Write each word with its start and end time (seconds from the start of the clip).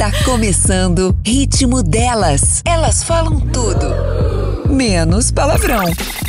Tá 0.00 0.10
começando 0.24 1.14
Ritmo 1.22 1.82
Delas. 1.82 2.62
Elas 2.64 3.02
falam 3.02 3.38
tudo, 3.38 4.66
menos 4.66 5.30
palavrão. 5.30 5.84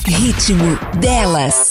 Ritmo 0.06 0.78
Delas. 1.00 1.70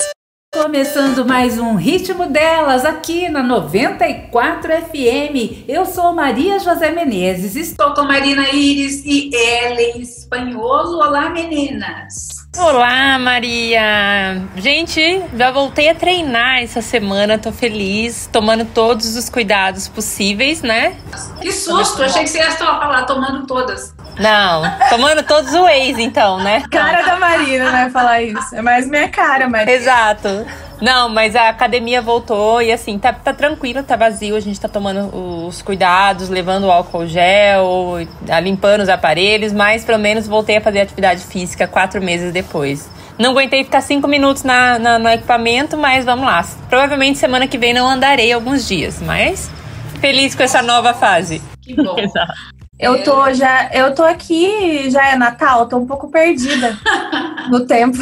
Começando 0.53 1.25
mais 1.25 1.61
um 1.61 1.77
Ritmo 1.77 2.27
Delas 2.27 2.85
aqui 2.85 3.29
na 3.29 3.41
94 3.41 4.83
FM. 4.83 5.65
Eu 5.69 5.87
sou 5.87 6.12
Maria 6.12 6.59
José 6.59 6.91
Menezes, 6.91 7.55
estou 7.55 7.95
com 7.95 8.03
Marina 8.03 8.51
Iris 8.51 9.01
e 9.05 9.30
Ellen 9.33 10.01
Espanholo. 10.01 10.97
Olá, 10.97 11.30
meninas! 11.30 12.41
Olá, 12.59 13.16
Maria! 13.16 14.43
Gente, 14.57 15.23
já 15.37 15.52
voltei 15.52 15.89
a 15.89 15.95
treinar 15.95 16.59
essa 16.59 16.82
semana, 16.82 17.39
tô 17.39 17.53
feliz, 17.53 18.29
tomando 18.32 18.64
todos 18.64 19.14
os 19.14 19.29
cuidados 19.29 19.87
possíveis, 19.87 20.62
né? 20.62 20.96
Que 21.41 21.53
susto! 21.53 22.03
Achei 22.03 22.25
que 22.25 22.29
você 22.29 22.39
ia 22.39 22.51
falar 22.51 23.05
tomando 23.05 23.46
todas. 23.46 23.95
Não, 24.20 24.62
tomando 24.91 25.23
todos 25.23 25.55
o 25.55 25.66
ex, 25.66 25.98
então, 25.98 26.38
né? 26.38 26.62
Cara 26.70 27.01
da 27.02 27.16
Marina, 27.16 27.73
né? 27.73 27.91
Falar 27.91 28.20
isso. 28.20 28.55
É 28.55 28.60
mais 28.60 28.87
minha 28.87 29.09
cara, 29.09 29.48
Marina. 29.48 29.73
Exato. 29.73 30.46
Não, 30.79 31.09
mas 31.09 31.34
a 31.34 31.48
academia 31.48 32.02
voltou 32.02 32.60
e 32.60 32.70
assim, 32.70 32.98
tá, 32.98 33.15
tá 33.15 33.33
tranquilo, 33.33 33.83
tá 33.83 33.96
vazio. 33.96 34.37
A 34.37 34.41
gente 34.41 34.60
tá 34.60 34.69
tomando 34.69 35.15
os 35.46 35.62
cuidados, 35.62 36.29
levando 36.29 36.65
o 36.65 36.70
álcool 36.70 37.06
gel, 37.06 37.96
limpando 38.43 38.83
os 38.83 38.88
aparelhos, 38.91 39.55
mas 39.55 39.84
pelo 39.84 39.98
menos 39.98 40.29
voltei 40.29 40.59
a 40.59 40.60
fazer 40.60 40.80
atividade 40.80 41.24
física 41.24 41.66
quatro 41.66 42.02
meses 42.02 42.30
depois. 42.30 42.91
Não 43.18 43.30
aguentei 43.30 43.65
ficar 43.65 43.80
cinco 43.80 44.07
minutos 44.07 44.43
na, 44.43 44.79
na, 44.79 44.98
no 44.98 45.09
equipamento, 45.09 45.79
mas 45.79 46.05
vamos 46.05 46.27
lá. 46.27 46.45
Provavelmente 46.68 47.18
semana 47.18 47.46
que 47.46 47.57
vem 47.57 47.73
não 47.73 47.88
andarei 47.88 48.32
alguns 48.32 48.68
dias, 48.68 49.01
mas 49.01 49.51
feliz 49.98 50.34
com 50.34 50.43
essa 50.43 50.62
nova 50.62 50.93
fase. 50.93 51.43
Que 51.62 51.74
bom. 51.74 51.96
Exato. 52.01 52.59
Eu 52.80 53.05
tô 53.05 53.33
já, 53.34 53.70
eu 53.75 53.95
tô 53.95 54.02
aqui, 54.02 54.91
já 54.91 55.11
é 55.11 55.16
Natal, 55.16 55.69
tô 55.69 55.77
um 55.77 55.87
pouco 55.87 56.10
perdida 56.10 56.79
no 57.51 57.66
tempo. 57.66 57.99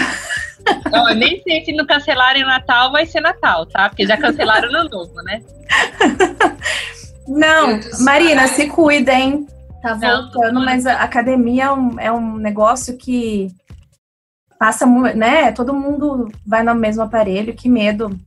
Não, 0.91 1.08
eu 1.08 1.16
nem 1.16 1.42
sei 1.42 1.64
se 1.64 1.72
não 1.72 1.84
cancelarem 1.84 2.44
o 2.44 2.47
Natal 2.47 2.92
vai 2.92 3.05
ser 3.05 3.20
Natal, 3.20 3.67
tá? 3.67 3.89
Porque 3.89 4.06
já 4.06 4.17
cancelaram 4.17 4.70
no 4.70 4.84
novo, 4.89 5.14
né? 5.25 5.42
Não, 7.27 7.80
Marina, 8.00 8.47
se 8.47 8.69
cuida, 8.69 9.12
hein? 9.12 9.47
Tá 9.83 9.97
Não, 9.97 10.30
voltando, 10.30 10.61
mas 10.64 10.86
a 10.86 11.02
academia 11.02 11.64
é 11.64 11.72
um, 11.72 12.00
é 12.00 12.12
um 12.12 12.36
negócio 12.36 12.97
que 12.97 13.50
passa, 14.58 14.86
né? 14.86 15.50
Todo 15.52 15.74
mundo 15.74 16.30
vai 16.47 16.62
no 16.62 16.74
mesmo 16.74 17.02
aparelho, 17.02 17.55
que 17.55 17.69
medo. 17.69 18.19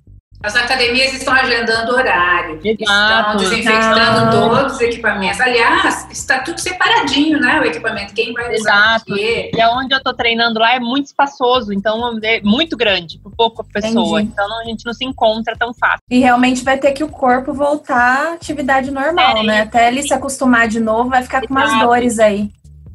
As 0.43 0.55
academias 0.55 1.13
estão 1.13 1.33
agendando 1.33 1.93
horário, 1.93 2.59
estão 2.63 2.75
Exato. 2.79 3.37
desinfectando 3.37 4.25
Não. 4.25 4.49
todos 4.49 4.73
os 4.73 4.81
equipamentos. 4.81 5.39
Aliás, 5.39 6.07
está 6.11 6.39
tudo 6.39 6.59
separadinho, 6.59 7.39
né? 7.39 7.59
O 7.59 7.63
equipamento, 7.65 8.13
quem 8.13 8.33
vai 8.33 8.55
usar 8.55 8.95
Exato. 8.95 9.13
o 9.13 9.15
quê? 9.15 9.51
E 9.53 9.61
aonde 9.61 9.93
eu 9.93 10.01
tô 10.01 10.13
treinando 10.13 10.59
lá 10.59 10.73
é 10.75 10.79
muito 10.79 11.05
espaçoso, 11.07 11.71
então 11.71 12.19
é 12.23 12.41
muito 12.41 12.75
grande, 12.75 13.19
por 13.19 13.31
pouca 13.35 13.63
pessoa. 13.63 14.19
Entendi. 14.19 14.33
Então 14.33 14.59
a 14.61 14.63
gente 14.63 14.83
não 14.85 14.93
se 14.93 15.05
encontra 15.05 15.55
tão 15.55 15.73
fácil. 15.73 15.99
E 16.09 16.19
realmente 16.19 16.63
vai 16.63 16.77
ter 16.77 16.91
que 16.93 17.03
o 17.03 17.09
corpo 17.09 17.53
voltar 17.53 18.31
à 18.31 18.33
atividade 18.33 18.89
normal, 18.89 19.37
É, 19.37 19.43
né? 19.43 19.61
Até 19.61 19.87
ele 19.89 20.01
se 20.01 20.13
acostumar 20.13 20.67
de 20.67 20.79
novo, 20.79 21.09
vai 21.09 21.21
ficar 21.21 21.41
com 21.47 21.53
umas 21.53 21.69
Exato. 21.69 21.85
dores 21.85 22.17
aí. 22.19 22.49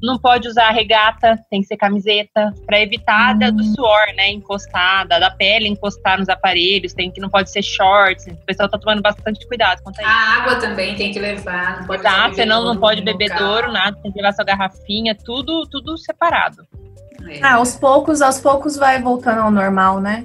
Não 0.06 0.18
pode 0.18 0.46
usar 0.46 0.70
regata, 0.70 1.36
tem 1.50 1.60
que 1.60 1.66
ser 1.66 1.76
camiseta, 1.76 2.54
pra 2.64 2.80
evitar 2.80 3.36
da- 3.36 3.50
do 3.50 3.62
suor, 3.64 4.06
né? 4.16 4.30
Encostar, 4.30 5.06
da, 5.08 5.30
pele 5.30 5.66
encostar 5.66 6.18
nos 6.18 6.28
aparelhos, 6.28 6.92
tem 6.94 7.10
que 7.10 7.20
não 7.20 7.28
pode 7.28 7.50
ser 7.50 7.62
shorts. 7.62 8.24
O 8.28 8.36
pessoal 8.46 8.68
tá 8.68 8.78
tomando 8.78 9.02
bastante 9.02 9.44
cuidado 9.48 9.82
quanto 9.82 9.98
a 9.98 10.02
isso. 10.02 10.10
A 10.12 10.42
água 10.42 10.56
também 10.56 10.94
tem 10.94 11.10
que 11.12 11.18
levar, 11.18 11.80
não 11.80 11.86
pode 11.88 12.00
Exato, 12.06 12.34
senão 12.36 12.64
não 12.64 12.76
pode 12.76 13.00
no 13.00 13.04
bebedouro, 13.04 13.62
carro. 13.62 13.72
nada, 13.72 13.96
tem 14.00 14.12
que 14.12 14.18
levar 14.18 14.32
sua 14.32 14.44
garrafinha, 14.44 15.14
tudo, 15.14 15.66
tudo 15.66 15.98
separado. 15.98 16.64
É. 17.28 17.40
Ah, 17.42 17.54
aos 17.56 17.74
poucos, 17.74 18.22
aos 18.22 18.40
poucos 18.40 18.76
vai 18.76 19.02
voltando 19.02 19.40
ao 19.40 19.50
normal, 19.50 20.00
né? 20.00 20.24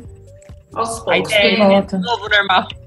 Aos 0.76 1.00
poucos. 1.00 1.28
que 1.28 1.34
é 1.34 1.58
volta. 1.58 1.98
novo 1.98 2.30
normal. 2.30 2.68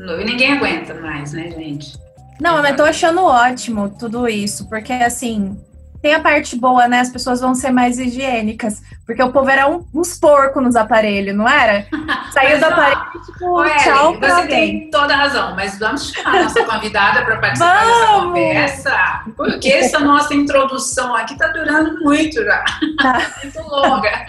E 0.00 0.24
ninguém 0.24 0.52
aguenta 0.52 0.94
mais, 0.94 1.32
né, 1.32 1.50
gente? 1.50 1.98
Não, 2.40 2.62
mas 2.62 2.76
tô 2.76 2.84
achando 2.84 3.20
ótimo 3.24 3.88
tudo 3.98 4.28
isso, 4.28 4.68
porque 4.68 4.92
assim, 4.92 5.60
tem 6.02 6.14
a 6.14 6.20
parte 6.20 6.56
boa, 6.56 6.86
né? 6.88 7.00
As 7.00 7.10
pessoas 7.10 7.40
vão 7.40 7.54
ser 7.54 7.70
mais 7.70 7.98
higiênicas, 7.98 8.82
porque 9.04 9.22
o 9.22 9.32
povo 9.32 9.48
era 9.50 9.68
um- 9.68 9.84
uns 9.94 10.18
porcos 10.18 10.62
nos 10.62 10.76
aparelhos, 10.76 11.34
não 11.36 11.48
era? 11.48 11.86
Saiu 12.32 12.58
do 12.58 12.64
aparelho, 12.66 13.00
tipo, 13.26 13.64
Ellen, 13.64 13.76
tchau 13.78 14.14
você 14.18 14.30
alguém. 14.30 14.48
tem 14.80 14.90
toda 14.90 15.14
a 15.14 15.16
razão, 15.16 15.54
mas 15.56 15.78
vamos 15.78 16.12
chamar 16.12 16.36
a 16.38 16.42
nossa 16.44 16.64
convidada 16.64 17.24
para 17.24 17.36
participar 17.38 17.84
dessa 17.84 18.06
conversa, 18.22 19.22
porque 19.36 19.68
essa 19.68 19.98
nossa 20.00 20.34
introdução 20.34 21.14
aqui 21.14 21.32
está 21.34 21.48
durando 21.48 21.98
muito 22.04 22.42
já, 22.44 22.64
Tá. 23.00 23.20
muito 23.42 23.60
longa. 23.68 24.26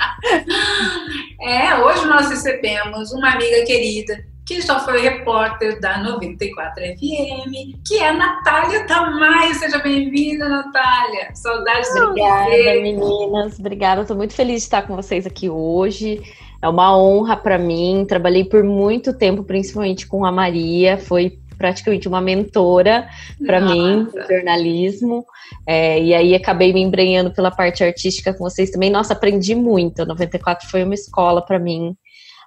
É, 1.41 1.75
hoje 1.75 2.06
nós 2.07 2.30
recebemos 2.30 3.12
uma 3.12 3.30
amiga 3.34 3.66
querida 3.66 4.24
que 4.50 4.62
já 4.62 4.80
foi 4.80 5.00
repórter 5.00 5.80
da 5.80 6.02
94 6.02 6.84
FM, 6.84 7.78
que 7.88 8.00
é 8.00 8.10
a 8.10 8.14
Natália 8.14 8.84
Tamai. 8.88 9.54
Seja 9.54 9.78
bem-vinda, 9.78 10.50
Natália. 10.50 11.30
Saudades 11.36 11.94
de 11.94 12.02
Obrigada, 12.02 12.50
você. 12.50 12.82
meninas. 12.82 13.60
Obrigada. 13.60 14.02
Estou 14.02 14.18
muito 14.18 14.34
feliz 14.34 14.56
de 14.56 14.64
estar 14.64 14.82
com 14.88 14.96
vocês 14.96 15.28
aqui 15.28 15.48
hoje. 15.48 16.24
É 16.64 16.68
uma 16.68 16.98
honra 16.98 17.38
para 17.38 17.60
mim. 17.60 18.04
Trabalhei 18.10 18.44
por 18.44 18.64
muito 18.64 19.14
tempo, 19.14 19.44
principalmente 19.44 20.08
com 20.08 20.26
a 20.26 20.32
Maria. 20.32 20.98
Foi 20.98 21.38
praticamente 21.56 22.08
uma 22.08 22.20
mentora 22.20 23.08
para 23.46 23.62
mim, 23.62 24.08
no 24.12 24.28
jornalismo. 24.28 25.26
É, 25.68 26.02
e 26.02 26.12
aí 26.12 26.34
acabei 26.34 26.74
me 26.74 26.81
embrenhando 26.81 27.31
pela 27.31 27.52
parte 27.52 27.84
artística 27.84 28.34
com 28.34 28.46
vocês 28.46 28.72
também. 28.72 28.90
Nossa, 28.90 29.14
aprendi 29.14 29.54
muito. 29.54 30.02
A 30.02 30.06
94 30.06 30.68
foi 30.68 30.84
uma 30.84 30.96
escola 30.96 31.40
para 31.40 31.60
mim. 31.60 31.96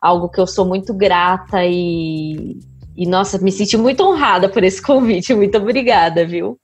Algo 0.03 0.29
que 0.29 0.41
eu 0.41 0.47
sou 0.47 0.67
muito 0.67 0.93
grata 0.93 1.65
e, 1.65 2.59
e, 2.97 3.07
nossa, 3.07 3.39
me 3.39 3.53
senti 3.53 3.77
muito 3.77 4.03
honrada 4.03 4.49
por 4.49 4.65
esse 4.65 4.83
convite. 4.83 5.35
Muito 5.35 5.57
obrigada, 5.57 6.27
viu? 6.27 6.59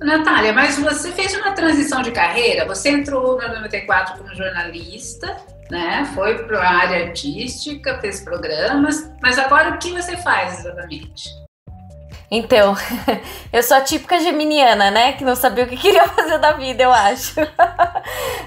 Natália, 0.00 0.52
mas 0.52 0.78
você 0.78 1.12
fez 1.12 1.34
uma 1.34 1.52
transição 1.52 2.02
de 2.02 2.10
carreira, 2.12 2.66
você 2.66 2.90
entrou 2.90 3.36
na 3.36 3.48
94 3.48 4.18
como 4.18 4.34
jornalista, 4.34 5.36
né? 5.70 6.04
Foi 6.14 6.44
para 6.44 6.60
a 6.60 6.70
área 6.70 7.06
artística, 7.06 7.98
fez 8.00 8.20
programas, 8.20 9.10
mas 9.20 9.38
agora 9.38 9.70
o 9.70 9.78
que 9.78 9.90
você 9.90 10.16
faz 10.16 10.60
exatamente? 10.60 11.30
Então, 12.30 12.76
eu 13.52 13.62
sou 13.62 13.76
a 13.76 13.80
típica 13.80 14.20
geminiana, 14.20 14.90
né? 14.90 15.12
Que 15.12 15.24
não 15.24 15.34
sabia 15.34 15.64
o 15.64 15.66
que 15.66 15.76
queria 15.76 16.06
fazer 16.08 16.38
da 16.38 16.52
vida, 16.52 16.82
eu 16.82 16.92
acho. 16.92 17.34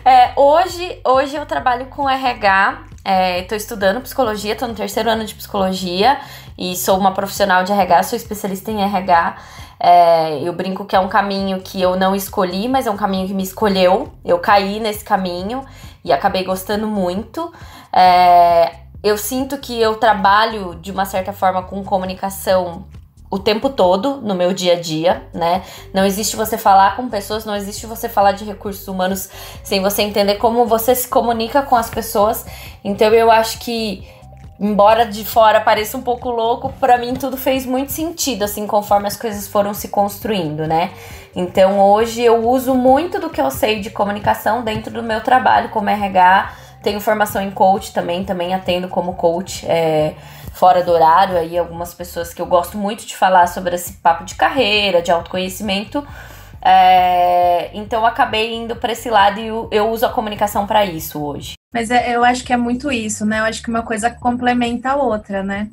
É, 0.03 0.33
hoje, 0.35 0.99
hoje 1.05 1.35
eu 1.35 1.45
trabalho 1.45 1.85
com 1.85 2.09
RH, 2.09 2.85
estou 3.03 3.57
estudando 3.57 4.01
psicologia, 4.01 4.53
estou 4.53 4.67
no 4.67 4.75
terceiro 4.75 5.09
ano 5.09 5.25
de 5.25 5.33
psicologia 5.33 6.19
e 6.57 6.75
sou 6.75 6.97
uma 6.97 7.11
profissional 7.11 7.63
de 7.63 7.71
RH, 7.71 8.03
sou 8.03 8.17
especialista 8.17 8.71
em 8.71 8.81
RH. 8.81 9.37
É, 9.79 10.39
eu 10.43 10.53
brinco 10.53 10.85
que 10.85 10.95
é 10.95 10.99
um 10.99 11.07
caminho 11.07 11.59
que 11.61 11.81
eu 11.81 11.95
não 11.95 12.15
escolhi, 12.15 12.67
mas 12.67 12.85
é 12.85 12.91
um 12.91 12.97
caminho 12.97 13.27
que 13.27 13.33
me 13.33 13.41
escolheu. 13.41 14.11
Eu 14.23 14.37
caí 14.37 14.79
nesse 14.79 15.03
caminho 15.03 15.65
e 16.05 16.13
acabei 16.13 16.43
gostando 16.43 16.87
muito. 16.87 17.51
É, 17.91 18.75
eu 19.03 19.17
sinto 19.17 19.57
que 19.57 19.79
eu 19.81 19.95
trabalho 19.95 20.75
de 20.75 20.91
uma 20.91 21.05
certa 21.05 21.33
forma 21.33 21.63
com 21.63 21.83
comunicação 21.83 22.85
o 23.31 23.39
tempo 23.39 23.69
todo 23.69 24.17
no 24.17 24.35
meu 24.35 24.53
dia 24.53 24.73
a 24.73 24.79
dia, 24.79 25.23
né? 25.33 25.63
Não 25.93 26.05
existe 26.05 26.35
você 26.35 26.57
falar 26.57 26.97
com 26.97 27.09
pessoas, 27.09 27.45
não 27.45 27.55
existe 27.55 27.87
você 27.87 28.09
falar 28.09 28.33
de 28.33 28.43
recursos 28.43 28.85
humanos 28.89 29.29
sem 29.63 29.81
você 29.81 30.01
entender 30.01 30.35
como 30.35 30.65
você 30.65 30.93
se 30.93 31.07
comunica 31.07 31.61
com 31.61 31.77
as 31.77 31.89
pessoas. 31.89 32.45
Então 32.83 33.07
eu 33.13 33.31
acho 33.31 33.59
que 33.59 34.05
embora 34.59 35.05
de 35.05 35.23
fora 35.23 35.61
pareça 35.61 35.97
um 35.97 36.01
pouco 36.01 36.29
louco, 36.29 36.73
para 36.73 36.97
mim 36.97 37.13
tudo 37.13 37.37
fez 37.37 37.65
muito 37.65 37.93
sentido 37.93 38.43
assim 38.43 38.67
conforme 38.67 39.07
as 39.07 39.15
coisas 39.15 39.47
foram 39.47 39.73
se 39.73 39.87
construindo, 39.87 40.67
né? 40.67 40.91
Então 41.33 41.79
hoje 41.79 42.21
eu 42.21 42.45
uso 42.45 42.75
muito 42.75 43.17
do 43.17 43.29
que 43.29 43.39
eu 43.39 43.49
sei 43.49 43.79
de 43.79 43.89
comunicação 43.89 44.61
dentro 44.61 44.91
do 44.91 45.01
meu 45.01 45.21
trabalho 45.21 45.69
como 45.69 45.89
RH. 45.89 46.53
Tenho 46.83 46.99
formação 46.99 47.41
em 47.41 47.51
coach 47.51 47.93
também, 47.93 48.23
também 48.23 48.53
atendo 48.53 48.87
como 48.87 49.13
coach. 49.13 49.65
É, 49.67 50.15
fora 50.53 50.83
do 50.83 50.91
horário, 50.91 51.37
aí 51.37 51.57
algumas 51.57 51.93
pessoas 51.93 52.33
que 52.33 52.41
eu 52.41 52.45
gosto 52.45 52.77
muito 52.77 53.05
de 53.05 53.15
falar 53.15 53.47
sobre 53.47 53.75
esse 53.75 53.93
papo 53.93 54.23
de 54.23 54.35
carreira, 54.35 55.01
de 55.01 55.11
autoconhecimento. 55.11 56.05
É, 56.61 57.71
então 57.73 58.05
acabei 58.05 58.53
indo 58.53 58.75
para 58.75 58.91
esse 58.91 59.09
lado 59.09 59.39
e 59.39 59.47
eu, 59.47 59.67
eu 59.71 59.89
uso 59.89 60.05
a 60.05 60.09
comunicação 60.09 60.67
para 60.67 60.85
isso 60.85 61.19
hoje. 61.23 61.53
Mas 61.73 61.89
é- 61.89 62.15
eu 62.15 62.23
acho 62.23 62.43
que 62.43 62.53
é 62.53 62.57
muito 62.57 62.91
isso, 62.91 63.25
né? 63.25 63.39
Eu 63.39 63.45
acho 63.45 63.63
que 63.63 63.69
uma 63.69 63.81
coisa 63.81 64.09
complementa 64.11 64.91
a 64.91 64.95
outra, 64.95 65.41
né? 65.41 65.69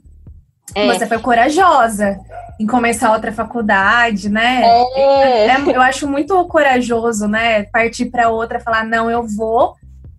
É. 0.74 0.86
Você 0.86 1.06
foi 1.06 1.18
corajosa 1.18 2.18
em 2.60 2.66
começar 2.66 3.12
outra 3.12 3.32
faculdade, 3.32 4.28
né? 4.28 4.62
É. 4.64 5.46
É, 5.46 5.56
eu 5.66 5.80
acho 5.80 6.06
muito 6.06 6.42
corajoso, 6.46 7.26
né? 7.26 7.64
Partir 7.64 8.06
para 8.06 8.28
outra, 8.28 8.60
falar 8.60 8.84
não, 8.84 9.10
eu 9.10 9.26
vou, 9.26 9.74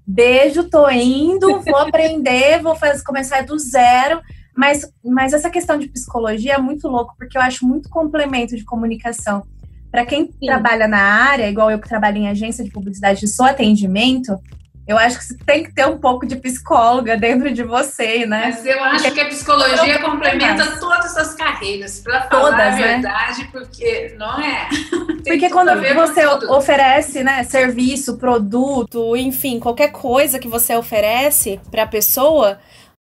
beijo, 0.10 0.64
tô 0.64 0.90
indo, 0.90 1.62
vou 1.62 1.78
aprender, 1.78 2.62
vou 2.62 2.76
fazer, 2.76 3.04
começar 3.04 3.44
do 3.44 3.58
zero. 3.60 4.20
Mas, 4.56 4.92
mas 5.06 5.34
essa 5.34 5.50
questão 5.50 5.78
de 5.78 5.88
psicologia 5.88 6.56
é 6.56 6.58
muito 6.58 6.88
louco, 6.88 7.14
porque 7.18 7.38
eu 7.38 7.42
acho 7.42 7.66
muito 7.66 7.90
complemento 7.90 8.56
de 8.56 8.66
comunicação. 8.66 9.44
para 9.92 10.06
quem 10.06 10.26
Sim. 10.26 10.46
trabalha 10.46 10.88
na 10.88 11.02
área, 11.02 11.50
igual 11.50 11.72
eu 11.72 11.80
que 11.80 11.88
trabalho 11.88 12.18
em 12.18 12.28
agência 12.28 12.64
de 12.64 12.70
publicidade 12.70 13.22
de 13.22 13.28
só 13.28 13.46
atendimento, 13.46 14.38
eu 14.90 14.98
acho 14.98 15.20
que 15.20 15.24
você 15.24 15.38
tem 15.46 15.64
que 15.64 15.72
ter 15.72 15.86
um 15.86 16.00
pouco 16.00 16.26
de 16.26 16.36
psicóloga 16.36 17.16
dentro 17.16 17.54
de 17.54 17.62
você, 17.62 18.26
né? 18.26 18.46
Mas 18.46 18.66
eu 18.66 18.84
acho 18.84 19.12
que 19.12 19.22
a 19.22 19.28
psicologia 19.28 20.00
complementa 20.00 20.66
mais. 20.66 20.80
todas 20.80 21.16
as 21.16 21.36
carreiras, 21.36 22.00
para 22.00 22.22
falar 22.24 22.42
todas, 22.42 22.60
a 22.60 22.72
né? 22.72 22.88
verdade, 22.94 23.42
né? 23.44 23.50
porque 23.52 24.16
não 24.18 24.42
é. 24.42 24.68
porque 25.24 25.48
quando 25.52 25.80
você 25.94 26.26
oferece, 26.26 27.24
né, 27.24 27.44
serviço, 27.44 28.18
produto, 28.18 29.16
enfim, 29.16 29.60
qualquer 29.60 29.92
coisa 29.92 30.40
que 30.40 30.48
você 30.48 30.76
oferece 30.76 31.62
para 31.70 31.84
a 31.84 31.88
pessoa, 31.88 32.58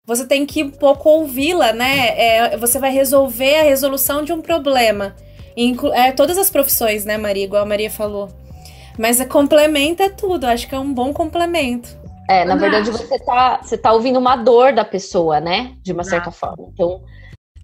você 0.05 0.23
tem 0.23 0.45
que 0.45 0.63
um 0.63 0.69
pouco 0.69 1.09
ouvi-la, 1.09 1.73
né? 1.73 2.09
É, 2.15 2.57
você 2.57 2.77
vai 2.77 2.91
resolver 2.91 3.55
a 3.55 3.63
resolução 3.63 4.23
de 4.23 4.31
um 4.31 4.39
problema. 4.39 5.15
Inclu 5.57 5.91
é, 5.91 6.11
todas 6.11 6.37
as 6.37 6.51
profissões, 6.51 7.05
né, 7.05 7.17
Maria? 7.17 7.45
Igual 7.45 7.63
a 7.63 7.65
Maria 7.65 7.89
falou. 7.89 8.29
Mas 9.01 9.19
é, 9.19 9.25
complementa 9.25 10.11
tudo, 10.11 10.45
acho 10.45 10.69
que 10.69 10.75
é 10.75 10.79
um 10.79 10.93
bom 10.93 11.11
complemento. 11.11 11.89
É, 12.29 12.45
na 12.45 12.55
verdade, 12.55 12.91
você 12.91 13.17
tá, 13.17 13.59
você 13.61 13.75
tá 13.75 13.91
ouvindo 13.91 14.19
uma 14.19 14.35
dor 14.35 14.73
da 14.73 14.85
pessoa, 14.85 15.39
né? 15.39 15.73
De 15.81 15.91
uma 15.91 16.03
certa 16.03 16.29
forma. 16.29 16.69
Então, 16.71 17.01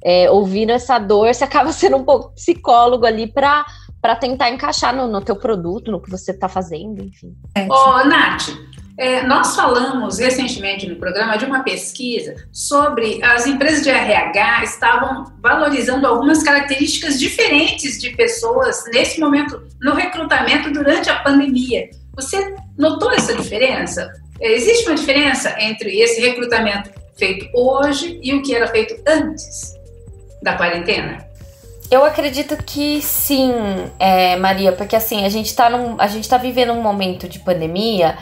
é, 0.03 0.31
ouvindo 0.31 0.71
essa 0.71 0.97
dor, 0.97 1.31
você 1.31 1.43
acaba 1.45 1.71
sendo 1.71 1.97
um 1.97 2.03
pouco 2.03 2.33
psicólogo 2.33 3.05
ali 3.05 3.27
para 3.27 3.63
para 3.99 4.15
tentar 4.15 4.51
encaixar 4.51 4.95
no, 4.95 5.07
no 5.07 5.21
teu 5.21 5.35
produto, 5.35 5.91
no 5.91 5.99
que 5.99 6.09
você 6.09 6.31
está 6.31 6.47
fazendo, 6.47 7.03
enfim. 7.03 7.35
Ô, 7.69 7.73
oh, 7.73 8.03
Nath, 8.05 8.49
é, 8.97 9.21
nós 9.23 9.55
falamos 9.55 10.17
recentemente 10.17 10.87
no 10.87 10.95
programa 10.95 11.37
de 11.37 11.45
uma 11.45 11.61
pesquisa 11.61 12.33
sobre 12.51 13.23
as 13.23 13.45
empresas 13.45 13.83
de 13.83 13.89
RH 13.89 14.63
estavam 14.63 15.25
valorizando 15.39 16.07
algumas 16.07 16.41
características 16.41 17.19
diferentes 17.19 17.99
de 18.01 18.09
pessoas 18.15 18.83
nesse 18.91 19.19
momento 19.19 19.61
no 19.79 19.93
recrutamento 19.93 20.71
durante 20.71 21.11
a 21.11 21.19
pandemia. 21.19 21.89
Você 22.15 22.55
notou 22.75 23.11
essa 23.11 23.35
diferença? 23.35 24.11
É, 24.41 24.53
existe 24.53 24.87
uma 24.87 24.95
diferença 24.95 25.55
entre 25.59 25.99
esse 25.99 26.19
recrutamento 26.19 26.89
feito 27.15 27.47
hoje 27.53 28.19
e 28.23 28.33
o 28.33 28.41
que 28.41 28.55
era 28.55 28.67
feito 28.67 28.95
antes 29.07 29.75
da 30.41 30.53
quarentena? 30.53 31.27
Eu 31.89 32.03
acredito 32.03 32.57
que 32.63 33.01
sim, 33.01 33.53
é, 33.97 34.35
Maria, 34.35 34.73
porque 34.73 34.95
assim, 34.95 35.23
a 35.23 35.29
gente, 35.29 35.55
tá 35.55 35.69
gente 36.07 36.27
tá 36.27 36.37
vivendo 36.37 36.73
um 36.73 36.81
momento 36.81 37.29
de 37.29 37.39
pandemia 37.39 38.17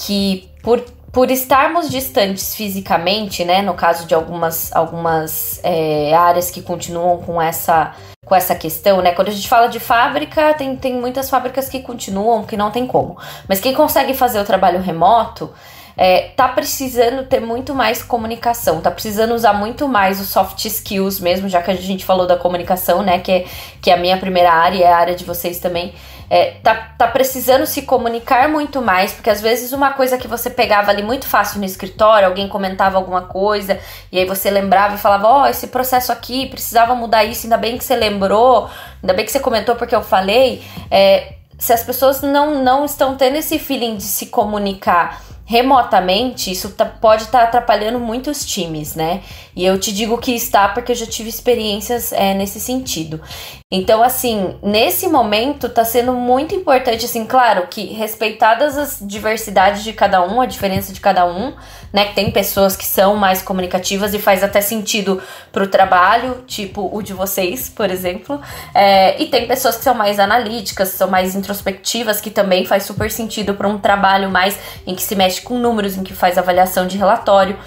que 0.00 0.48
por, 0.62 0.80
por 1.12 1.30
estarmos 1.30 1.90
distantes 1.90 2.54
fisicamente, 2.54 3.44
né, 3.44 3.62
no 3.62 3.74
caso 3.74 4.06
de 4.06 4.14
algumas, 4.14 4.74
algumas 4.74 5.60
é, 5.62 6.14
áreas 6.14 6.50
que 6.50 6.62
continuam 6.62 7.18
com 7.18 7.40
essa, 7.40 7.94
com 8.24 8.34
essa 8.34 8.54
questão, 8.54 9.02
né, 9.02 9.12
quando 9.12 9.28
a 9.28 9.32
gente 9.32 9.48
fala 9.48 9.68
de 9.68 9.78
fábrica, 9.78 10.54
tem, 10.54 10.74
tem 10.76 10.94
muitas 10.94 11.28
fábricas 11.28 11.68
que 11.68 11.80
continuam, 11.80 12.44
que 12.44 12.56
não 12.56 12.70
tem 12.70 12.86
como, 12.86 13.18
mas 13.48 13.60
quem 13.60 13.74
consegue 13.74 14.14
fazer 14.14 14.40
o 14.40 14.44
trabalho 14.44 14.80
remoto, 14.80 15.50
é, 15.96 16.30
tá 16.34 16.48
precisando 16.48 17.26
ter 17.26 17.40
muito 17.40 17.74
mais 17.74 18.02
comunicação, 18.02 18.80
tá 18.80 18.90
precisando 18.90 19.34
usar 19.34 19.52
muito 19.52 19.86
mais 19.86 20.18
os 20.18 20.28
soft 20.28 20.64
skills 20.64 21.20
mesmo, 21.20 21.46
já 21.46 21.60
que 21.60 21.70
a 21.70 21.74
gente 21.74 22.06
falou 22.06 22.26
da 22.26 22.36
comunicação, 22.36 23.02
né, 23.02 23.18
que 23.18 23.30
é, 23.30 23.44
que 23.82 23.90
é 23.90 23.94
a 23.94 23.98
minha 23.98 24.16
primeira 24.16 24.50
área 24.50 24.78
e 24.78 24.82
é 24.82 24.90
a 24.90 24.96
área 24.96 25.14
de 25.14 25.24
vocês 25.24 25.58
também, 25.58 25.92
é, 26.30 26.52
tá, 26.62 26.94
tá 26.96 27.08
precisando 27.08 27.66
se 27.66 27.82
comunicar 27.82 28.48
muito 28.48 28.80
mais, 28.80 29.12
porque 29.12 29.28
às 29.28 29.40
vezes 29.40 29.72
uma 29.72 29.92
coisa 29.92 30.16
que 30.16 30.28
você 30.28 30.48
pegava 30.48 30.92
ali 30.92 31.02
muito 31.02 31.26
fácil 31.26 31.58
no 31.58 31.64
escritório, 31.64 32.28
alguém 32.28 32.48
comentava 32.48 32.96
alguma 32.96 33.22
coisa, 33.22 33.80
e 34.12 34.18
aí 34.18 34.24
você 34.24 34.48
lembrava 34.48 34.94
e 34.94 34.98
falava, 34.98 35.26
ó, 35.26 35.42
oh, 35.42 35.46
esse 35.46 35.66
processo 35.66 36.12
aqui, 36.12 36.46
precisava 36.46 36.94
mudar 36.94 37.24
isso, 37.24 37.46
ainda 37.46 37.56
bem 37.56 37.76
que 37.76 37.82
você 37.82 37.96
lembrou, 37.96 38.70
ainda 39.02 39.12
bem 39.12 39.24
que 39.24 39.32
você 39.32 39.40
comentou 39.40 39.74
porque 39.74 39.94
eu 39.94 40.02
falei. 40.02 40.62
É, 40.88 41.34
se 41.58 41.72
as 41.72 41.82
pessoas 41.82 42.22
não, 42.22 42.62
não 42.62 42.84
estão 42.84 43.16
tendo 43.16 43.36
esse 43.36 43.58
feeling 43.58 43.96
de 43.96 44.04
se 44.04 44.26
comunicar 44.26 45.20
remotamente, 45.50 46.48
isso 46.52 46.70
tá, 46.70 46.84
pode 46.84 47.24
estar 47.24 47.40
tá 47.40 47.44
atrapalhando 47.44 47.98
muitos 47.98 48.46
times, 48.46 48.94
né? 48.94 49.20
E 49.56 49.66
eu 49.66 49.80
te 49.80 49.92
digo 49.92 50.16
que 50.16 50.30
está 50.30 50.68
porque 50.68 50.92
eu 50.92 50.96
já 50.96 51.06
tive 51.06 51.28
experiências 51.28 52.12
é, 52.12 52.32
nesse 52.34 52.60
sentido. 52.60 53.20
Então, 53.68 54.00
assim, 54.00 54.54
nesse 54.62 55.08
momento 55.08 55.68
tá 55.68 55.84
sendo 55.84 56.12
muito 56.12 56.54
importante, 56.54 57.04
assim, 57.04 57.26
claro, 57.26 57.66
que 57.68 57.86
respeitadas 57.86 58.78
as 58.78 58.98
diversidades 59.00 59.82
de 59.82 59.92
cada 59.92 60.22
um, 60.22 60.40
a 60.40 60.46
diferença 60.46 60.92
de 60.92 61.00
cada 61.00 61.26
um, 61.26 61.52
né? 61.92 62.04
Que 62.06 62.14
tem 62.14 62.30
pessoas 62.30 62.76
que 62.76 62.86
são 62.86 63.16
mais 63.16 63.42
comunicativas 63.42 64.14
e 64.14 64.20
faz 64.20 64.44
até 64.44 64.60
sentido 64.60 65.20
pro 65.50 65.66
trabalho, 65.66 66.44
tipo 66.46 66.88
o 66.92 67.02
de 67.02 67.12
vocês, 67.12 67.68
por 67.68 67.90
exemplo. 67.90 68.40
É, 68.72 69.20
e 69.20 69.26
tem 69.26 69.48
pessoas 69.48 69.76
que 69.76 69.82
são 69.82 69.94
mais 69.94 70.20
analíticas, 70.20 70.90
são 70.90 71.10
mais 71.10 71.34
introspectivas, 71.34 72.20
que 72.20 72.30
também 72.30 72.64
faz 72.64 72.84
super 72.84 73.10
sentido 73.10 73.54
para 73.54 73.66
um 73.66 73.78
trabalho 73.78 74.30
mais 74.30 74.56
em 74.86 74.94
que 74.94 75.02
se 75.02 75.16
mexe 75.16 75.39
com 75.42 75.58
números, 75.58 75.96
em 75.96 76.02
que 76.02 76.14
faz 76.14 76.38
avaliação 76.38 76.86
de 76.86 76.96
relatório. 76.98 77.58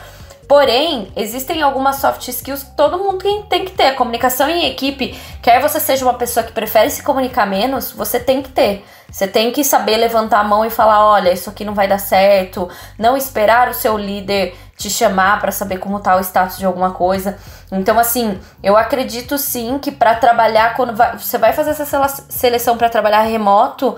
Porém, 0.47 1.11
existem 1.15 1.61
algumas 1.61 1.95
soft 1.97 2.27
skills 2.27 2.63
que 2.63 2.75
todo 2.75 2.97
mundo 2.97 3.23
tem 3.49 3.65
que 3.65 3.71
ter. 3.71 3.95
Comunicação 3.95 4.49
em 4.49 4.65
equipe, 4.65 5.17
quer 5.41 5.61
você 5.61 5.79
seja 5.79 6.05
uma 6.05 6.13
pessoa 6.13 6.43
que 6.43 6.51
prefere 6.51 6.89
se 6.89 7.01
comunicar 7.01 7.47
menos, 7.47 7.91
você 7.91 8.19
tem 8.19 8.41
que 8.41 8.49
ter. 8.49 8.85
Você 9.09 9.27
tem 9.27 9.51
que 9.51 9.63
saber 9.63 9.97
levantar 9.97 10.39
a 10.39 10.43
mão 10.43 10.65
e 10.65 10.69
falar: 10.69 11.05
olha, 11.05 11.31
isso 11.31 11.49
aqui 11.49 11.63
não 11.63 11.73
vai 11.73 11.87
dar 11.87 11.99
certo. 11.99 12.69
Não 12.97 13.15
esperar 13.15 13.69
o 13.69 13.73
seu 13.73 13.97
líder 13.97 14.55
te 14.75 14.89
chamar 14.89 15.39
para 15.39 15.51
saber 15.51 15.77
como 15.77 15.99
tá 15.99 16.15
o 16.15 16.19
status 16.19 16.57
de 16.57 16.65
alguma 16.65 16.91
coisa. 16.91 17.37
Então, 17.71 17.99
assim, 17.99 18.39
eu 18.61 18.75
acredito 18.75 19.37
sim 19.37 19.77
que 19.79 19.91
para 19.91 20.15
trabalhar, 20.15 20.75
quando 20.75 20.95
vai, 20.95 21.17
você 21.17 21.37
vai 21.37 21.53
fazer 21.53 21.71
essa 21.71 22.07
seleção 22.29 22.77
para 22.77 22.89
trabalhar 22.89 23.21
remoto, 23.21 23.95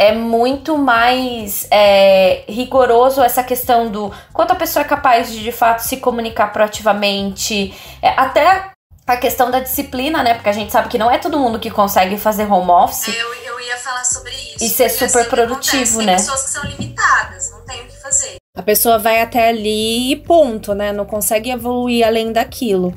é 0.00 0.12
muito 0.12 0.78
mais 0.78 1.66
é, 1.70 2.42
rigoroso 2.48 3.22
essa 3.22 3.44
questão 3.44 3.90
do 3.90 4.10
quanto 4.32 4.52
a 4.52 4.56
pessoa 4.56 4.82
é 4.82 4.88
capaz 4.88 5.30
de 5.30 5.42
de 5.42 5.52
fato 5.52 5.80
se 5.80 5.98
comunicar 5.98 6.50
proativamente, 6.54 7.74
é, 8.00 8.08
até 8.16 8.70
a 9.06 9.16
questão 9.18 9.50
da 9.50 9.60
disciplina, 9.60 10.22
né? 10.22 10.34
Porque 10.34 10.48
a 10.48 10.52
gente 10.52 10.72
sabe 10.72 10.88
que 10.88 10.96
não 10.96 11.10
é 11.10 11.18
todo 11.18 11.38
mundo 11.38 11.58
que 11.58 11.70
consegue 11.70 12.16
fazer 12.16 12.50
home 12.50 12.70
office. 12.70 13.08
É, 13.08 13.20
eu, 13.20 13.34
eu 13.34 13.60
ia 13.60 13.76
falar 13.76 14.04
sobre 14.04 14.30
isso. 14.30 14.64
E 14.64 14.68
ser 14.70 14.88
super 14.88 15.20
assim, 15.20 15.28
produtivo, 15.28 15.98
né? 16.00 16.16
Tem 16.16 16.24
pessoas 16.24 16.42
que 16.44 16.50
são 16.50 16.64
limitadas, 16.64 17.50
não 17.50 17.60
tem 17.66 17.82
o 17.82 17.86
que 17.86 18.00
fazer. 18.00 18.36
A 18.56 18.62
pessoa 18.62 18.98
vai 18.98 19.20
até 19.20 19.50
ali 19.50 20.12
e 20.12 20.16
ponto, 20.16 20.74
né? 20.74 20.92
Não 20.92 21.04
consegue 21.04 21.50
evoluir 21.50 22.06
além 22.06 22.32
daquilo. 22.32 22.94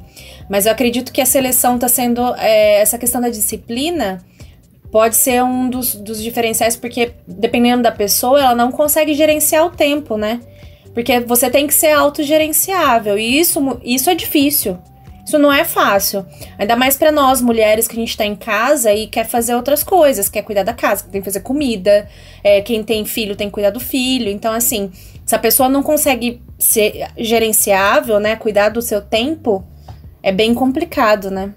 Mas 0.50 0.66
eu 0.66 0.72
acredito 0.72 1.12
que 1.12 1.20
a 1.20 1.26
seleção 1.26 1.76
está 1.76 1.90
sendo. 1.90 2.34
É, 2.36 2.80
essa 2.80 2.98
questão 2.98 3.20
da 3.20 3.30
disciplina 3.30 4.24
pode 4.94 5.16
ser 5.16 5.44
um 5.44 5.72
dos, 5.72 5.96
dos 5.96 6.22
diferenciais, 6.22 6.76
porque 6.76 7.14
dependendo 7.28 7.82
da 7.82 7.92
pessoa, 7.92 8.40
ela 8.40 8.54
não 8.54 8.72
consegue 8.72 9.16
gerenciar 9.16 9.66
o 9.66 9.72
tempo, 9.72 10.18
né? 10.18 10.40
Porque 10.94 11.20
você 11.22 11.50
tem 11.50 11.66
que 11.66 11.74
ser 11.74 11.94
autogerenciável. 11.94 13.18
E 13.18 13.40
isso, 13.40 13.80
isso 13.84 14.08
é 14.08 14.14
difícil. 14.14 14.78
Isso 15.26 15.40
não 15.40 15.52
é 15.52 15.64
fácil. 15.64 16.24
Ainda 16.60 16.76
mais 16.76 16.96
para 16.96 17.12
nós, 17.12 17.42
mulheres, 17.42 17.88
que 17.88 17.96
a 17.96 18.00
gente 18.00 18.16
tá 18.16 18.24
em 18.24 18.36
casa 18.36 18.94
e 18.94 19.08
quer 19.08 19.26
fazer 19.26 19.56
outras 19.56 19.84
coisas, 19.84 20.30
quer 20.30 20.44
cuidar 20.44 20.62
da 20.62 20.74
casa, 20.74 21.06
tem 21.12 21.22
que 21.22 21.26
fazer 21.26 21.40
comida. 21.40 22.08
É, 22.44 22.62
quem 22.62 22.84
tem 22.84 23.04
filho 23.04 23.36
tem 23.36 23.48
que 23.48 23.54
cuidar 23.54 23.72
do 23.72 23.80
filho. 23.80 24.30
Então, 24.30 24.54
assim, 24.54 24.92
se 25.26 25.34
a 25.34 25.40
pessoa 25.40 25.68
não 25.68 25.82
consegue 25.82 26.40
ser 26.60 27.08
gerenciável, 27.18 28.20
né? 28.20 28.36
Cuidar 28.36 28.70
do 28.70 28.82
seu 28.82 29.02
tempo, 29.02 29.66
é 30.22 30.32
bem 30.32 30.54
complicado, 30.54 31.32
né? 31.32 31.52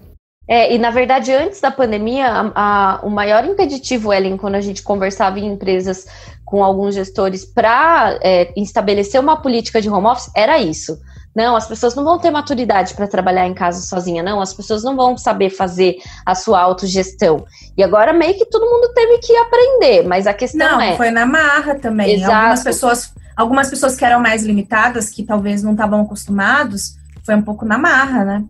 É, 0.47 0.73
e 0.73 0.77
na 0.77 0.89
verdade, 0.89 1.33
antes 1.33 1.59
da 1.59 1.69
pandemia, 1.69 2.27
a, 2.27 2.51
a, 2.55 2.99
o 3.03 3.09
maior 3.09 3.43
impeditivo, 3.43 4.13
Ellen, 4.13 4.37
quando 4.37 4.55
a 4.55 4.61
gente 4.61 4.81
conversava 4.81 5.39
em 5.39 5.47
empresas 5.47 6.07
com 6.45 6.63
alguns 6.63 6.95
gestores 6.95 7.43
para 7.43 8.17
é, 8.21 8.53
estabelecer 8.55 9.19
uma 9.19 9.41
política 9.41 9.81
de 9.81 9.89
home 9.89 10.07
office, 10.07 10.31
era 10.33 10.57
isso. 10.57 10.97
Não, 11.35 11.55
as 11.55 11.67
pessoas 11.67 11.93
não 11.93 12.03
vão 12.03 12.17
ter 12.17 12.31
maturidade 12.31 12.95
para 12.95 13.05
trabalhar 13.05 13.45
em 13.45 13.53
casa 13.53 13.81
sozinha, 13.81 14.23
não. 14.23 14.41
As 14.41 14.55
pessoas 14.55 14.83
não 14.83 14.95
vão 14.95 15.15
saber 15.15 15.51
fazer 15.51 15.97
a 16.25 16.33
sua 16.33 16.59
autogestão. 16.59 17.45
E 17.77 17.83
agora 17.83 18.11
meio 18.11 18.35
que 18.35 18.45
todo 18.45 18.65
mundo 18.65 18.91
teve 18.91 19.19
que 19.19 19.35
aprender, 19.35 20.07
mas 20.07 20.25
a 20.25 20.33
questão 20.33 20.67
não, 20.67 20.81
é. 20.81 20.95
Foi 20.95 21.11
na 21.11 21.27
marra 21.27 21.75
também. 21.75 22.15
Exato. 22.15 22.33
Algumas 22.33 22.63
pessoas, 22.63 23.13
algumas 23.35 23.69
pessoas 23.69 23.95
que 23.95 24.03
eram 24.03 24.19
mais 24.19 24.43
limitadas, 24.43 25.11
que 25.11 25.21
talvez 25.23 25.61
não 25.61 25.73
estavam 25.73 26.01
acostumados, 26.01 26.95
foi 27.23 27.35
um 27.35 27.43
pouco 27.43 27.65
na 27.65 27.77
marra, 27.77 28.25
né? 28.25 28.43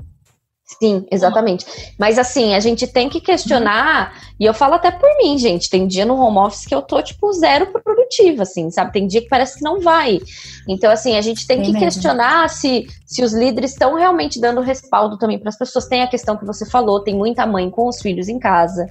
Sim, 0.67 1.07
exatamente. 1.09 1.65
Mas 1.97 2.19
assim, 2.19 2.53
a 2.53 2.59
gente 2.59 2.85
tem 2.87 3.07
que 3.07 3.21
questionar, 3.21 4.13
e 4.37 4.43
eu 4.43 4.53
falo 4.53 4.73
até 4.73 4.91
por 4.91 5.09
mim, 5.17 5.37
gente, 5.37 5.69
tem 5.69 5.87
dia 5.87 6.05
no 6.05 6.19
home 6.19 6.39
office 6.39 6.65
que 6.65 6.75
eu 6.75 6.81
tô, 6.81 7.01
tipo, 7.01 7.31
zero 7.31 7.67
produtiva, 7.71 8.43
assim, 8.43 8.69
sabe? 8.69 8.91
Tem 8.91 9.07
dia 9.07 9.21
que 9.21 9.29
parece 9.29 9.57
que 9.57 9.63
não 9.63 9.79
vai. 9.79 10.19
Então, 10.67 10.91
assim, 10.91 11.15
a 11.15 11.21
gente 11.21 11.47
tem, 11.47 11.57
tem 11.57 11.65
que 11.67 11.71
mesmo. 11.71 11.85
questionar 11.85 12.49
se, 12.49 12.85
se 13.05 13.23
os 13.23 13.33
líderes 13.33 13.71
estão 13.71 13.95
realmente 13.95 14.41
dando 14.41 14.59
respaldo 14.59 15.17
também 15.17 15.39
para 15.39 15.49
as 15.49 15.57
pessoas. 15.57 15.87
Tem 15.87 16.01
a 16.01 16.07
questão 16.07 16.35
que 16.35 16.45
você 16.45 16.69
falou, 16.69 17.01
tem 17.01 17.15
muita 17.15 17.45
mãe 17.45 17.69
com 17.69 17.87
os 17.87 18.01
filhos 18.01 18.27
em 18.27 18.37
casa. 18.37 18.85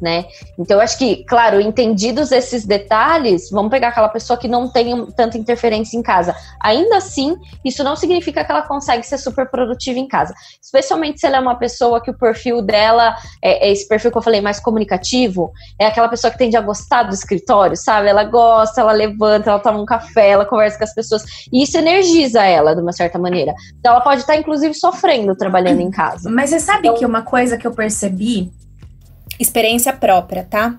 Né? 0.00 0.24
Então, 0.58 0.76
eu 0.78 0.82
acho 0.82 0.96
que, 0.98 1.24
claro, 1.24 1.60
entendidos 1.60 2.32
esses 2.32 2.64
detalhes, 2.64 3.50
vamos 3.50 3.70
pegar 3.70 3.88
aquela 3.88 4.08
pessoa 4.08 4.38
que 4.38 4.48
não 4.48 4.68
tem 4.68 5.06
tanta 5.12 5.36
interferência 5.36 5.96
em 5.96 6.02
casa. 6.02 6.34
Ainda 6.62 6.96
assim, 6.96 7.36
isso 7.64 7.84
não 7.84 7.94
significa 7.96 8.44
que 8.44 8.50
ela 8.50 8.62
consegue 8.62 9.04
ser 9.06 9.18
super 9.18 9.50
produtiva 9.50 9.98
em 9.98 10.08
casa. 10.08 10.34
Especialmente 10.62 11.20
se 11.20 11.26
ela 11.26 11.36
é 11.36 11.40
uma 11.40 11.56
pessoa 11.56 12.00
que 12.02 12.10
o 12.10 12.18
perfil 12.18 12.62
dela 12.62 13.14
é, 13.42 13.68
é 13.68 13.72
esse 13.72 13.86
perfil 13.88 14.10
que 14.10 14.18
eu 14.18 14.22
falei, 14.22 14.40
mais 14.40 14.58
comunicativo, 14.60 15.52
é 15.78 15.86
aquela 15.86 16.08
pessoa 16.08 16.30
que 16.30 16.38
tende 16.38 16.56
a 16.56 16.60
gostar 16.60 17.02
do 17.04 17.14
escritório, 17.14 17.76
sabe? 17.76 18.08
Ela 18.08 18.24
gosta, 18.24 18.80
ela 18.80 18.92
levanta, 18.92 19.50
ela 19.50 19.58
toma 19.58 19.80
um 19.80 19.86
café, 19.86 20.30
ela 20.30 20.44
conversa 20.46 20.78
com 20.78 20.84
as 20.84 20.94
pessoas, 20.94 21.22
e 21.52 21.62
isso 21.62 21.76
energiza 21.76 22.42
ela 22.42 22.74
de 22.74 22.80
uma 22.82 22.92
certa 22.92 23.18
maneira. 23.18 23.54
Então, 23.78 23.92
ela 23.92 24.00
pode 24.00 24.20
estar, 24.22 24.36
inclusive, 24.36 24.74
sofrendo 24.74 25.34
trabalhando 25.36 25.80
em 25.82 25.90
casa. 25.90 26.30
Mas 26.30 26.50
você 26.50 26.60
sabe 26.60 26.88
Então- 26.88 26.94
que 26.98 27.06
uma 27.06 27.22
coisa 27.22 27.56
que 27.58 27.66
eu 27.66 27.72
percebi, 27.72 28.50
experiência 29.40 29.92
própria, 29.92 30.44
tá? 30.44 30.78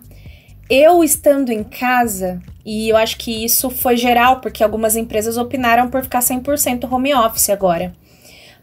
Eu 0.69 1.03
estando 1.03 1.51
em 1.51 1.63
casa, 1.63 2.41
e 2.65 2.87
eu 2.89 2.95
acho 2.95 3.17
que 3.17 3.43
isso 3.43 3.69
foi 3.69 3.97
geral, 3.97 4.39
porque 4.39 4.63
algumas 4.63 4.95
empresas 4.95 5.37
opinaram 5.37 5.89
por 5.89 6.03
ficar 6.03 6.19
100% 6.19 6.89
home 6.89 7.13
office 7.13 7.49
agora. 7.49 7.93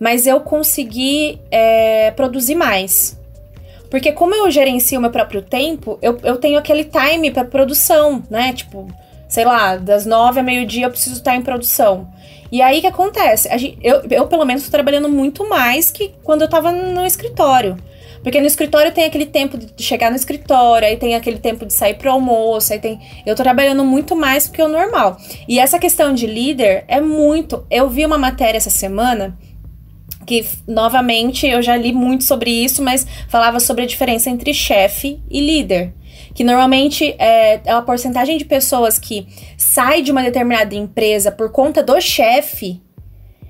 Mas 0.01 0.27
eu 0.27 0.41
consegui 0.41 1.39
é, 1.51 2.13
produzir 2.13 2.55
mais. 2.55 3.19
Porque 3.91 4.13
como 4.13 4.35
eu 4.35 4.51
gerencio 4.51 5.01
meu 5.01 5.11
próprio 5.11 5.43
tempo, 5.43 5.99
eu, 6.01 6.19
eu 6.23 6.37
tenho 6.37 6.59
aquele 6.59 6.85
time 6.85 7.31
para 7.31 7.45
produção, 7.45 8.23
né? 8.31 8.53
Tipo, 8.53 8.87
sei 9.29 9.45
lá, 9.45 9.77
das 9.77 10.07
nove 10.07 10.41
a 10.41 10.43
meio-dia 10.43 10.87
eu 10.87 10.91
preciso 10.91 11.17
estar 11.17 11.35
em 11.35 11.43
produção. 11.43 12.09
E 12.51 12.63
aí 12.63 12.79
o 12.79 12.81
que 12.81 12.87
acontece? 12.87 13.49
Gente- 13.59 13.79
eu, 13.83 14.03
eu, 14.11 14.27
pelo 14.27 14.45
menos, 14.45 14.65
tô 14.65 14.71
trabalhando 14.71 15.09
muito 15.09 15.49
mais 15.49 15.91
que 15.91 16.15
quando 16.23 16.43
eu 16.43 16.49
tava 16.49 16.71
no 16.71 17.05
escritório. 17.05 17.77
Porque 18.23 18.41
no 18.41 18.47
escritório 18.47 18.93
tem 18.93 19.05
aquele 19.05 19.27
tempo 19.27 19.57
de 19.57 19.83
chegar 19.83 20.11
no 20.11 20.17
escritório, 20.17 20.87
aí 20.89 20.97
tem 20.97 21.15
aquele 21.15 21.39
tempo 21.39 21.65
de 21.65 21.73
sair 21.73 21.95
pro 21.95 22.11
almoço, 22.11 22.73
aí 22.73 22.79
tem. 22.79 22.99
Eu 23.25 23.35
tô 23.35 23.43
trabalhando 23.43 23.85
muito 23.85 24.17
mais 24.17 24.47
do 24.47 24.53
que 24.53 24.63
o 24.63 24.69
normal. 24.69 25.17
E 25.47 25.59
essa 25.59 25.79
questão 25.79 26.15
de 26.15 26.27
líder 26.27 26.85
é 26.89 27.01
muito. 27.01 27.65
Eu 27.71 27.89
vi 27.89 28.05
uma 28.05 28.19
matéria 28.19 28.59
essa 28.59 28.71
semana 28.71 29.37
que, 30.27 30.45
novamente, 30.67 31.47
eu 31.47 31.63
já 31.63 31.77
li 31.77 31.93
muito 31.93 32.25
sobre 32.25 32.51
isso, 32.51 32.83
mas 32.83 33.07
falava 33.29 33.59
sobre 33.59 33.85
a 33.85 33.87
diferença 33.87 34.29
entre 34.29 34.53
chefe 34.53 35.21
e 35.31 35.41
líder. 35.41 35.95
Que 36.35 36.45
normalmente 36.45 37.15
é, 37.19 37.61
é 37.65 37.73
uma 37.73 37.83
porcentagem 37.83 38.37
de 38.37 38.45
pessoas 38.45 38.99
que 38.99 39.27
sai 39.57 40.03
de 40.03 40.13
uma 40.13 40.23
determinada 40.23 40.75
empresa 40.75 41.33
por 41.33 41.51
conta 41.51 41.83
do 41.83 41.99
chefe 42.01 42.81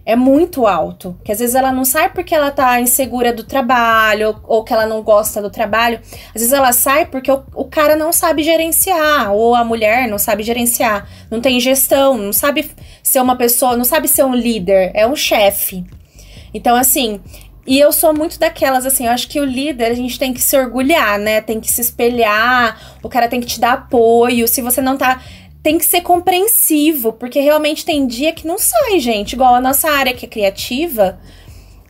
é 0.09 0.17
muito 0.17 0.67
alto. 0.67 1.15
Que 1.23 1.31
às 1.31 1.39
vezes 1.39 1.55
ela 1.55 1.71
não 1.71 1.85
sai 1.85 2.09
porque 2.09 2.35
ela 2.35 2.51
tá 2.51 2.81
insegura 2.81 3.31
do 3.31 3.45
trabalho 3.45 4.41
ou, 4.45 4.65
que 4.65 4.73
ela 4.73 4.87
não 4.87 5.03
gosta 5.03 5.43
do 5.43 5.51
trabalho. 5.51 6.01
Às 6.35 6.41
vezes 6.41 6.53
ela 6.55 6.73
sai 6.73 7.05
porque 7.05 7.31
o, 7.31 7.45
o 7.55 7.67
cara 7.67 7.95
não 7.95 8.11
sabe 8.11 8.43
gerenciar 8.43 9.31
ou 9.35 9.55
a 9.55 9.63
mulher 9.63 10.09
não 10.09 10.17
sabe 10.19 10.43
gerenciar, 10.43 11.07
não 11.31 11.43
tem 11.43 11.61
gestão, 11.61 12.17
não 12.17 12.33
sabe 12.33 12.71
ser 13.03 13.21
uma 13.21 13.37
pessoa, 13.37 13.77
não 13.77 13.85
sabe 13.85 14.09
ser 14.09 14.25
um 14.25 14.35
líder, 14.35 14.93
é 14.95 15.07
um 15.07 15.15
chefe. 15.15 15.85
Então, 16.55 16.75
assim, 16.75 17.21
e 17.69 17.79
eu 17.79 17.93
sou 17.93 18.15
muito 18.15 18.39
daquelas, 18.39 18.87
assim, 18.87 19.05
eu 19.05 19.13
acho 19.13 19.29
que 19.29 19.39
o 19.39 19.45
líder 19.45 19.91
a 19.91 19.95
gente 19.95 20.19
tem 20.19 20.33
que 20.33 20.41
se 20.41 20.57
orgulhar, 20.57 21.19
né? 21.19 21.43
Tem 21.43 21.61
que 21.61 21.71
se 21.71 21.83
espelhar, 21.83 22.97
o 23.03 23.11
cara 23.11 23.29
tem 23.29 23.41
que 23.41 23.47
te 23.47 23.61
dar 23.61 23.75
apoio. 23.75 24.49
Se 24.49 24.63
você 24.63 24.81
não 24.81 24.97
tá. 24.97 25.21
Tem 25.69 25.77
que 25.77 25.85
ser 25.85 26.01
compreensivo, 26.01 27.13
porque 27.13 27.41
realmente 27.41 27.85
tem 27.85 28.07
dia 28.07 28.33
que 28.33 28.47
não 28.47 28.57
sai, 28.57 28.99
gente. 29.01 29.35
Igual 29.35 29.55
a 29.55 29.61
nossa 29.61 29.91
área 29.91 30.15
que 30.15 30.25
é 30.25 30.29
criativa, 30.29 31.21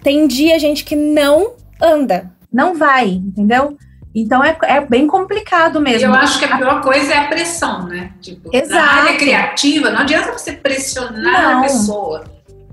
tem 0.02 0.26
dia, 0.26 0.58
gente, 0.58 0.82
que 0.82 0.96
não 0.96 1.52
anda. 1.80 2.28
Não 2.52 2.76
vai, 2.76 3.06
entendeu? 3.08 3.78
Então 4.12 4.42
é, 4.42 4.58
é 4.64 4.80
bem 4.80 5.06
complicado 5.06 5.80
mesmo. 5.80 6.08
Eu 6.08 6.14
acho 6.14 6.40
que 6.40 6.44
a 6.44 6.56
pior 6.56 6.80
coisa 6.82 7.14
é 7.14 7.18
a 7.18 7.28
pressão, 7.28 7.86
né? 7.86 8.10
Tipo, 8.20 8.50
Exato. 8.52 8.74
na 8.74 9.02
área 9.02 9.16
criativa, 9.16 9.90
não 9.90 10.00
adianta 10.00 10.32
você 10.32 10.54
pressionar 10.54 11.42
Não. 11.42 11.58
a 11.60 11.62
pessoa 11.62 12.24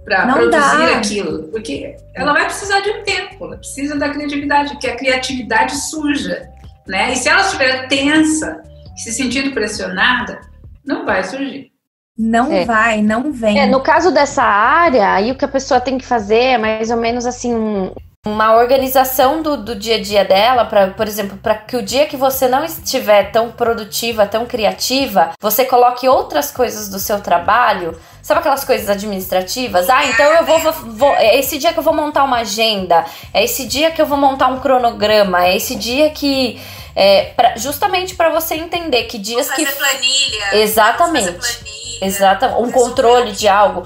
para 0.04 0.26
produzir 0.34 0.50
dá. 0.50 0.98
aquilo, 0.98 1.44
porque 1.50 1.98
ela 2.16 2.34
vai 2.34 2.46
precisar 2.46 2.80
de 2.80 2.90
um 2.90 3.04
tempo, 3.04 3.46
ela 3.46 3.58
precisa 3.58 3.96
da 3.96 4.10
criatividade, 4.10 4.72
porque 4.72 4.88
a 4.88 4.96
criatividade 4.96 5.76
suja, 5.76 6.50
né? 6.88 7.14
E 7.14 7.16
se 7.16 7.30
ela 7.30 7.42
estiver 7.42 7.88
tensa, 7.88 8.64
se 8.96 9.14
sentindo 9.14 9.52
pressionada, 9.52 10.42
não 10.86 11.06
vai 11.06 11.24
surgir. 11.24 11.72
Não 12.18 12.52
É. 12.52 12.64
vai, 12.64 13.02
não 13.02 13.32
vem. 13.32 13.60
É, 13.60 13.66
no 13.66 13.82
caso 13.82 14.10
dessa 14.12 14.42
área, 14.44 15.12
aí 15.14 15.32
o 15.32 15.36
que 15.36 15.44
a 15.44 15.50
pessoa 15.50 15.82
tem 15.82 15.98
que 15.98 16.06
fazer 16.06 16.40
é 16.40 16.58
mais 16.58 16.90
ou 16.90 16.98
menos 16.98 17.26
assim, 17.26 17.54
um- 17.54 17.92
Uma 18.28 18.56
organização 18.56 19.44
do, 19.44 19.56
do 19.56 19.76
dia 19.76 19.98
a 19.98 20.02
dia 20.02 20.26
dela, 20.26 20.66
pra, 20.66 20.88
por 20.88 21.08
exemplo, 21.08 21.38
para 21.38 21.54
que 21.54 21.78
o 21.78 21.84
dia 21.84 22.08
que 22.08 22.18
você 22.18 22.48
não 22.48 22.64
estiver 22.66 23.30
tão 23.32 23.52
produtiva, 23.52 24.26
tão 24.26 24.48
criativa, 24.48 25.34
você 25.40 25.64
coloque 25.64 26.08
outras 26.10 26.50
coisas 26.50 26.90
do 26.90 26.98
seu 26.98 27.20
trabalho. 27.22 27.96
Sabe 28.24 28.40
aquelas 28.40 28.64
coisas 28.64 28.90
administrativas? 28.90 29.92
Ah, 29.92 30.06
então 30.08 30.26
eu 30.26 30.44
vou, 30.44 30.58
vou, 30.58 30.72
vou- 30.72 31.14
É 31.18 31.38
esse 31.38 31.60
dia 31.60 31.72
que 31.72 31.78
eu 31.78 31.84
vou 31.84 31.94
montar 31.94 32.24
uma 32.24 32.38
agenda. 32.38 33.06
É 33.32 33.44
esse 33.44 33.68
dia 33.68 33.92
que 33.92 34.02
eu 34.02 34.08
vou 34.08 34.18
montar 34.18 34.48
um 34.48 34.60
cronograma. 34.60 35.46
É 35.46 35.56
esse 35.56 35.76
dia 35.76 36.10
que. 36.10 36.60
É, 36.96 37.34
pra- 37.36 37.58
justamente 37.58 38.16
para 38.16 38.30
você 38.30 38.56
entender 38.56 39.04
que 39.04 39.18
dias 39.18 39.48
fazer 39.50 39.66
que. 39.66 39.72
planilha. 39.74 40.56
Exatamente. 40.64 41.26
Fazer 41.34 41.38
planilha. 41.60 42.00
Exatamente. 42.02 42.60
Um 42.62 42.72
fazer 42.72 42.74
controle 42.74 43.32
de 43.34 43.48
algo. 43.48 43.84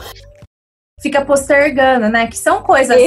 Fica 1.01 1.23
postergando, 1.23 2.09
né? 2.09 2.27
Que 2.27 2.37
são 2.37 2.61
coisas 2.61 2.97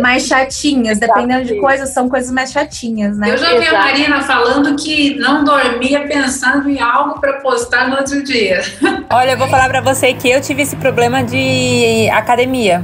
mais 0.00 0.26
chatinhas. 0.26 0.98
Dependendo 0.98 1.44
de 1.44 1.52
Exatamente. 1.52 1.60
coisas, 1.60 1.90
são 1.90 2.08
coisas 2.08 2.30
mais 2.32 2.50
chatinhas, 2.50 3.18
né? 3.18 3.30
Eu 3.30 3.36
já 3.36 3.58
vi 3.58 3.66
a. 3.68 3.72
Marina 3.72 4.22
falando 4.22 4.74
que 4.76 5.14
não 5.16 5.44
dormia 5.44 6.06
pensando 6.08 6.68
em 6.70 6.80
algo 6.80 7.20
para 7.20 7.34
postar 7.40 7.88
no 7.90 7.98
outro 7.98 8.24
dia. 8.24 8.62
Olha, 9.12 9.32
eu 9.32 9.38
vou 9.38 9.46
falar 9.48 9.68
pra 9.68 9.82
você 9.82 10.14
que 10.14 10.28
eu 10.30 10.40
tive 10.40 10.62
esse 10.62 10.74
problema 10.76 11.22
de 11.22 12.08
academia. 12.10 12.82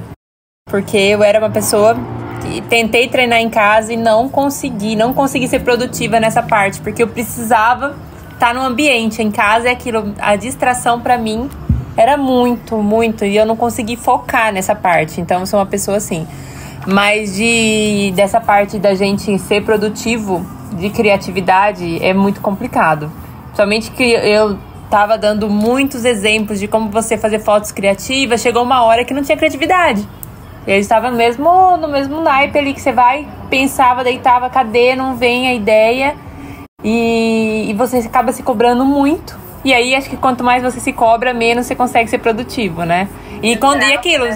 Porque 0.68 0.96
eu 0.98 1.22
era 1.24 1.38
uma 1.38 1.50
pessoa 1.50 1.96
tentei 2.68 3.08
treinar 3.08 3.40
em 3.40 3.48
casa 3.48 3.92
e 3.92 3.96
não 3.96 4.28
consegui, 4.28 4.96
não 4.96 5.12
consegui 5.12 5.46
ser 5.48 5.60
produtiva 5.60 6.18
nessa 6.18 6.42
parte, 6.42 6.80
porque 6.80 7.02
eu 7.02 7.08
precisava 7.08 7.94
estar 8.32 8.54
no 8.54 8.60
ambiente. 8.60 9.22
Em 9.22 9.30
casa 9.30 9.68
é 9.68 9.72
aquilo, 9.72 10.14
a 10.18 10.36
distração 10.36 11.00
pra 11.00 11.18
mim 11.18 11.48
era 11.96 12.16
muito, 12.16 12.78
muito, 12.78 13.24
e 13.24 13.36
eu 13.36 13.44
não 13.44 13.56
consegui 13.56 13.96
focar 13.96 14.52
nessa 14.52 14.74
parte. 14.74 15.20
Então 15.20 15.40
eu 15.40 15.46
sou 15.46 15.58
uma 15.58 15.66
pessoa 15.66 15.96
assim. 15.98 16.26
Mas 16.86 17.36
de 17.36 18.12
dessa 18.16 18.40
parte 18.40 18.78
da 18.78 18.94
gente 18.94 19.38
ser 19.38 19.62
produtivo, 19.64 20.44
de 20.72 20.88
criatividade, 20.90 22.02
é 22.02 22.14
muito 22.14 22.40
complicado. 22.40 23.10
Somente 23.54 23.90
que 23.90 24.02
eu 24.02 24.56
tava 24.88 25.18
dando 25.18 25.48
muitos 25.48 26.04
exemplos 26.04 26.58
de 26.58 26.66
como 26.66 26.90
você 26.90 27.16
fazer 27.18 27.38
fotos 27.38 27.70
criativas, 27.70 28.40
chegou 28.40 28.62
uma 28.62 28.82
hora 28.82 29.04
que 29.04 29.12
não 29.12 29.22
tinha 29.22 29.36
criatividade. 29.36 30.06
E 30.66 30.72
aí 30.72 30.80
estava 30.80 31.10
mesmo 31.10 31.76
no 31.76 31.88
mesmo 31.88 32.20
naipe 32.20 32.58
ali 32.58 32.74
que 32.74 32.80
você 32.80 32.92
vai, 32.92 33.26
pensava, 33.48 34.04
deitava, 34.04 34.50
cadê? 34.50 34.94
Não 34.94 35.16
vem 35.16 35.48
a 35.48 35.54
ideia. 35.54 36.14
E, 36.82 37.66
e 37.70 37.74
você 37.74 37.98
acaba 37.98 38.32
se 38.32 38.42
cobrando 38.42 38.84
muito. 38.84 39.38
E 39.64 39.74
aí 39.74 39.94
acho 39.94 40.08
que 40.08 40.16
quanto 40.16 40.42
mais 40.42 40.62
você 40.62 40.80
se 40.80 40.92
cobra, 40.92 41.34
menos 41.34 41.66
você 41.66 41.74
consegue 41.74 42.08
ser 42.08 42.18
produtivo, 42.18 42.84
né? 42.84 43.08
E, 43.42 43.56
quando, 43.56 43.82
e 43.82 43.92
aquilo. 43.92 44.26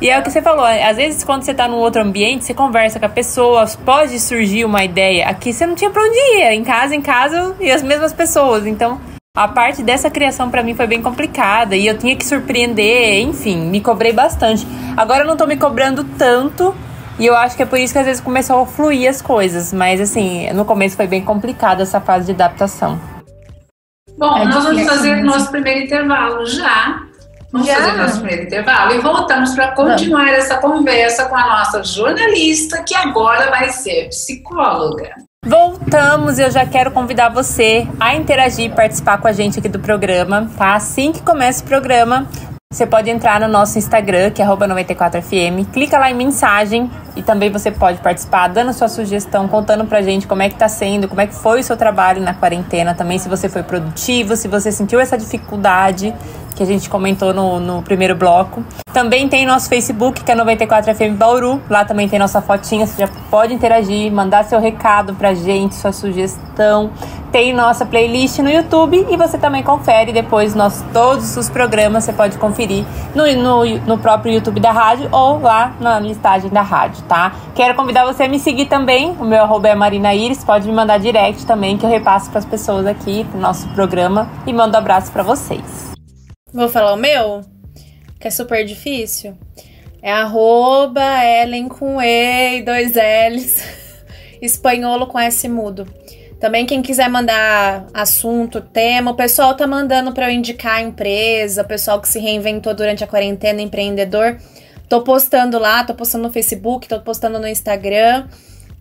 E 0.00 0.08
é 0.08 0.18
o 0.18 0.22
que 0.22 0.30
você 0.30 0.40
falou, 0.40 0.64
às 0.64 0.96
vezes 0.96 1.22
quando 1.22 1.42
você 1.42 1.52
tá 1.52 1.68
num 1.68 1.76
outro 1.76 2.02
ambiente, 2.02 2.44
você 2.44 2.54
conversa 2.54 2.98
com 2.98 3.06
a 3.06 3.08
pessoa, 3.08 3.66
pode 3.84 4.18
surgir 4.18 4.64
uma 4.64 4.82
ideia. 4.82 5.28
Aqui 5.28 5.52
você 5.52 5.66
não 5.66 5.74
tinha 5.74 5.90
pra 5.90 6.02
onde 6.02 6.16
ir. 6.16 6.52
Em 6.52 6.64
casa, 6.64 6.94
em 6.94 7.02
casa, 7.02 7.54
e 7.60 7.70
as 7.70 7.82
mesmas 7.82 8.12
pessoas. 8.12 8.66
Então, 8.66 8.98
a 9.36 9.46
parte 9.46 9.82
dessa 9.82 10.10
criação 10.10 10.50
pra 10.50 10.62
mim 10.62 10.74
foi 10.74 10.86
bem 10.86 11.00
complicada. 11.00 11.76
E 11.76 11.86
eu 11.86 11.96
tinha 11.96 12.16
que 12.16 12.26
surpreender, 12.26 13.20
enfim, 13.20 13.58
me 13.58 13.80
cobrei 13.80 14.12
bastante. 14.12 14.66
Agora 14.96 15.20
eu 15.22 15.26
não 15.26 15.36
tô 15.36 15.46
me 15.46 15.56
cobrando 15.56 16.04
tanto. 16.04 16.74
E 17.18 17.26
eu 17.26 17.36
acho 17.36 17.54
que 17.56 17.62
é 17.62 17.66
por 17.66 17.78
isso 17.78 17.92
que 17.92 17.98
às 17.98 18.06
vezes 18.06 18.20
começou 18.20 18.60
a 18.62 18.66
fluir 18.66 19.08
as 19.08 19.22
coisas. 19.22 19.72
Mas 19.72 20.00
assim, 20.00 20.50
no 20.52 20.64
começo 20.64 20.96
foi 20.96 21.06
bem 21.06 21.22
complicado 21.22 21.80
essa 21.82 22.00
fase 22.00 22.26
de 22.26 22.32
adaptação. 22.32 23.00
Bom, 24.18 24.36
É 24.36 24.44
nós 24.46 24.64
vamos 24.64 24.82
fazer 24.86 25.14
mesmo. 25.16 25.30
nosso 25.30 25.50
primeiro 25.50 25.80
intervalo 25.80 26.44
já. 26.46 27.00
Vamos 27.52 27.66
Já? 27.66 27.76
fazer 27.76 27.96
nosso 27.96 28.16
primeiro 28.18 28.42
intervalo 28.44 28.94
e 28.94 28.98
voltamos 28.98 29.54
para 29.56 29.72
continuar 29.72 30.28
essa 30.28 30.58
conversa 30.58 31.24
com 31.24 31.34
a 31.36 31.46
nossa 31.58 31.82
jornalista, 31.82 32.80
que 32.84 32.94
agora 32.94 33.50
vai 33.50 33.70
ser 33.70 34.08
psicóloga. 34.08 35.10
Voltamos 35.46 36.38
e 36.38 36.42
eu 36.42 36.50
já 36.50 36.66
quero 36.66 36.90
convidar 36.90 37.30
você 37.30 37.88
a 37.98 38.14
interagir 38.14 38.66
e 38.66 38.68
participar 38.68 39.16
com 39.16 39.26
a 39.26 39.32
gente 39.32 39.58
aqui 39.58 39.70
do 39.70 39.80
programa, 39.80 40.50
tá? 40.54 40.74
Assim 40.74 41.12
que 41.12 41.22
começa 41.22 41.64
o 41.64 41.66
programa, 41.66 42.28
você 42.70 42.86
pode 42.86 43.08
entrar 43.08 43.40
no 43.40 43.48
nosso 43.48 43.78
Instagram, 43.78 44.30
que 44.32 44.42
é 44.42 44.44
94fm, 44.44 45.66
clica 45.72 45.98
lá 45.98 46.10
em 46.10 46.14
mensagem 46.14 46.90
e 47.16 47.22
também 47.22 47.50
você 47.50 47.70
pode 47.70 48.00
participar 48.00 48.48
dando 48.48 48.74
sua 48.74 48.86
sugestão, 48.86 49.48
contando 49.48 49.86
pra 49.86 50.02
gente 50.02 50.26
como 50.26 50.42
é 50.42 50.50
que 50.50 50.56
tá 50.56 50.68
sendo, 50.68 51.08
como 51.08 51.22
é 51.22 51.26
que 51.26 51.34
foi 51.34 51.60
o 51.60 51.64
seu 51.64 51.76
trabalho 51.76 52.20
na 52.20 52.34
quarentena, 52.34 52.94
também 52.94 53.18
se 53.18 53.26
você 53.26 53.48
foi 53.48 53.62
produtivo, 53.62 54.36
se 54.36 54.46
você 54.46 54.70
sentiu 54.70 55.00
essa 55.00 55.16
dificuldade 55.16 56.14
que 56.54 56.62
a 56.62 56.66
gente 56.66 56.88
comentou 56.88 57.32
no, 57.32 57.58
no 57.60 57.82
primeiro 57.82 58.14
bloco. 58.14 58.62
Também 58.92 59.28
tem 59.28 59.46
nosso 59.46 59.68
Facebook, 59.68 60.24
que 60.24 60.32
é 60.32 60.36
94FM 60.36 61.14
Bauru. 61.16 61.60
Lá 61.70 61.84
também 61.84 62.08
tem 62.08 62.18
nossa 62.18 62.42
fotinha, 62.42 62.86
você 62.86 63.06
já 63.06 63.08
pode 63.30 63.54
interagir, 63.54 64.12
mandar 64.12 64.44
seu 64.44 64.60
recado 64.60 65.14
pra 65.14 65.32
gente, 65.32 65.74
sua 65.74 65.92
sugestão. 65.92 66.90
tem 67.30 67.52
nossa 67.52 67.86
playlist 67.86 68.38
no 68.40 68.50
YouTube 68.50 69.06
e 69.08 69.16
você 69.16 69.38
também 69.38 69.62
confere 69.62 70.12
depois 70.12 70.54
nós, 70.54 70.84
todos 70.92 71.36
os 71.36 71.48
programas, 71.48 72.04
você 72.04 72.12
pode 72.12 72.36
conferir 72.38 72.84
no, 73.14 73.24
no, 73.36 73.78
no 73.78 73.98
próprio 73.98 74.34
YouTube 74.34 74.60
da 74.60 74.72
rádio 74.72 75.08
ou 75.12 75.40
lá 75.40 75.72
na 75.80 75.98
listagem 76.00 76.50
da 76.50 76.62
rádio, 76.62 77.02
tá? 77.08 77.32
Quero 77.54 77.74
convidar 77.74 78.04
você 78.04 78.24
a 78.24 78.28
me 78.28 78.38
seguir 78.38 78.66
também, 78.66 79.16
o 79.20 79.24
meu 79.24 79.42
arroba 79.42 79.68
é 79.68 79.74
Marina 79.74 80.14
Iris, 80.14 80.44
pode 80.44 80.66
me 80.66 80.74
mandar 80.74 80.98
direct 80.98 81.46
também 81.46 81.76
que 81.78 81.86
eu 81.86 81.90
repasso 81.90 82.30
para 82.30 82.40
as 82.40 82.44
pessoas 82.44 82.86
aqui 82.86 83.24
do 83.24 83.38
nosso 83.38 83.68
programa 83.68 84.28
e 84.46 84.52
mando 84.52 84.74
um 84.74 84.78
abraço 84.78 85.12
para 85.12 85.22
vocês. 85.22 85.89
Vou 86.52 86.68
falar 86.68 86.94
o 86.94 86.96
meu, 86.96 87.42
que 88.18 88.26
é 88.26 88.30
super 88.30 88.64
difícil. 88.64 89.38
É 90.02 90.10
arroba 90.10 91.02
Ellen 91.24 91.68
com 91.68 92.00
E 92.00 92.58
e 92.58 92.62
dois 92.62 92.94
L's, 92.94 93.62
espanholo 94.42 95.06
com 95.06 95.18
S 95.18 95.48
mudo. 95.48 95.86
Também 96.40 96.64
quem 96.64 96.80
quiser 96.80 97.08
mandar 97.08 97.86
assunto, 97.92 98.62
tema, 98.62 99.10
o 99.10 99.14
pessoal 99.14 99.54
tá 99.54 99.66
mandando 99.66 100.10
para 100.12 100.30
eu 100.30 100.34
indicar 100.34 100.76
a 100.76 100.80
empresa, 100.80 101.62
o 101.62 101.66
pessoal 101.66 102.00
que 102.00 102.08
se 102.08 102.18
reinventou 102.18 102.74
durante 102.74 103.04
a 103.04 103.06
quarentena, 103.06 103.60
empreendedor. 103.60 104.38
Tô 104.88 105.02
postando 105.02 105.58
lá, 105.58 105.84
tô 105.84 105.94
postando 105.94 106.24
no 106.24 106.32
Facebook, 106.32 106.88
tô 106.88 106.98
postando 107.00 107.38
no 107.38 107.46
Instagram. 107.46 108.26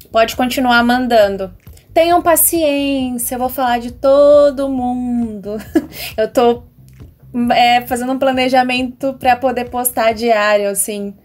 Pode 0.10 0.36
continuar 0.36 0.84
mandando. 0.84 1.54
Tenham 1.94 2.22
paciência, 2.22 3.36
eu 3.36 3.40
vou 3.40 3.50
falar 3.50 3.80
de 3.80 3.92
todo 3.92 4.70
mundo. 4.70 5.58
Eu 6.16 6.32
tô 6.32 6.64
é, 7.52 7.82
fazendo 7.82 8.12
um 8.12 8.20
planejamento 8.20 9.14
para 9.14 9.36
poder 9.36 9.70
postar 9.70 10.14
diário, 10.14 10.70
assim, 10.70 11.16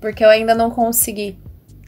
porque 0.00 0.24
eu 0.24 0.28
ainda 0.28 0.54
não 0.54 0.70
consegui. 0.70 1.38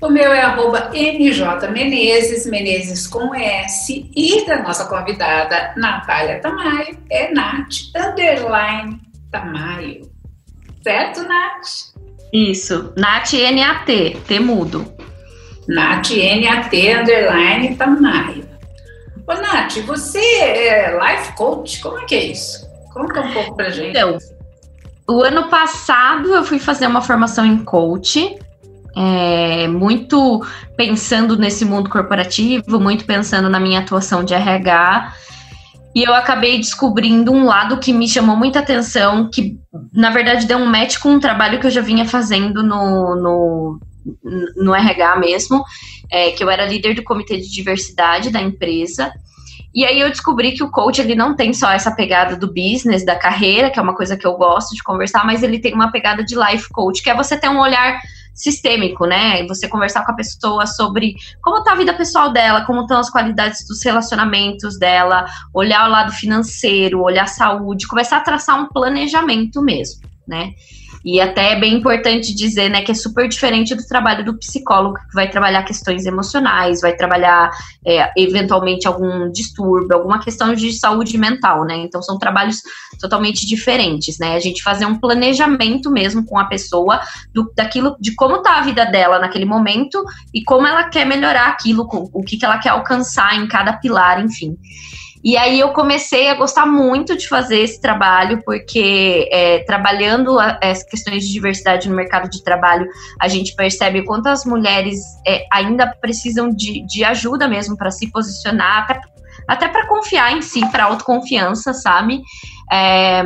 O 0.01 0.09
meu 0.09 0.33
é 0.33 0.41
arroba 0.41 0.91
MJ 0.93 1.71
Menezes, 1.71 2.45
Menezes 2.47 3.07
com 3.07 3.33
S, 3.33 4.11
e 4.17 4.45
da 4.47 4.61
nossa 4.61 4.87
convidada 4.87 5.73
Natália 5.77 6.41
Tamayo 6.41 6.99
é 7.09 7.33
Nath 7.33 7.69
Underline 7.95 9.01
Tamayo. 9.31 10.11
Certo, 10.83 11.23
Nath? 11.23 11.93
Isso, 12.33 12.93
Nath 12.97 13.33
N-A-T, 13.33 14.17
T 14.27 14.41
mudo. 14.41 14.93
Nath 15.69 16.11
N-A-T 16.11 16.97
Underline 16.97 17.77
Tamayo. 17.77 18.45
Ô, 19.25 19.35
Nath, 19.35 19.79
você 19.87 20.19
é 20.19 20.99
life 20.99 21.33
coach? 21.35 21.81
Como 21.81 22.01
é 22.01 22.05
que 22.07 22.15
é 22.17 22.25
isso? 22.25 22.62
Conta 22.93 23.21
um 23.21 23.33
pouco 23.33 23.57
pra 23.57 23.71
gente. 23.71 23.91
Então, 23.91 24.19
o 25.09 25.23
ano 25.23 25.49
passado 25.49 26.35
eu 26.35 26.45
fui 26.45 26.59
fazer 26.59 26.87
uma 26.87 27.03
formação 27.03 27.45
em 27.45 27.65
coach 27.65 28.39
é, 28.95 29.67
muito 29.69 30.45
pensando 30.77 31.37
nesse 31.37 31.65
mundo 31.65 31.89
corporativo, 31.89 32.79
muito 32.79 33.05
pensando 33.05 33.49
na 33.49 33.59
minha 33.59 33.81
atuação 33.81 34.23
de 34.25 34.35
RH. 34.35 35.15
E 35.95 36.03
eu 36.03 36.15
acabei 36.15 36.59
descobrindo 36.59 37.33
um 37.33 37.45
lado 37.45 37.79
que 37.79 37.93
me 37.93 38.09
chamou 38.09 38.37
muita 38.37 38.61
atenção, 38.61 39.29
que 39.29 39.59
na 39.93 40.11
verdade 40.11 40.47
deu 40.47 40.59
um 40.59 40.67
match 40.67 40.99
com 40.99 41.11
um 41.11 41.21
trabalho 41.21 41.61
que 41.61 41.67
eu 41.67 41.71
já 41.71 41.83
vinha 41.83 42.07
fazendo 42.07 42.63
no, 42.63 43.15
no, 43.15 43.81
no 44.57 44.75
RH 44.75 45.17
mesmo, 45.17 45.63
é, 46.11 46.31
que 46.31 46.43
eu 46.43 46.49
era 46.49 46.67
líder 46.67 46.95
do 46.95 47.03
comitê 47.03 47.37
de 47.37 47.51
diversidade 47.51 48.31
da 48.31 48.41
empresa. 48.41 49.13
E 49.75 49.85
aí 49.87 50.01
eu 50.01 50.11
descobri 50.11 50.53
que 50.53 50.63
o 50.63 50.71
coach 50.71 51.01
ele 51.01 51.15
não 51.15 51.35
tem 51.35 51.53
só 51.53 51.71
essa 51.71 51.91
pegada 51.91 52.37
do 52.37 52.49
business, 52.49 53.05
da 53.05 53.17
carreira, 53.17 53.71
que 53.71 53.79
é 53.79 53.83
uma 53.83 53.95
coisa 53.95 54.17
que 54.17 54.27
eu 54.27 54.35
gosto 54.35 54.75
de 54.75 54.83
conversar, 54.83 55.25
mas 55.25 55.43
ele 55.43 55.59
tem 55.59 55.73
uma 55.73 55.91
pegada 55.91 56.23
de 56.23 56.35
life 56.35 56.69
coach, 56.71 57.03
que 57.03 57.09
é 57.09 57.15
você 57.15 57.39
ter 57.39 57.49
um 57.49 57.59
olhar 57.59 58.01
sistêmico, 58.35 59.07
né? 59.07 59.47
Você 59.47 59.69
conversar 59.69 60.05
com 60.05 60.13
a 60.13 60.17
pessoa 60.17 60.67
sobre 60.67 61.15
como 61.43 61.59
está 61.59 61.73
a 61.73 61.77
vida 61.77 61.95
pessoal 61.95 62.33
dela, 62.33 62.65
como 62.65 62.83
estão 62.83 62.99
as 62.99 63.11
qualidades 63.11 63.67
dos 63.67 63.83
relacionamentos 63.83 64.79
dela, 64.79 65.27
olhar 65.55 65.87
o 65.87 65.91
lado 65.91 66.13
financeiro, 66.13 67.03
olhar 67.03 67.25
a 67.25 67.27
saúde, 67.27 67.87
começar 67.87 68.19
a 68.19 68.23
traçar 68.23 68.61
um 68.61 68.69
planejamento 68.69 69.63
mesmo, 69.63 70.03
né? 70.27 70.53
E 71.05 71.21
até 71.21 71.53
é 71.53 71.61
bem 71.61 71.75
importante 71.75 72.35
dizer, 72.35 72.69
né, 72.69 72.83
que 72.83 72.93
é 72.93 72.95
super 72.95 73.29
diferente 73.29 73.75
do 73.75 73.87
trabalho 73.87 74.25
do 74.25 74.39
psicólogo, 74.39 74.99
que 75.09 75.15
vai 75.15 75.29
trabalhar 75.29 75.63
questões 75.65 76.07
emocionais, 76.07 76.81
vai 76.81 76.95
trabalhar 76.95 77.51
é, 77.85 78.11
eventualmente 78.17 78.87
algum 78.87 79.31
distúrbio, 79.31 79.97
alguma 79.97 80.21
questão 80.21 80.55
de 80.55 80.73
saúde 80.73 81.19
mental, 81.19 81.65
né? 81.65 81.77
Então 81.77 82.03
são 82.03 82.19
trabalhos 82.19 82.63
totalmente 83.01 83.47
diferentes, 83.47 84.19
né? 84.19 84.37
A 84.37 84.41
gente 84.41 84.63
fazer 84.63 84.87
um 84.87 84.99
planejamento 84.99 85.91
mesmo 85.91 86.25
com 86.25 86.39
a 86.39 86.45
pessoa 86.45 87.01
do, 87.33 87.53
daquilo, 87.57 87.97
de 88.01 88.15
como 88.15 88.43
tá 88.43 88.59
a 88.59 88.63
vida 88.63 88.85
dela 88.85 89.19
naquele 89.19 89.45
momento 89.45 90.03
e 90.33 90.43
como 90.45 90.67
ela 90.67 90.85
quer 90.85 91.05
melhorar 91.05 91.49
aquilo, 91.49 91.89
o 91.91 92.23
que, 92.23 92.37
que 92.37 92.45
ela 92.45 92.59
quer 92.59 92.71
alcançar 92.71 93.37
em 93.37 93.49
cada 93.49 93.73
pilar, 93.73 94.25
enfim. 94.25 94.57
E 95.25 95.37
aí 95.37 95.61
eu 95.61 95.69
comecei 95.73 96.29
a 96.29 96.35
gostar 96.35 96.67
muito 96.67 97.17
de 97.17 97.29
fazer 97.29 97.61
esse 97.61 97.81
trabalho, 97.81 98.43
porque 98.45 99.29
é, 99.31 99.61
trabalhando 99.61 100.37
as 100.41 100.83
questões 100.83 101.25
de 101.25 101.33
diversidade 101.33 101.89
no 101.89 101.95
mercado 101.95 102.29
de 102.29 102.43
trabalho, 102.43 102.89
a 103.21 103.29
gente 103.29 103.55
percebe 103.55 104.05
quanto 104.05 104.27
as 104.29 104.45
mulheres 104.45 104.99
é, 105.27 105.45
ainda 105.53 105.87
precisam 105.87 106.49
de, 106.49 106.85
de 106.87 107.05
ajuda 107.05 107.47
mesmo 107.47 107.77
para 107.77 107.91
se 107.91 108.11
posicionar, 108.11 108.83
até, 108.83 109.01
até 109.47 109.69
para 109.69 109.87
confiar 109.87 110.37
em 110.37 110.43
si, 110.43 110.67
para 110.71 110.85
autoconfiança, 110.85 111.73
sabe? 111.73 112.21
É, 112.73 113.23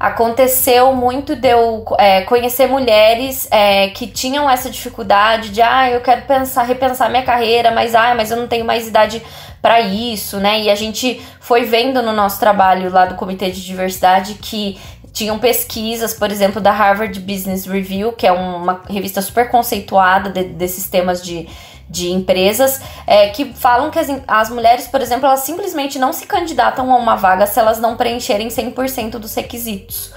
aconteceu 0.00 0.94
muito 0.94 1.36
de 1.36 1.48
eu 1.48 1.84
é, 1.98 2.22
conhecer 2.22 2.66
mulheres 2.66 3.46
é, 3.50 3.88
que 3.88 4.06
tinham 4.06 4.48
essa 4.48 4.70
dificuldade 4.70 5.50
de 5.50 5.60
ah, 5.60 5.90
eu 5.90 6.00
quero 6.00 6.22
pensar, 6.22 6.62
repensar 6.62 7.10
minha 7.10 7.22
carreira, 7.22 7.70
mas 7.70 7.94
ah, 7.94 8.14
mas 8.14 8.30
eu 8.30 8.38
não 8.38 8.48
tenho 8.48 8.64
mais 8.64 8.88
idade 8.88 9.22
para 9.60 9.80
isso, 9.80 10.38
né? 10.38 10.62
E 10.62 10.70
a 10.70 10.74
gente 10.74 11.20
foi 11.40 11.64
vendo 11.64 12.02
no 12.02 12.12
nosso 12.12 12.40
trabalho 12.40 12.90
lá 12.90 13.06
do 13.06 13.14
Comitê 13.14 13.50
de 13.50 13.64
Diversidade 13.64 14.34
que 14.34 14.78
tinham 15.12 15.38
pesquisas, 15.38 16.14
por 16.14 16.30
exemplo, 16.30 16.60
da 16.60 16.70
Harvard 16.70 17.18
Business 17.20 17.66
Review, 17.66 18.12
que 18.12 18.26
é 18.26 18.32
uma 18.32 18.82
revista 18.88 19.20
super 19.20 19.50
conceituada 19.50 20.30
de, 20.30 20.44
desses 20.44 20.88
temas 20.88 21.22
de 21.22 21.48
de 21.90 22.08
empresas 22.08 22.80
é, 23.04 23.30
que 23.30 23.52
falam 23.52 23.90
que 23.90 23.98
as, 23.98 24.06
as 24.28 24.48
mulheres, 24.48 24.86
por 24.86 25.00
exemplo, 25.00 25.26
elas 25.26 25.40
simplesmente 25.40 25.98
não 25.98 26.12
se 26.12 26.24
candidatam 26.24 26.90
a 26.92 26.96
uma 26.96 27.16
vaga 27.16 27.46
se 27.48 27.58
elas 27.58 27.80
não 27.80 27.96
preencherem 27.96 28.46
100% 28.46 29.18
dos 29.18 29.34
requisitos. 29.34 30.12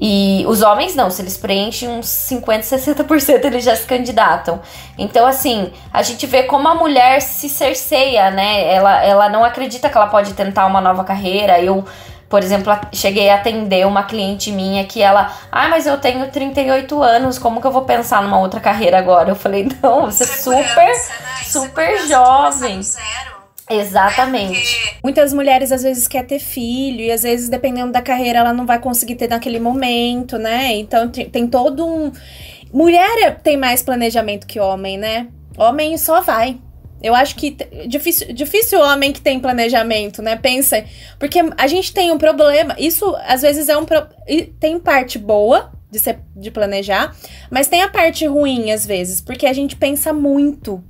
E 0.00 0.44
os 0.48 0.62
homens 0.62 0.94
não, 0.94 1.10
se 1.10 1.20
eles 1.20 1.36
preenchem 1.36 1.88
uns 1.88 2.08
50, 2.08 2.62
60%, 2.62 3.44
eles 3.44 3.62
já 3.62 3.76
se 3.76 3.84
candidatam. 3.84 4.60
Então, 4.96 5.26
assim, 5.26 5.70
a 5.92 6.02
gente 6.02 6.26
vê 6.26 6.44
como 6.44 6.66
a 6.68 6.74
mulher 6.74 7.20
se 7.20 7.48
cerceia, 7.50 8.30
né? 8.30 8.72
Ela, 8.72 9.04
ela 9.04 9.28
não 9.28 9.44
acredita 9.44 9.90
que 9.90 9.96
ela 9.96 10.06
pode 10.06 10.32
tentar 10.32 10.64
uma 10.64 10.80
nova 10.80 11.04
carreira. 11.04 11.60
Eu 11.60 11.84
por 12.30 12.44
exemplo, 12.44 12.72
cheguei 12.92 13.28
a 13.28 13.34
atender 13.34 13.84
uma 13.84 14.04
cliente 14.04 14.52
minha 14.52 14.84
que 14.84 15.02
ela, 15.02 15.32
ah, 15.50 15.68
mas 15.68 15.84
eu 15.84 15.98
tenho 15.98 16.30
38 16.30 17.02
anos, 17.02 17.40
como 17.40 17.60
que 17.60 17.66
eu 17.66 17.72
vou 17.72 17.82
pensar 17.82 18.22
numa 18.22 18.38
outra 18.38 18.60
carreira 18.60 19.00
agora? 19.00 19.30
Eu 19.30 19.34
falei, 19.34 19.68
não, 19.82 20.06
você 20.06 20.22
é 20.22 20.26
super, 20.26 20.94
super 21.44 22.06
jovem. 22.06 22.80
Exatamente. 23.70 24.98
Muitas 25.02 25.32
mulheres 25.32 25.70
às 25.70 25.82
vezes 25.82 26.08
quer 26.08 26.26
ter 26.26 26.40
filho 26.40 27.00
e 27.00 27.10
às 27.10 27.22
vezes 27.22 27.48
dependendo 27.48 27.92
da 27.92 28.02
carreira 28.02 28.40
ela 28.40 28.52
não 28.52 28.66
vai 28.66 28.80
conseguir 28.80 29.14
ter 29.14 29.28
naquele 29.28 29.60
momento, 29.60 30.38
né? 30.38 30.74
Então 30.74 31.08
tem 31.08 31.46
todo 31.46 31.86
um 31.86 32.12
mulher 32.72 33.40
tem 33.42 33.56
mais 33.56 33.82
planejamento 33.82 34.46
que 34.46 34.58
homem, 34.58 34.98
né? 34.98 35.28
Homem 35.56 35.96
só 35.96 36.20
vai. 36.20 36.58
Eu 37.02 37.14
acho 37.14 37.34
que 37.36 37.56
difícil, 37.86 38.32
difícil 38.32 38.78
o 38.78 38.82
homem 38.82 39.12
que 39.12 39.20
tem 39.20 39.40
planejamento, 39.40 40.20
né? 40.20 40.36
Pensa, 40.36 40.84
porque 41.18 41.38
a 41.56 41.66
gente 41.66 41.94
tem 41.94 42.10
um 42.10 42.18
problema. 42.18 42.76
Isso 42.78 43.16
às 43.26 43.42
vezes 43.42 43.68
é 43.68 43.76
um 43.76 43.84
pro, 43.84 44.06
tem 44.58 44.78
parte 44.78 45.18
boa 45.18 45.72
de 45.90 45.98
ser, 45.98 46.18
de 46.36 46.50
planejar, 46.50 47.16
mas 47.50 47.68
tem 47.68 47.82
a 47.82 47.88
parte 47.88 48.26
ruim 48.26 48.70
às 48.70 48.84
vezes, 48.84 49.20
porque 49.20 49.46
a 49.46 49.52
gente 49.52 49.76
pensa 49.76 50.12
muito. 50.12 50.84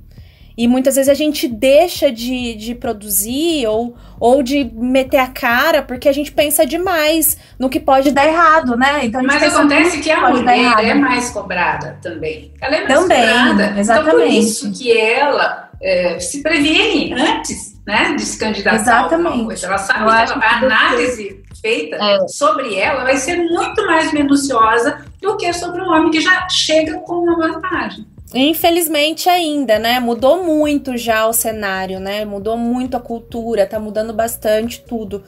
E 0.57 0.67
muitas 0.67 0.95
vezes 0.95 1.09
a 1.09 1.13
gente 1.13 1.47
deixa 1.47 2.11
de, 2.11 2.55
de 2.55 2.75
produzir 2.75 3.67
ou, 3.67 3.95
ou 4.19 4.43
de 4.43 4.63
meter 4.73 5.17
a 5.17 5.27
cara 5.27 5.81
porque 5.81 6.09
a 6.09 6.11
gente 6.11 6.31
pensa 6.31 6.65
demais 6.65 7.37
no 7.57 7.69
que 7.69 7.79
pode 7.79 8.11
dar 8.11 8.27
errado, 8.27 8.75
né? 8.75 9.05
Então, 9.05 9.23
Mas 9.23 9.41
acontece 9.43 9.99
que 9.99 10.11
a 10.11 10.29
mulher 10.29 10.85
é 10.85 10.93
mais 10.93 11.29
cobrada 11.29 11.97
também. 12.01 12.51
Ela 12.61 12.75
é 12.75 12.87
mais 12.87 12.99
também, 12.99 13.19
cobrada. 13.19 13.79
Exatamente. 13.79 14.15
Então, 14.15 14.27
por 14.27 14.33
isso 14.33 14.71
que 14.71 14.91
ela 14.97 15.69
é, 15.81 16.19
se 16.19 16.43
previne 16.43 17.13
antes 17.13 17.71
né, 17.85 18.13
de 18.15 18.21
se 18.23 18.37
candidatar 18.37 18.75
Exatamente. 18.75 19.45
coisa. 19.45 19.67
Ela 19.67 19.77
sabe 19.77 20.05
que 20.05 20.45
a 20.45 20.57
análise 20.57 21.43
feita 21.59 21.95
é. 21.95 22.27
sobre 22.27 22.75
ela 22.75 23.03
vai 23.03 23.17
ser 23.17 23.37
muito 23.37 23.85
mais 23.85 24.11
minuciosa 24.13 25.05
do 25.21 25.37
que 25.37 25.51
sobre 25.53 25.81
um 25.81 25.87
homem 25.87 26.11
que 26.11 26.21
já 26.21 26.47
chega 26.49 26.99
com 26.99 27.23
uma 27.23 27.35
vantagem. 27.35 28.05
Infelizmente 28.33 29.29
ainda, 29.29 29.77
né? 29.77 29.99
Mudou 29.99 30.43
muito 30.43 30.97
já 30.97 31.25
o 31.27 31.33
cenário, 31.33 31.99
né? 31.99 32.23
Mudou 32.23 32.57
muito 32.57 32.95
a 32.95 32.99
cultura, 32.99 33.65
tá 33.65 33.79
mudando 33.79 34.13
bastante 34.13 34.81
tudo. 34.81 35.23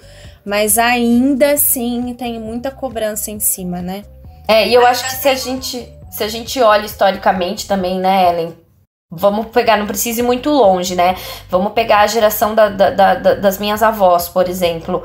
Mas 0.45 0.77
ainda 0.77 1.51
assim 1.51 2.13
tem 2.13 2.39
muita 2.39 2.71
cobrança 2.71 3.31
em 3.31 3.39
cima, 3.39 3.81
né? 3.81 4.03
É, 4.47 4.67
e 4.67 4.73
eu 4.73 4.85
acho 4.85 5.03
que 5.05 5.15
se 5.15 5.27
a 5.27 5.35
gente, 5.35 5.87
se 6.11 6.23
a 6.23 6.27
gente 6.27 6.61
olha 6.61 6.85
historicamente 6.85 7.67
também, 7.67 7.99
né, 7.99 8.29
Ellen, 8.29 8.63
Vamos 9.15 9.47
pegar, 9.47 9.77
não 9.77 9.85
precisa 9.85 10.21
ir 10.21 10.23
muito 10.23 10.49
longe, 10.49 10.95
né? 10.95 11.15
Vamos 11.47 11.73
pegar 11.73 11.99
a 11.99 12.07
geração 12.07 12.55
da, 12.55 12.67
da, 12.69 12.89
da, 12.89 13.35
das 13.35 13.59
minhas 13.59 13.83
avós, 13.83 14.27
por 14.27 14.49
exemplo. 14.49 15.03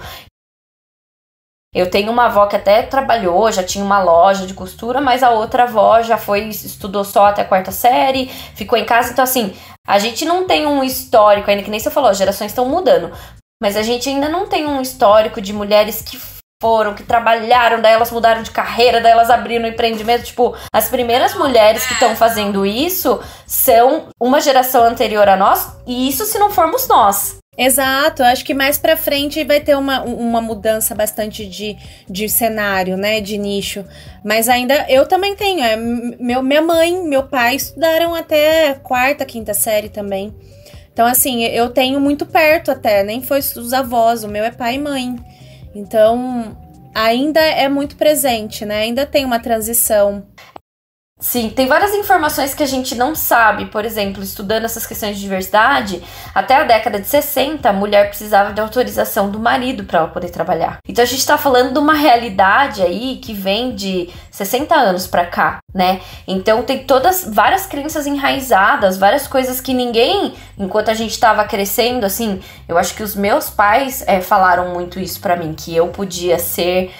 Eu 1.75 1.91
tenho 1.91 2.11
uma 2.11 2.27
avó 2.27 2.47
que 2.47 2.57
até 2.57 2.83
trabalhou, 2.83 3.53
já 3.53 3.63
tinha 3.63 3.85
uma 3.85 4.03
loja 4.03 4.47
de 4.47 4.55
costura, 4.55 5.01
mas 5.01 5.23
a 5.23 5.31
outra 5.31 5.65
avó 5.65 6.01
já 6.03 6.17
foi, 6.17 6.49
estudou 6.49 7.05
só 7.05 7.27
até 7.27 7.43
a 7.43 7.45
quarta 7.45 7.71
série, 7.71 8.29
ficou 8.55 8.79
em 8.79 8.87
casa. 8.87 9.13
Então, 9.13 9.23
assim, 9.23 9.55
a 9.87 9.99
gente 9.99 10.25
não 10.25 10.47
tem 10.47 10.67
um 10.67 10.83
histórico 10.83 11.51
ainda, 11.51 11.63
que 11.63 11.71
nem 11.71 11.79
você 11.79 11.91
falou, 11.91 12.11
as 12.11 12.17
gerações 12.17 12.53
estão 12.53 12.65
mudando. 12.65 13.13
Mas 13.61 13.77
a 13.77 13.83
gente 13.83 14.09
ainda 14.09 14.29
não 14.29 14.49
tem 14.49 14.67
um 14.67 14.81
histórico 14.81 15.41
de 15.41 15.53
mulheres 15.53 16.01
que 16.01 16.19
foram, 16.61 16.95
que 16.95 17.03
trabalharam, 17.03 17.81
daí 17.81 17.93
elas 17.93 18.11
mudaram 18.11 18.43
de 18.43 18.51
carreira, 18.51 19.01
daí 19.01 19.13
elas 19.13 19.31
abriram 19.31 19.65
um 19.65 19.69
empreendimento. 19.69 20.25
Tipo, 20.25 20.57
as 20.73 20.89
primeiras 20.89 21.35
mulheres 21.35 21.87
que 21.87 21.93
estão 21.93 22.17
fazendo 22.17 22.65
isso 22.65 23.21
são 23.47 24.09
uma 24.21 24.41
geração 24.41 24.85
anterior 24.85 25.29
a 25.29 25.37
nós, 25.37 25.77
e 25.87 26.09
isso 26.09 26.25
se 26.25 26.39
não 26.39 26.51
formos 26.51 26.89
nós. 26.89 27.39
Exato, 27.59 28.23
acho 28.23 28.45
que 28.45 28.55
mais 28.55 28.79
pra 28.79 28.97
frente 28.97 29.43
vai 29.43 29.59
ter 29.59 29.77
uma, 29.77 30.03
uma 30.05 30.41
mudança 30.41 30.95
bastante 30.95 31.45
de, 31.45 31.77
de 32.09 32.29
cenário, 32.29 32.97
né, 32.97 33.21
de 33.21 33.37
nicho. 33.37 33.85
Mas 34.25 34.49
ainda, 34.49 34.87
eu 34.89 35.05
também 35.07 35.35
tenho, 35.35 35.65
é, 35.65 35.75
meu, 35.75 36.41
minha 36.41 36.63
mãe, 36.63 37.03
meu 37.03 37.25
pai 37.25 37.57
estudaram 37.57 38.15
até 38.15 38.75
quarta, 38.75 39.25
quinta 39.25 39.53
série 39.55 39.89
também. 39.89 40.33
Então, 40.93 41.05
assim, 41.05 41.43
eu 41.47 41.69
tenho 41.71 42.01
muito 42.01 42.25
perto 42.25 42.71
até, 42.71 43.03
nem 43.03 43.21
foi 43.23 43.41
os 43.41 43.73
avós, 43.73 44.23
o 44.23 44.29
meu 44.29 44.45
é 44.45 44.53
pai 44.53 44.77
e 44.77 44.79
mãe. 44.79 45.17
Então, 45.75 46.57
ainda 46.95 47.41
é 47.41 47.69
muito 47.69 47.97
presente, 47.97 48.65
né? 48.65 48.83
Ainda 48.83 49.05
tem 49.05 49.25
uma 49.25 49.41
transição. 49.41 50.25
Sim, 51.21 51.51
tem 51.51 51.67
várias 51.67 51.93
informações 51.95 52.55
que 52.55 52.63
a 52.63 52.67
gente 52.67 52.95
não 52.95 53.13
sabe. 53.13 53.67
Por 53.67 53.85
exemplo, 53.85 54.23
estudando 54.23 54.65
essas 54.65 54.87
questões 54.87 55.17
de 55.17 55.23
diversidade, 55.23 56.01
até 56.33 56.55
a 56.55 56.63
década 56.63 57.01
de 57.01 57.09
60, 57.09 57.69
a 57.69 57.73
mulher 57.73 58.09
precisava 58.09 58.53
de 58.53 58.61
autorização 58.61 59.29
do 59.29 59.41
marido 59.41 59.83
para 59.83 59.99
ela 59.99 60.09
poder 60.09 60.31
trabalhar. 60.31 60.79
Então 60.89 61.03
a 61.03 61.07
gente 61.07 61.19
está 61.19 61.37
falando 61.37 61.73
de 61.73 61.79
uma 61.81 61.95
realidade 61.95 62.83
aí 62.83 63.17
que 63.17 63.35
vem 63.35 63.75
de 63.75 64.09
60 64.31 64.73
anos 64.77 65.09
para 65.09 65.27
cá, 65.27 65.59
né? 65.75 66.01
Então 66.27 66.63
tem 66.63 66.85
todas 66.85 67.25
várias 67.29 67.67
crenças 67.67 68.07
enraizadas, 68.07 68.97
várias 68.97 69.27
coisas 69.27 69.61
que 69.61 69.75
ninguém, 69.75 70.35
enquanto 70.57 70.89
a 70.89 70.95
gente 70.95 71.11
estava 71.11 71.45
crescendo, 71.45 72.07
assim, 72.07 72.41
eu 72.69 72.79
acho 72.79 72.95
que 72.95 73.03
os 73.03 73.17
meus 73.17 73.51
pais 73.51 74.05
é, 74.07 74.21
falaram 74.21 74.73
muito 74.73 75.01
isso 75.01 75.21
para 75.21 75.35
mim, 75.35 75.53
que 75.53 75.75
eu 75.75 75.89
podia 75.89 76.39
ser 76.39 76.93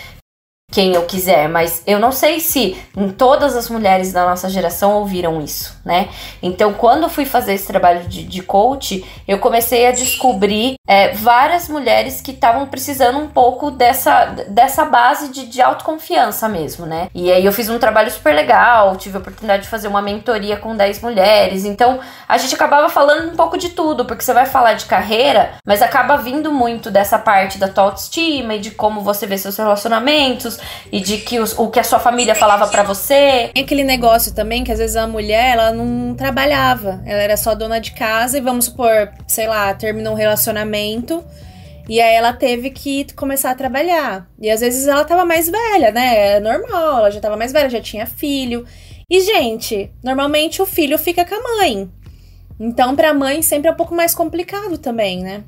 quem 0.71 0.93
eu 0.93 1.07
quiser, 1.07 1.49
mas 1.49 1.83
eu 1.87 1.99
não 1.99 2.13
sei 2.13 2.41
se 2.41 2.77
em 2.95 3.09
todas 3.09 3.57
as 3.57 3.71
mulheres 3.71 4.13
da 4.13 4.27
nossa 4.27 4.51
geração 4.51 4.99
ouviram 4.99 5.41
isso, 5.41 5.75
né? 5.83 6.11
Então, 6.43 6.75
quando 6.75 7.05
eu 7.05 7.09
fui 7.09 7.25
fazer 7.25 7.55
esse 7.55 7.67
trabalho 7.67 8.07
de, 8.07 8.23
de 8.23 8.43
coach, 8.43 9.03
eu 9.27 9.39
comecei 9.39 9.87
a 9.87 9.93
descobrir 9.93 10.75
é, 10.87 11.15
várias 11.15 11.71
mulheres 11.71 12.21
que 12.21 12.33
estavam 12.33 12.67
precisando 12.67 13.19
um 13.19 13.29
pouco 13.29 13.71
dessa, 13.71 14.27
dessa 14.49 14.85
base 14.85 15.31
de, 15.31 15.47
de 15.47 15.63
autoconfiança 15.63 16.47
mesmo, 16.51 16.85
né? 16.85 17.09
E 17.15 17.33
aí 17.33 17.47
eu 17.47 17.53
fiz 17.53 17.71
um 17.71 17.79
trabalho 17.79 18.11
super 18.11 18.35
legal, 18.35 18.95
tive 18.97 19.17
a 19.17 19.21
oportunidade 19.21 19.63
de 19.63 19.69
fazer 19.71 19.89
uma 19.89 20.03
mentoria 20.03 20.59
com 20.59 20.77
10 20.77 21.01
mulheres, 21.01 21.65
então 21.65 21.99
a 22.29 22.37
gente 22.37 22.55
acabava 22.55 22.91
falando 22.91 23.33
um 23.33 23.37
pouco 23.37 23.57
de 23.57 23.71
tudo, 23.71 24.05
porque 24.05 24.23
você 24.23 24.35
vai 24.35 24.45
falar 24.45 24.75
de 24.75 24.85
carreira, 24.85 25.53
mas 25.65 25.81
acaba 25.81 26.19
vindo 26.19 26.53
muito 26.53 26.91
dessa 26.91 27.19
parte 27.19 27.57
da 27.57 27.69
tua 27.69 27.85
autoestima 27.85 28.55
e 28.55 28.61
de 28.61 28.73
como 28.73 29.01
você 29.01 29.27
vê 29.27 29.39
seus 29.39 29.57
relacionamentos, 29.57 30.58
e 30.91 31.01
de 31.01 31.19
que 31.19 31.39
os, 31.39 31.59
o 31.59 31.69
que 31.69 31.81
a 31.81 31.85
sua 31.85 31.99
família 31.99 32.35
falava 32.35 32.67
para 32.69 32.83
você. 32.83 33.51
Tem 33.55 33.63
aquele 33.63 33.85
negócio 33.85 34.35
também 34.35 34.65
que 34.65 34.73
às 34.73 34.79
vezes 34.79 34.97
a 34.97 35.07
mulher 35.07 35.53
ela 35.55 35.73
não 35.73 36.15
trabalhava, 36.15 37.03
ela 37.07 37.23
era 37.23 37.37
só 37.37 37.55
dona 37.55 37.81
de 37.81 37.93
casa 37.93 38.39
e 38.39 38.41
vamos 38.41 38.67
supor, 38.67 39.11
sei 39.27 39.47
lá, 39.47 39.73
terminou 39.75 40.13
um 40.13 40.17
relacionamento. 40.17 41.25
E 41.89 42.03
aí 42.03 42.15
ela 42.15 42.35
teve 42.35 42.71
que 42.71 43.07
começar 43.15 43.51
a 43.51 43.55
trabalhar. 43.55 44.29
E 44.39 44.51
às 44.51 44.61
vezes 44.61 44.87
ela 44.87 45.05
tava 45.05 45.25
mais 45.25 45.49
velha, 45.49 45.91
né? 45.91 46.37
É 46.37 46.41
normal, 46.41 46.99
ela 46.99 47.11
já 47.11 47.19
tava 47.19 47.37
mais 47.37 47.51
velha, 47.51 47.71
já 47.71 47.81
tinha 47.81 48.05
filho. 48.07 48.67
E, 49.11 49.23
gente, 49.23 49.91
normalmente 50.05 50.61
o 50.61 50.67
filho 50.67 50.99
fica 50.99 51.25
com 51.25 51.35
a 51.35 51.57
mãe. 51.57 51.91
Então, 52.61 52.95
pra 52.95 53.15
mãe 53.15 53.41
sempre 53.41 53.69
é 53.69 53.73
um 53.73 53.77
pouco 53.77 53.95
mais 53.95 54.15
complicado 54.15 54.77
também, 54.77 55.23
né? 55.23 55.45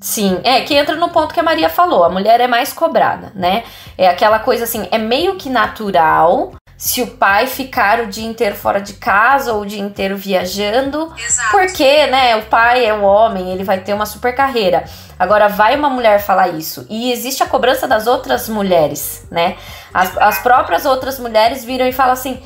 Sim, 0.00 0.40
é 0.42 0.60
que 0.60 0.74
entra 0.74 0.96
no 0.96 1.10
ponto 1.10 1.32
que 1.32 1.40
a 1.40 1.42
Maria 1.42 1.68
falou, 1.68 2.04
a 2.04 2.10
mulher 2.10 2.40
é 2.40 2.48
mais 2.48 2.72
cobrada, 2.72 3.32
né? 3.34 3.62
É 3.96 4.08
aquela 4.08 4.38
coisa 4.40 4.64
assim, 4.64 4.88
é 4.90 4.98
meio 4.98 5.36
que 5.36 5.48
natural 5.48 6.52
se 6.76 7.00
o 7.00 7.06
pai 7.06 7.46
ficar 7.46 8.00
o 8.00 8.06
dia 8.08 8.26
inteiro 8.26 8.56
fora 8.56 8.80
de 8.80 8.94
casa 8.94 9.52
ou 9.52 9.62
o 9.62 9.66
dia 9.66 9.80
inteiro 9.80 10.16
viajando, 10.16 11.12
Exato. 11.16 11.50
porque, 11.52 12.06
né, 12.08 12.36
o 12.36 12.42
pai 12.46 12.84
é 12.84 12.92
o 12.92 13.02
homem, 13.02 13.52
ele 13.52 13.62
vai 13.62 13.78
ter 13.80 13.94
uma 13.94 14.04
super 14.04 14.34
carreira. 14.34 14.84
Agora 15.18 15.48
vai 15.48 15.76
uma 15.76 15.88
mulher 15.88 16.20
falar 16.20 16.48
isso 16.48 16.84
e 16.90 17.12
existe 17.12 17.42
a 17.42 17.46
cobrança 17.46 17.86
das 17.86 18.06
outras 18.06 18.48
mulheres, 18.48 19.26
né? 19.30 19.56
As, 19.92 20.16
as 20.18 20.38
próprias 20.40 20.84
outras 20.84 21.20
mulheres 21.20 21.64
viram 21.64 21.86
e 21.86 21.92
falam 21.92 22.12
assim: 22.12 22.42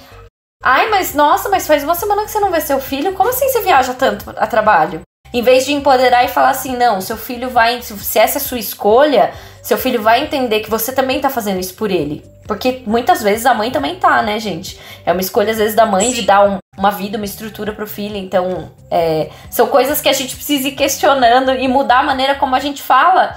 Ai, 0.62 0.90
mas 0.90 1.14
nossa, 1.14 1.48
mas 1.48 1.66
faz 1.66 1.82
uma 1.82 1.94
semana 1.94 2.24
que 2.24 2.30
você 2.30 2.38
não 2.38 2.50
vê 2.50 2.60
seu 2.60 2.78
filho, 2.78 3.14
como 3.14 3.30
assim 3.30 3.48
você 3.48 3.62
viaja 3.62 3.94
tanto 3.94 4.30
a 4.36 4.46
trabalho? 4.46 5.00
Em 5.32 5.42
vez 5.42 5.66
de 5.66 5.72
empoderar 5.72 6.24
e 6.24 6.28
falar 6.28 6.50
assim, 6.50 6.76
não, 6.76 7.00
seu 7.00 7.16
filho 7.16 7.50
vai. 7.50 7.80
Se 7.82 8.18
essa 8.18 8.38
é 8.38 8.40
a 8.40 8.44
sua 8.44 8.58
escolha, 8.58 9.32
seu 9.62 9.76
filho 9.76 10.00
vai 10.00 10.22
entender 10.22 10.60
que 10.60 10.70
você 10.70 10.92
também 10.92 11.20
tá 11.20 11.28
fazendo 11.28 11.60
isso 11.60 11.74
por 11.74 11.90
ele. 11.90 12.24
Porque 12.46 12.82
muitas 12.86 13.22
vezes 13.22 13.44
a 13.44 13.52
mãe 13.52 13.70
também 13.70 13.96
tá, 13.96 14.22
né, 14.22 14.40
gente? 14.40 14.80
É 15.04 15.12
uma 15.12 15.20
escolha, 15.20 15.52
às 15.52 15.58
vezes, 15.58 15.76
da 15.76 15.84
mãe 15.84 16.08
Sim. 16.08 16.14
de 16.14 16.22
dar 16.22 16.48
um, 16.48 16.58
uma 16.78 16.90
vida, 16.90 17.18
uma 17.18 17.26
estrutura 17.26 17.74
pro 17.74 17.86
filho. 17.86 18.16
Então, 18.16 18.72
é, 18.90 19.30
são 19.50 19.66
coisas 19.66 20.00
que 20.00 20.08
a 20.08 20.14
gente 20.14 20.34
precisa 20.34 20.68
ir 20.68 20.72
questionando 20.72 21.52
e 21.52 21.68
mudar 21.68 21.98
a 21.98 22.02
maneira 22.02 22.34
como 22.36 22.56
a 22.56 22.60
gente 22.60 22.82
fala. 22.82 23.36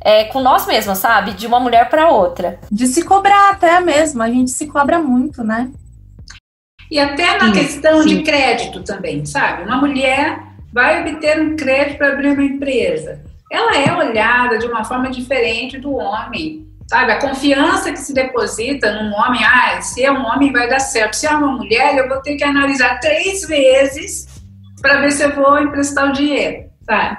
É, 0.00 0.24
com 0.24 0.40
nós 0.40 0.66
mesmos, 0.66 0.98
sabe? 0.98 1.32
De 1.32 1.46
uma 1.46 1.58
mulher 1.58 1.88
para 1.88 2.10
outra. 2.10 2.60
De 2.70 2.86
se 2.86 3.04
cobrar 3.04 3.50
até 3.50 3.80
mesmo. 3.80 4.22
A 4.22 4.28
gente 4.28 4.52
se 4.52 4.68
cobra 4.68 5.00
muito, 5.00 5.42
né? 5.42 5.70
E 6.88 7.00
até 7.00 7.38
na 7.38 7.46
sim, 7.46 7.52
questão 7.52 8.02
sim. 8.02 8.08
de 8.08 8.22
crédito 8.22 8.82
também, 8.82 9.24
sabe? 9.26 9.64
Uma 9.64 9.78
mulher 9.78 10.51
vai 10.72 11.02
obter 11.02 11.40
um 11.40 11.56
crédito 11.56 11.98
para 11.98 12.12
abrir 12.12 12.32
uma 12.32 12.42
empresa. 12.42 13.20
Ela 13.50 13.76
é 13.76 13.92
olhada 13.92 14.58
de 14.58 14.66
uma 14.66 14.84
forma 14.84 15.10
diferente 15.10 15.78
do 15.78 15.94
homem, 15.94 16.66
sabe? 16.88 17.12
A 17.12 17.20
confiança 17.20 17.92
que 17.92 17.98
se 17.98 18.14
deposita 18.14 18.92
num 18.92 19.12
homem, 19.12 19.44
ah, 19.44 19.80
se 19.82 20.02
é 20.02 20.10
um 20.10 20.24
homem 20.24 20.50
vai 20.52 20.68
dar 20.68 20.80
certo, 20.80 21.14
se 21.14 21.26
é 21.26 21.30
uma 21.30 21.52
mulher, 21.52 21.96
eu 21.96 22.08
vou 22.08 22.22
ter 22.22 22.36
que 22.36 22.44
analisar 22.44 22.98
três 23.00 23.46
vezes 23.46 24.26
para 24.80 25.00
ver 25.00 25.12
se 25.12 25.22
eu 25.22 25.34
vou 25.34 25.60
emprestar 25.60 26.08
o 26.08 26.12
dinheiro, 26.12 26.70
sabe? 26.86 27.18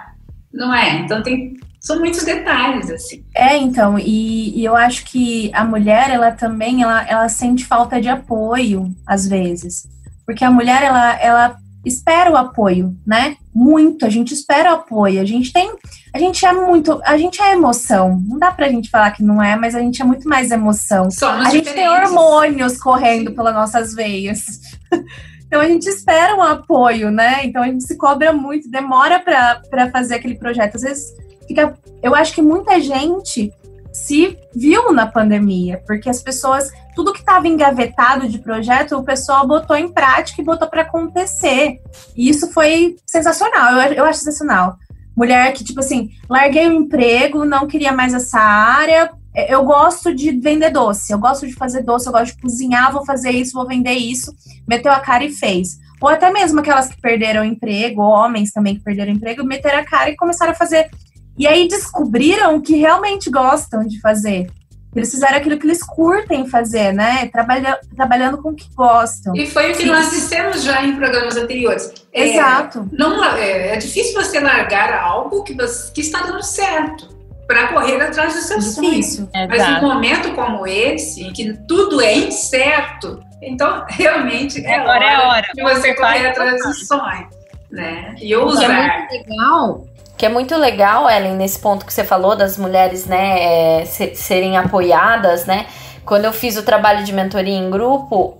Não 0.52 0.74
é? 0.74 1.00
Então 1.00 1.22
tem 1.22 1.54
são 1.84 2.00
muitos 2.00 2.24
detalhes 2.24 2.90
assim. 2.90 3.26
É, 3.36 3.58
então, 3.58 4.00
e, 4.00 4.58
e, 4.58 4.64
eu 4.64 4.74
acho 4.74 5.04
que 5.04 5.52
a 5.54 5.66
mulher, 5.66 6.10
ela 6.10 6.32
também, 6.32 6.82
ela, 6.82 7.06
ela 7.06 7.28
sente 7.28 7.66
falta 7.66 8.00
de 8.00 8.08
apoio 8.08 8.90
às 9.06 9.28
vezes, 9.28 9.86
porque 10.26 10.46
a 10.46 10.50
mulher, 10.50 10.82
ela, 10.82 11.20
ela 11.20 11.58
espera 11.86 12.32
o 12.32 12.38
apoio, 12.38 12.96
né? 13.06 13.38
Muito, 13.54 14.06
a 14.06 14.10
gente 14.10 14.34
espera 14.34 14.72
o 14.72 14.76
apoio. 14.76 15.22
A 15.22 15.26
gente 15.26 15.52
tem, 15.52 15.72
a 16.14 16.20
gente 16.20 16.46
é 16.46 16.54
muito, 16.54 17.02
a 17.04 17.18
gente 17.18 17.42
é 17.42 17.54
emoção. 17.54 18.22
Não 18.26 18.40
dá 18.40 18.52
pra 18.52 18.70
gente 18.70 18.90
falar 18.90 19.12
que 19.12 19.24
não 19.24 19.42
é, 19.42 19.56
mas 19.56 19.76
a 19.76 19.80
gente 19.80 20.02
é 20.02 20.06
muito 20.06 20.28
mais 20.28 20.52
emoção. 20.52 21.12
Somos 21.12 21.48
a 21.48 21.50
gente 21.50 21.74
tem 21.74 21.88
hormônios 21.88 22.78
correndo 22.78 23.34
pelas 23.34 23.54
nossas 23.54 23.94
veias. 23.94 24.60
Então 25.54 25.62
a 25.62 25.68
gente 25.68 25.86
espera 25.88 26.36
um 26.36 26.42
apoio, 26.42 27.12
né? 27.12 27.46
Então 27.46 27.62
a 27.62 27.68
gente 27.68 27.84
se 27.84 27.96
cobra 27.96 28.34
muito, 28.34 28.72
demora 28.72 29.20
para 29.20 29.92
fazer 29.92 30.16
aquele 30.16 30.34
projeto. 30.34 30.78
Às 30.78 30.82
vezes 30.82 31.14
fica. 31.48 31.78
Eu 32.02 32.16
acho 32.16 32.34
que 32.34 32.42
muita 32.42 32.82
gente 32.82 33.54
se 33.94 34.38
viu 34.56 34.92
na 34.92 35.06
pandemia, 35.06 35.82
porque 35.86 36.10
as 36.10 36.22
pessoas 36.22 36.72
tudo 36.96 37.14
que 37.14 37.20
estava 37.20 37.48
engavetado 37.48 38.28
de 38.28 38.40
projeto, 38.40 38.98
o 38.98 39.04
pessoal 39.04 39.48
botou 39.48 39.76
em 39.76 39.92
prática 39.92 40.42
e 40.42 40.46
botou 40.46 40.68
para 40.68 40.84
acontecer. 40.84 41.82
E 42.16 42.30
isso 42.30 42.52
foi 42.52 42.96
sensacional, 43.06 43.82
eu, 43.82 43.94
eu 43.94 44.06
acho 44.06 44.20
sensacional. 44.20 44.78
Mulher 45.16 45.54
que, 45.54 45.64
tipo 45.64 45.80
assim, 45.80 46.10
larguei 46.30 46.68
o 46.68 46.74
emprego, 46.74 47.46
não 47.46 47.68
queria 47.68 47.92
mais 47.92 48.14
essa 48.14 48.40
área. 48.40 49.12
É, 49.36 49.54
eu 49.54 49.64
gosto 49.64 50.14
de 50.14 50.32
vender 50.32 50.72
doce, 50.72 51.12
eu 51.12 51.20
gosto 51.20 51.48
de 51.48 51.54
fazer 51.54 51.84
doce, 51.84 52.08
eu 52.08 52.14
gosto 52.14 52.36
de 52.36 52.42
cozinhar, 52.42 52.92
vou 52.92 53.06
fazer 53.06 53.32
isso, 53.32 53.54
vou 53.54 53.68
vender 53.68 53.94
isso. 53.94 54.34
Meteu 54.68 54.92
a 54.92 55.00
cara 55.00 55.24
e 55.24 55.32
fez. 55.32 55.80
Ou 56.02 56.10
até 56.10 56.32
mesmo 56.32 56.60
aquelas 56.60 56.90
que 56.90 57.00
perderam 57.00 57.46
emprego, 57.46 58.02
homens 58.02 58.52
também 58.52 58.76
que 58.76 58.84
perderam 58.84 59.14
emprego, 59.14 59.44
meteram 59.44 59.80
a 59.80 59.86
cara 59.86 60.10
e 60.10 60.16
começaram 60.16 60.52
a 60.52 60.56
fazer. 60.56 60.90
E 61.38 61.48
aí 61.48 61.68
descobriram 61.68 62.62
que 62.62 62.76
realmente 62.76 63.30
gostam 63.30 63.84
de 63.86 64.00
fazer. 64.00 64.48
Eles 64.96 65.10
fizeram 65.10 65.38
aquilo 65.38 65.58
que 65.58 65.66
eles 65.66 65.82
curtem 65.82 66.48
fazer, 66.48 66.94
né? 66.94 67.28
Trabalha, 67.32 67.80
trabalhando 67.96 68.38
com 68.38 68.50
o 68.50 68.56
que 68.56 68.68
gostam. 68.76 69.36
E 69.36 69.48
foi 69.48 69.72
o 69.72 69.76
que 69.76 69.82
Sim. 69.82 69.88
nós 69.88 70.12
dissemos 70.12 70.64
já 70.64 70.84
em 70.84 70.96
programas 70.96 71.36
anteriores. 71.36 71.92
É, 72.14 72.30
Exato. 72.30 72.88
É, 72.94 72.96
não, 72.96 73.24
é, 73.24 73.70
é, 73.70 73.78
difícil 73.78 74.14
você 74.14 74.40
largar 74.40 74.94
algo 74.94 75.44
que, 75.44 75.56
você, 75.56 75.92
que 75.92 76.02
está 76.02 76.22
dando 76.22 76.44
certo 76.44 77.10
para 77.48 77.70
correr 77.70 78.00
atrás 78.02 78.36
do 78.36 78.42
seu 78.42 78.62
sonho. 78.62 79.30
É 79.34 79.48
Mas 79.48 79.68
num 79.68 79.90
momento 79.90 80.32
como 80.34 80.68
esse, 80.68 81.24
em 81.24 81.34
que 81.34 81.54
tudo 81.68 82.00
é 82.00 82.16
incerto, 82.16 83.20
Então, 83.42 83.84
realmente, 83.90 84.64
é 84.64 84.76
Agora 84.76 84.96
hora, 85.00 85.06
é 85.06 85.16
a 85.16 85.28
hora. 85.30 85.48
de 85.56 85.64
você 85.64 85.96
correr 85.96 86.28
atrás 86.28 86.62
dos 86.64 86.88
sonhos, 86.88 87.30
né? 87.72 88.14
E 88.18 88.28
Que 88.28 88.34
é 88.34 88.38
ousar. 88.38 89.00
muito 89.00 89.12
legal. 89.30 89.88
Que 90.24 90.28
é 90.28 90.30
muito 90.30 90.56
legal, 90.56 91.10
Ellen, 91.10 91.34
nesse 91.36 91.60
ponto 91.60 91.86
que 91.86 91.92
você 91.94 92.02
falou 92.06 92.34
das 92.34 92.58
mulheres, 92.58 93.06
né, 93.06 93.82
é, 93.82 93.86
se- 93.86 94.16
serem 94.16 94.56
apoiadas, 94.56 95.46
né? 95.46 95.66
Quando 96.06 96.24
eu 96.24 96.32
fiz 96.32 96.56
o 96.56 96.64
trabalho 96.64 97.04
de 97.04 97.12
mentoria 97.12 97.58
em 97.58 97.70
grupo, 97.70 98.38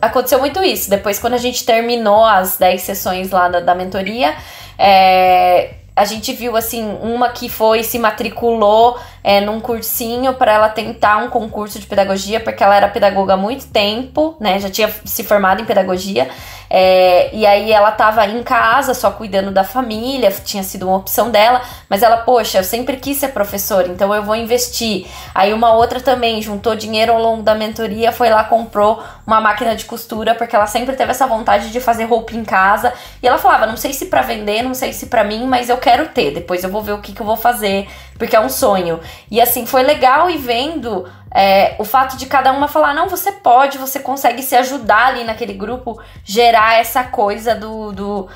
aconteceu 0.00 0.40
muito 0.40 0.60
isso. 0.64 0.90
Depois, 0.90 1.20
quando 1.20 1.34
a 1.34 1.38
gente 1.38 1.64
terminou 1.64 2.24
as 2.24 2.56
10 2.58 2.82
sessões 2.82 3.30
lá 3.30 3.48
da, 3.48 3.60
da 3.60 3.72
mentoria, 3.72 4.34
é, 4.76 5.74
a 5.94 6.04
gente 6.04 6.32
viu, 6.32 6.56
assim, 6.56 6.98
uma 7.00 7.28
que 7.28 7.48
foi, 7.48 7.84
se 7.84 8.00
matriculou 8.00 8.98
é, 9.24 9.40
num 9.40 9.60
cursinho 9.60 10.34
para 10.34 10.52
ela 10.52 10.68
tentar 10.68 11.18
um 11.18 11.28
concurso 11.30 11.78
de 11.78 11.86
pedagogia, 11.86 12.40
porque 12.40 12.62
ela 12.62 12.76
era 12.76 12.88
pedagoga 12.88 13.34
há 13.34 13.36
muito 13.36 13.66
tempo, 13.68 14.36
né? 14.40 14.58
Já 14.58 14.68
tinha 14.70 14.92
se 15.04 15.22
formado 15.22 15.62
em 15.62 15.64
pedagogia. 15.64 16.28
É, 16.74 17.28
e 17.34 17.44
aí 17.44 17.70
ela 17.70 17.90
tava 17.90 18.26
em 18.26 18.42
casa, 18.42 18.94
só 18.94 19.10
cuidando 19.10 19.50
da 19.50 19.62
família, 19.62 20.30
tinha 20.30 20.62
sido 20.62 20.88
uma 20.88 20.96
opção 20.96 21.30
dela, 21.30 21.60
mas 21.86 22.02
ela, 22.02 22.16
poxa, 22.16 22.60
eu 22.60 22.64
sempre 22.64 22.96
quis 22.96 23.18
ser 23.18 23.28
professora, 23.28 23.88
então 23.88 24.14
eu 24.14 24.22
vou 24.22 24.34
investir. 24.34 25.06
Aí 25.34 25.52
uma 25.52 25.74
outra 25.74 26.00
também 26.00 26.40
juntou 26.40 26.74
dinheiro 26.74 27.12
ao 27.12 27.20
longo 27.20 27.42
da 27.42 27.54
mentoria, 27.54 28.10
foi 28.10 28.30
lá, 28.30 28.42
comprou 28.44 29.02
uma 29.26 29.38
máquina 29.38 29.76
de 29.76 29.84
costura, 29.84 30.34
porque 30.34 30.56
ela 30.56 30.66
sempre 30.66 30.96
teve 30.96 31.10
essa 31.10 31.26
vontade 31.26 31.70
de 31.70 31.78
fazer 31.78 32.04
roupa 32.04 32.34
em 32.34 32.42
casa. 32.42 32.94
E 33.22 33.28
ela 33.28 33.36
falava, 33.36 33.66
não 33.66 33.76
sei 33.76 33.92
se 33.92 34.06
pra 34.06 34.22
vender, 34.22 34.62
não 34.62 34.72
sei 34.72 34.94
se 34.94 35.06
pra 35.06 35.22
mim, 35.22 35.46
mas 35.46 35.68
eu 35.68 35.76
quero 35.76 36.08
ter, 36.08 36.30
depois 36.30 36.64
eu 36.64 36.70
vou 36.70 36.80
ver 36.80 36.92
o 36.92 37.02
que, 37.02 37.12
que 37.12 37.20
eu 37.20 37.26
vou 37.26 37.36
fazer, 37.36 37.86
porque 38.16 38.34
é 38.34 38.40
um 38.40 38.48
sonho. 38.48 38.98
E 39.30 39.40
assim, 39.40 39.66
foi 39.66 39.82
legal 39.82 40.30
e 40.30 40.36
vendo 40.36 41.08
é, 41.34 41.74
o 41.78 41.84
fato 41.84 42.16
de 42.16 42.26
cada 42.26 42.52
uma 42.52 42.68
falar, 42.68 42.94
não, 42.94 43.08
você 43.08 43.32
pode, 43.32 43.78
você 43.78 43.98
consegue 43.98 44.42
se 44.42 44.54
ajudar 44.54 45.06
ali 45.06 45.24
naquele 45.24 45.54
grupo, 45.54 46.00
gerar 46.24 46.78
essa 46.78 47.04
coisa 47.04 47.54
do, 47.54 47.92
do. 47.92 48.28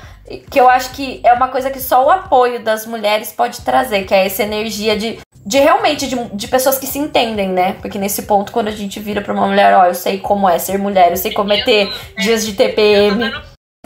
Que 0.49 0.59
eu 0.59 0.67
acho 0.67 0.91
que 0.91 1.21
é 1.23 1.31
uma 1.33 1.47
coisa 1.47 1.69
que 1.69 1.79
só 1.79 2.05
o 2.05 2.09
apoio 2.09 2.63
das 2.63 2.85
mulheres 2.85 3.31
pode 3.31 3.61
trazer, 3.61 4.03
que 4.05 4.13
é 4.13 4.25
essa 4.25 4.43
energia 4.43 4.97
de. 4.97 5.19
De 5.45 5.59
realmente, 5.59 6.09
de, 6.09 6.15
de 6.33 6.47
pessoas 6.49 6.77
que 6.77 6.85
se 6.85 6.99
entendem, 6.99 7.47
né? 7.47 7.77
Porque 7.79 7.97
nesse 7.97 8.23
ponto, 8.23 8.51
quando 8.51 8.67
a 8.67 8.71
gente 8.71 8.99
vira 8.99 9.21
pra 9.21 9.33
uma 9.33 9.47
mulher, 9.47 9.77
ó, 9.77 9.85
eu 9.85 9.95
sei 9.95 10.19
como 10.19 10.49
é 10.49 10.59
ser 10.59 10.77
mulher, 10.77 11.11
eu 11.11 11.15
sei 11.15 11.31
como 11.31 11.53
é 11.53 11.63
ter 11.63 11.89
dias 12.17 12.45
de 12.45 12.51
TPM. 12.51 13.31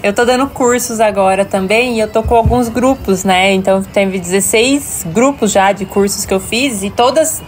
Eu 0.04 0.14
tô 0.14 0.26
dando 0.26 0.48
cursos 0.50 1.00
agora 1.00 1.46
também 1.46 1.98
e 1.98 2.00
eu 2.00 2.08
tô 2.08 2.24
com 2.24 2.36
alguns 2.36 2.68
grupos, 2.70 3.24
né? 3.24 3.54
Então 3.54 3.84
teve 3.84 4.18
16 4.20 5.06
grupos 5.08 5.52
já 5.52 5.72
de 5.72 5.86
cursos 5.86 6.26
que 6.26 6.34
eu 6.34 6.40
fiz 6.40 6.82
e 6.82 6.90
todas 6.90 7.44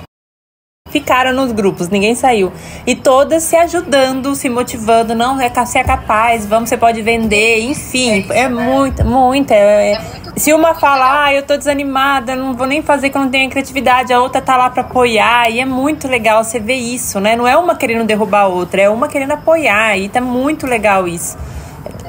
ficaram 0.91 1.33
nos 1.33 1.51
grupos, 1.51 1.89
ninguém 1.89 2.13
saiu. 2.13 2.53
E 2.85 2.95
todas 2.95 3.41
se 3.41 3.55
ajudando, 3.55 4.35
se 4.35 4.47
motivando, 4.47 5.15
não, 5.15 5.41
é, 5.41 5.49
você 5.49 5.79
é 5.79 5.83
capaz, 5.83 6.45
vamos, 6.45 6.69
você 6.69 6.77
pode 6.77 7.01
vender, 7.01 7.61
enfim, 7.61 8.23
é, 8.29 8.47
muito, 8.47 9.03
muito. 9.03 9.49
É, 9.49 9.93
é- 9.93 10.01
se 10.35 10.53
uma 10.53 10.75
fala, 10.75 11.23
ah, 11.25 11.33
eu 11.33 11.41
tô 11.41 11.57
desanimada, 11.57 12.35
não 12.35 12.53
vou 12.53 12.67
nem 12.67 12.83
fazer 12.83 13.09
que 13.09 13.17
eu 13.17 13.21
não 13.21 13.29
tenho 13.29 13.49
criatividade, 13.49 14.13
a 14.13 14.21
outra 14.21 14.39
tá 14.39 14.55
lá 14.55 14.69
pra 14.69 14.81
apoiar, 14.81 15.49
e 15.49 15.59
é 15.59 15.65
muito 15.65 16.07
legal 16.07 16.43
você 16.43 16.59
ver 16.59 16.75
isso, 16.75 17.19
né? 17.19 17.35
Não 17.35 17.47
é 17.47 17.57
uma 17.57 17.75
querendo 17.75 18.05
derrubar 18.05 18.41
a 18.41 18.47
outra, 18.47 18.83
é 18.83 18.89
uma 18.89 19.07
querendo 19.07 19.31
apoiar, 19.31 19.97
e 19.97 20.09
tá 20.09 20.21
muito 20.21 20.67
legal 20.67 21.07
isso. 21.07 21.35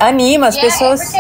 Anima 0.01 0.49
as 0.49 0.57
pessoas. 0.59 1.13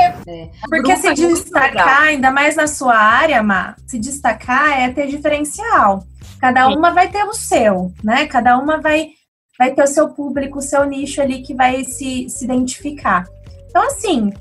Porque 0.68 0.82
Grupo 0.94 1.00
se 1.00 1.06
é 1.08 1.12
destacar, 1.14 1.70
legal. 1.70 2.00
ainda 2.02 2.30
mais 2.30 2.56
na 2.56 2.66
sua 2.66 2.94
área, 2.96 3.42
Má, 3.42 3.74
se 3.86 3.98
destacar 3.98 4.78
é 4.80 4.90
ter 4.90 5.06
diferencial. 5.06 6.04
Cada 6.40 6.68
uma 6.68 6.90
vai 6.92 7.08
ter 7.08 7.24
o 7.24 7.32
seu, 7.32 7.92
né? 8.02 8.26
Cada 8.26 8.58
uma 8.58 8.80
vai, 8.80 9.10
vai 9.58 9.70
ter 9.72 9.82
o 9.82 9.86
seu 9.86 10.08
público, 10.10 10.58
o 10.58 10.62
seu 10.62 10.84
nicho 10.84 11.20
ali 11.22 11.42
que 11.42 11.54
vai 11.54 11.84
se, 11.84 12.28
se 12.28 12.44
identificar. 12.44 13.24
Então, 13.70 13.82
assim, 13.86 14.32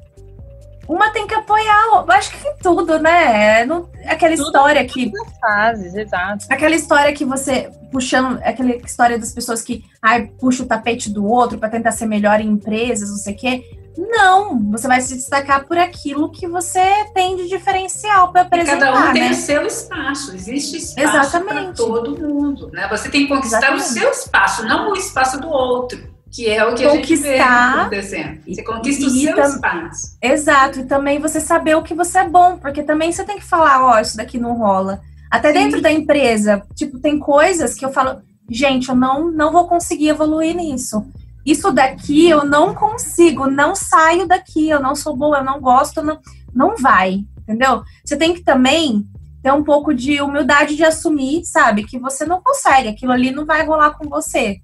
uma 0.88 1.12
tem 1.12 1.26
que 1.26 1.34
apoiar, 1.34 1.86
eu 2.06 2.12
acho 2.12 2.32
que 2.32 2.38
tudo, 2.62 3.00
né? 3.00 3.62
É 3.62 3.66
não- 3.66 3.90
aquela 4.06 4.36
Tudo. 4.36 4.46
história 4.46 4.86
que 4.86 5.12
fases, 5.40 5.96
exato. 5.96 6.46
Aquela 6.50 6.76
história 6.76 7.14
que 7.14 7.24
você 7.24 7.72
puxando, 7.92 8.40
aquela 8.44 8.76
história 8.76 9.18
das 9.18 9.32
pessoas 9.32 9.62
que 9.62 9.84
ai, 10.02 10.28
puxa 10.40 10.64
o 10.64 10.66
tapete 10.66 11.10
do 11.10 11.26
outro 11.26 11.58
para 11.58 11.70
tentar 11.70 11.92
ser 11.94 12.06
melhor 12.06 12.42
em 12.42 12.50
empresas, 12.50 13.10
não 13.10 13.18
sei 13.18 13.34
o 13.34 13.38
quê. 13.38 13.64
Não, 13.98 14.72
você 14.72 14.88
vai 14.88 15.02
se 15.02 15.16
destacar 15.16 15.66
por 15.68 15.78
aquilo 15.78 16.32
que 16.32 16.48
você 16.48 17.06
tem 17.14 17.36
de 17.38 17.48
diferencial 17.48 18.32
para 18.32 18.42
E 18.42 18.46
apresentar, 18.46 18.80
cada 18.94 19.10
um 19.10 19.14
tem 19.14 19.22
né? 19.24 19.32
o 19.32 19.36
seu 19.36 19.66
espaço, 19.66 20.36
existe 20.36 20.78
espaço 20.78 21.42
para 21.42 21.72
todo 21.74 22.18
mundo, 22.20 22.70
né? 22.74 22.88
Você 22.90 23.10
tem 23.10 23.22
que 23.24 23.28
conquistar 23.28 23.58
Exatamente. 23.58 23.84
o 23.84 23.88
seu 23.88 24.12
espaço, 24.12 24.66
não 24.66 24.92
o 24.92 24.96
espaço 24.96 25.40
do 25.40 25.48
outro, 25.48 26.12
que 26.32 26.50
é 26.50 26.66
o 26.66 26.74
que 26.74 26.84
a 26.86 26.90
gente 26.90 27.16
vê 27.16 27.38
Conquistar. 27.38 27.80
acontecendo. 27.82 28.40
Você 28.48 28.64
conquista 28.64 29.06
o 29.06 29.08
E 29.10 29.22
seu 29.22 29.36
tam- 29.36 29.50
espaço. 29.50 30.18
Exato, 30.22 30.80
e 30.80 30.86
também 30.86 31.20
você 31.20 31.40
saber 31.40 31.76
o 31.76 31.84
que 31.84 31.94
você 31.94 32.20
é 32.20 32.28
bom, 32.28 32.58
porque 32.58 32.82
também 32.82 33.12
você 33.12 33.24
tem 33.24 33.38
que 33.38 33.46
falar, 33.46 33.84
ó, 33.86 34.00
isso 34.00 34.18
daqui 34.18 34.40
não 34.40 34.58
rola. 34.58 35.02
Até 35.30 35.50
Sim. 35.50 35.60
dentro 35.60 35.82
da 35.82 35.92
empresa, 35.92 36.64
tipo, 36.76 37.00
tem 37.00 37.20
coisas 37.20 37.76
que 37.76 37.86
eu 37.86 37.92
falo, 37.92 38.22
gente, 38.50 38.90
eu 38.90 38.96
não, 38.96 39.32
não 39.32 39.52
vou 39.52 39.68
conseguir 39.68 40.10
evoluir 40.10 40.56
nisso. 40.56 41.06
Isso 41.46 41.72
daqui 41.72 42.30
eu 42.30 42.46
não 42.46 42.74
consigo, 42.74 43.48
não 43.48 43.76
saio 43.76 44.28
daqui, 44.28 44.70
eu 44.70 44.80
não 44.82 44.96
sou 44.96 45.16
boa, 45.16 45.38
eu 45.40 45.44
não 45.44 45.60
gosto, 45.60 46.02
não, 46.02 46.20
não 46.54 46.78
vai, 46.78 47.24
entendeu? 47.42 47.84
Você 48.04 48.16
tem 48.16 48.34
que 48.34 48.42
também 48.42 49.06
ter 49.42 49.52
um 49.52 49.64
pouco 49.64 49.94
de 49.94 50.22
humildade 50.22 50.76
de 50.76 50.84
assumir, 50.86 51.44
sabe, 51.44 51.84
que 51.84 52.00
você 52.00 52.26
não 52.26 52.42
consegue, 52.42 52.88
aquilo 52.88 53.12
ali 53.12 53.30
não 53.32 53.46
vai 53.46 53.66
rolar 53.66 53.92
com 53.92 54.08
você. 54.08 54.60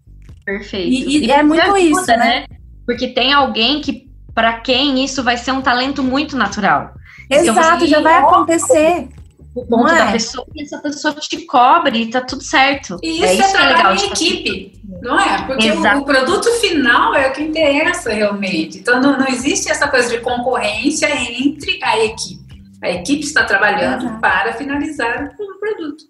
Perfeito. 0.46 1.10
E- 1.10 1.26
e 1.26 1.32
é 1.32 1.44
muito 1.44 1.62
ajuda, 1.62 1.80
isso, 1.80 2.08
né? 2.08 2.46
Porque 2.86 3.10
tem 3.10 3.34
alguém 3.34 3.82
que, 3.82 4.10
pra 4.34 4.62
quem 4.62 5.04
isso 5.04 5.22
vai 5.22 5.36
ser 5.38 5.52
um 5.52 5.62
talento 5.62 6.02
muito 6.02 6.38
natural. 6.38 6.94
Então, 7.30 7.54
Exato, 7.54 7.86
já 7.86 8.00
vai 8.02 8.16
acontecer. 8.16 9.10
O 9.56 9.66
ponto 9.66 9.84
Não 9.84 9.88
é? 9.88 10.06
da 10.06 10.12
pessoa 10.12 10.46
e 10.56 10.62
essa 10.64 10.78
pessoa 10.78 11.14
te 11.16 11.46
cobre 11.46 12.04
e 12.04 12.10
tá 12.10 12.22
tudo 12.22 12.44
certo. 12.44 12.98
E 13.02 13.24
é 13.24 13.34
isso 13.34 13.42
é, 13.44 13.46
isso 13.48 13.56
que 13.58 13.62
é 13.64 13.66
legal 13.68 13.96
fazer. 13.98 14.06
equipe, 14.08 14.82
não 15.02 15.20
é? 15.20 15.42
Porque 15.48 15.72
o, 15.72 15.74
Exato. 15.80 16.00
o 16.02 16.06
produto 16.06 16.50
final 16.62 17.16
é 17.16 17.28
o 17.30 17.34
que 17.34 17.42
interessa 17.44 18.12
realmente. 18.14 18.78
Então 18.78 19.02
não, 19.02 19.18
não 19.18 19.28
existe 19.28 19.70
essa 19.72 19.88
coisa 19.88 20.08
de 20.10 20.20
concorrência 20.22 21.08
entre 21.12 21.80
a 21.84 21.98
equipe. 22.06 22.48
A 22.82 22.90
equipe 22.92 23.24
está 23.24 23.44
trabalhando 23.44 24.06
Exato. 24.06 24.22
para 24.22 24.54
finalizar 24.54 25.32
o 25.40 25.60
produto. 25.60 26.04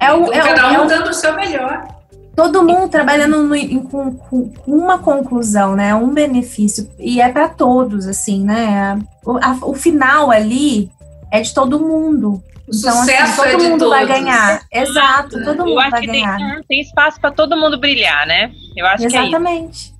É 0.00 0.12
o, 0.12 0.22
Então, 0.22 0.32
é 0.32 0.40
o- 0.42 0.46
cada 0.54 0.72
é 0.74 0.80
um 0.80 0.84
o- 0.84 0.88
dando 0.88 1.10
o 1.10 1.14
seu 1.14 1.34
melhor. 1.34 1.88
todo 2.36 2.62
mundo 2.62 2.88
trabalhando 2.88 3.42
no- 3.42 3.54
em- 3.56 3.82
com, 3.82 4.12
com- 4.14 4.48
com 4.52 4.70
uma 4.70 4.98
conclusão, 4.98 5.74
né? 5.74 5.94
Um 5.94 6.10
benefício. 6.14 6.88
E 6.98 7.20
é 7.20 7.28
para 7.30 7.48
todos, 7.48 8.06
assim, 8.06 8.44
né? 8.44 8.98
O, 9.24 9.32
a- 9.38 9.58
o 9.62 9.74
final 9.74 10.30
ali 10.30 10.88
é 11.32 11.40
de 11.40 11.52
todo 11.52 11.80
mundo. 11.80 12.42
O 12.68 12.76
Então, 12.76 12.92
sucesso 12.96 13.42
assim, 13.42 13.50
todo 13.52 13.64
é 13.64 13.68
mundo 13.68 13.78
todos. 13.78 13.94
vai 13.96 14.06
ganhar. 14.06 14.60
Exato, 14.72 15.30
todo 15.44 15.60
Eu 15.60 15.66
mundo 15.66 15.78
acho 15.80 15.90
vai 15.90 16.00
que 16.00 16.06
tem, 16.10 16.24
ganhar. 16.24 16.60
tem 16.68 16.80
espaço 16.80 17.20
pra 17.20 17.30
todo 17.30 17.56
mundo 17.56 17.78
brilhar, 17.78 18.26
né? 18.26 18.50
Eu 18.76 18.86
acho 18.86 18.98
que 18.98 19.04
é 19.04 19.08
isso. 19.08 19.18
Exatamente. 19.18 19.94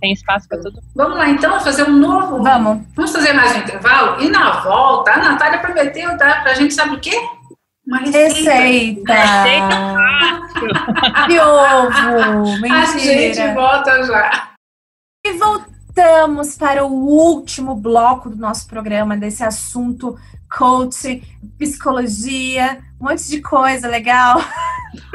Tem 0.00 0.12
espaço 0.12 0.48
pra 0.48 0.58
todo 0.58 0.74
mundo. 0.74 0.84
Vamos 0.96 1.16
lá, 1.16 1.28
então, 1.30 1.60
fazer 1.60 1.84
um 1.88 1.96
novo. 1.96 2.42
Vamos. 2.42 2.84
Vamos 2.96 3.12
fazer 3.12 3.32
mais 3.32 3.54
um 3.54 3.58
intervalo? 3.60 4.20
E 4.20 4.28
na 4.28 4.60
volta, 4.62 5.12
a 5.12 5.16
Natália 5.18 5.60
prometeu 5.60 6.16
dar 6.18 6.42
pra 6.42 6.54
gente, 6.54 6.74
sabe 6.74 6.96
o 6.96 7.00
quê? 7.00 7.16
Uma 7.86 7.98
receita. 7.98 8.52
Receita. 8.52 9.12
Receita 9.14 10.42
De 11.28 11.38
ovo. 11.38 12.64
A 12.72 12.84
gente 12.86 13.06
Mentira. 13.14 13.54
volta 13.54 14.02
já. 14.04 14.48
E 15.24 15.32
voltamos 15.34 16.56
para 16.56 16.84
o 16.84 16.90
último 16.92 17.74
bloco 17.76 18.28
do 18.30 18.36
nosso 18.36 18.66
programa, 18.66 19.16
desse 19.16 19.44
assunto 19.44 20.16
coach, 20.56 21.22
psicologia, 21.58 22.78
um 23.00 23.08
monte 23.08 23.28
de 23.28 23.40
coisa 23.40 23.88
legal. 23.88 24.40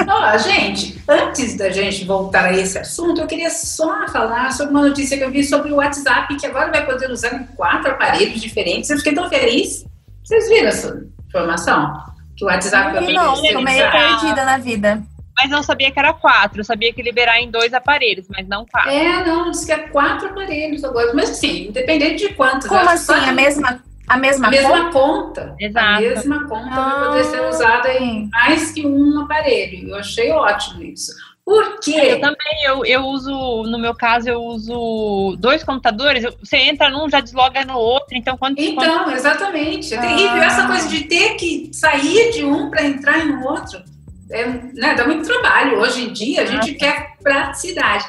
Ó, 0.08 0.38
gente, 0.40 1.02
antes 1.08 1.56
da 1.56 1.70
gente 1.70 2.06
voltar 2.06 2.46
a 2.46 2.54
esse 2.54 2.78
assunto, 2.78 3.22
eu 3.22 3.28
queria 3.28 3.50
só 3.50 4.08
falar 4.08 4.52
sobre 4.52 4.74
uma 4.74 4.88
notícia 4.88 5.18
que 5.18 5.24
eu 5.24 5.32
vi 5.32 5.44
sobre 5.44 5.72
o 5.72 5.76
WhatsApp, 5.76 6.36
que 6.36 6.46
agora 6.46 6.72
vai 6.72 6.86
poder 6.86 7.10
usar 7.12 7.34
em 7.36 7.44
quatro 7.56 7.92
aparelhos 7.92 8.42
diferentes. 8.42 8.90
Eu 8.90 8.98
fiquei 8.98 9.14
tão 9.14 9.30
feliz. 9.30 9.86
Vocês 10.24 10.50
viram 10.50 10.68
essa 10.68 11.06
informação? 11.28 12.04
Que 12.36 12.44
o 12.44 12.48
WhatsApp 12.48 12.94
vai 12.94 13.02
poder 13.02 13.14
não, 13.14 13.36
ser 13.36 13.54
tô 13.54 13.62
meio 13.62 13.92
perdida 13.92 14.46
na 14.46 14.58
vida. 14.58 15.04
Mas 15.38 15.52
não 15.52 15.62
sabia 15.62 15.92
que 15.92 16.00
era 16.00 16.14
quatro. 16.14 16.62
Eu 16.62 16.66
sabia 16.66 16.92
que 16.92 17.02
liberar 17.02 17.40
em 17.40 17.52
dois 17.52 17.72
aparelhos, 17.72 18.26
mas 18.28 18.48
não 18.48 18.66
quatro. 18.66 18.90
É, 18.90 19.24
não, 19.24 19.52
diz 19.52 19.64
que 19.64 19.72
é 19.72 19.78
quatro 19.78 20.30
aparelhos 20.30 20.84
agora. 20.84 21.14
Mas 21.14 21.30
assim, 21.30 21.68
independente 21.68 22.28
de 22.28 22.34
quantos. 22.34 22.68
Como 22.68 22.90
assim? 22.90 23.06
só 23.06 23.14
A 23.14 23.32
mesma, 23.32 23.84
a 24.08 24.18
mesma, 24.18 24.48
a 24.48 24.52
conta? 24.52 24.62
mesma 24.62 24.92
conta. 24.92 25.56
Exato. 25.60 25.88
A 25.98 26.00
mesma 26.02 26.48
conta 26.48 26.76
vai 26.76 27.08
poder 27.08 27.24
ser 27.26 27.40
Ah. 27.44 27.50
usada 27.50 27.94
em 27.94 28.30
mais 28.30 28.72
que 28.72 28.86
um 28.88 29.20
aparelho. 29.22 29.90
Eu 29.90 29.96
achei 29.98 30.32
ótimo 30.32 30.84
isso. 30.84 31.12
Por 31.46 31.64
Eu 31.64 31.78
quê? 31.80 32.16
também, 32.18 32.64
eu, 32.66 32.86
eu 32.86 33.02
uso, 33.06 33.32
no 33.64 33.80
meu 33.80 33.96
caso, 33.96 34.28
eu 34.28 34.42
uso 34.44 35.38
dois 35.40 35.64
computadores. 35.64 36.24
eu- 36.26 36.36
Você 36.44 36.58
entra 36.58 36.90
num, 36.90 37.10
já 37.10 37.22
desloga 37.22 37.64
no 37.64 37.78
outro. 37.78 38.18
Então, 38.18 38.36
quando, 38.38 38.56
quando 38.58 38.68
Então, 38.68 39.12
exatamente. 39.12 39.94
É 39.94 39.98
terrível 39.98 40.42
Ah. 40.42 40.46
essa 40.46 40.68
coisa 40.68 40.90
de 40.90 41.04
ter 41.06 41.36
que 41.36 41.70
sair 41.74 42.32
de 42.34 42.44
um 42.44 42.70
para 42.70 42.84
entrar 42.84 43.20
em 43.20 43.42
outro. 43.44 43.82
É, 44.30 44.46
né, 44.46 44.94
dá 44.96 45.06
muito 45.06 45.26
trabalho. 45.26 45.80
Hoje 45.80 46.04
em 46.10 46.12
dia, 46.12 46.42
a 46.42 46.46
gente 46.46 46.74
quer 46.74 47.16
praticidade. 47.24 48.04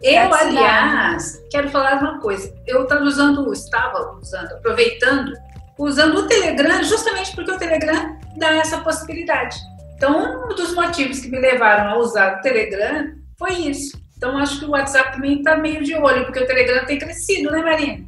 Eu, 0.00 0.28
Praticidade. 0.28 0.56
aliás, 0.58 1.42
quero 1.50 1.68
falar 1.70 1.98
uma 2.00 2.20
coisa. 2.20 2.54
Eu 2.64 2.84
estava 2.84 3.02
usando, 3.02 3.52
estava 3.52 4.16
usando, 4.20 4.52
aproveitando, 4.52 5.32
usando 5.78 6.18
o 6.18 6.26
Telegram 6.26 6.82
justamente 6.82 7.34
porque 7.34 7.50
o 7.50 7.58
Telegram 7.58 8.18
dá 8.36 8.50
essa 8.56 8.78
possibilidade. 8.78 9.56
Então, 9.96 10.44
um 10.46 10.54
dos 10.54 10.74
motivos 10.74 11.20
que 11.20 11.28
me 11.28 11.38
levaram 11.38 11.90
a 11.90 11.98
usar 11.98 12.38
o 12.38 12.42
Telegram 12.42 13.12
foi 13.38 13.52
isso. 13.54 13.98
Então, 14.16 14.36
acho 14.38 14.58
que 14.58 14.64
o 14.64 14.70
WhatsApp 14.70 15.12
também 15.12 15.38
está 15.38 15.56
meio 15.56 15.82
de 15.82 15.94
olho, 15.94 16.24
porque 16.24 16.40
o 16.40 16.46
Telegram 16.46 16.84
tem 16.84 16.98
crescido, 16.98 17.50
né, 17.50 17.62
Marina? 17.62 18.04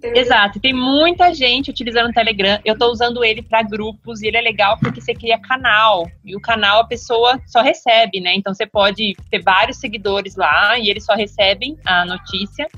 Telegram- 0.00 0.22
Exato, 0.22 0.60
tem 0.60 0.72
muita 0.72 1.34
gente 1.34 1.70
utilizando 1.70 2.10
o 2.10 2.12
Telegram. 2.12 2.60
Eu 2.64 2.78
tô 2.78 2.90
usando 2.90 3.24
ele 3.24 3.42
para 3.42 3.62
grupos 3.62 4.22
e 4.22 4.28
ele 4.28 4.36
é 4.36 4.40
legal 4.40 4.78
porque 4.78 5.00
você 5.00 5.12
cria 5.12 5.38
canal. 5.40 6.08
E 6.24 6.36
o 6.36 6.40
canal 6.40 6.80
a 6.80 6.86
pessoa 6.86 7.40
só 7.46 7.60
recebe, 7.62 8.20
né? 8.20 8.32
Então 8.34 8.54
você 8.54 8.64
pode 8.64 9.16
ter 9.30 9.42
vários 9.42 9.78
seguidores 9.78 10.36
lá 10.36 10.78
e 10.78 10.88
eles 10.88 11.04
só 11.04 11.14
recebem 11.14 11.76
a 11.84 12.04
notícia. 12.04 12.68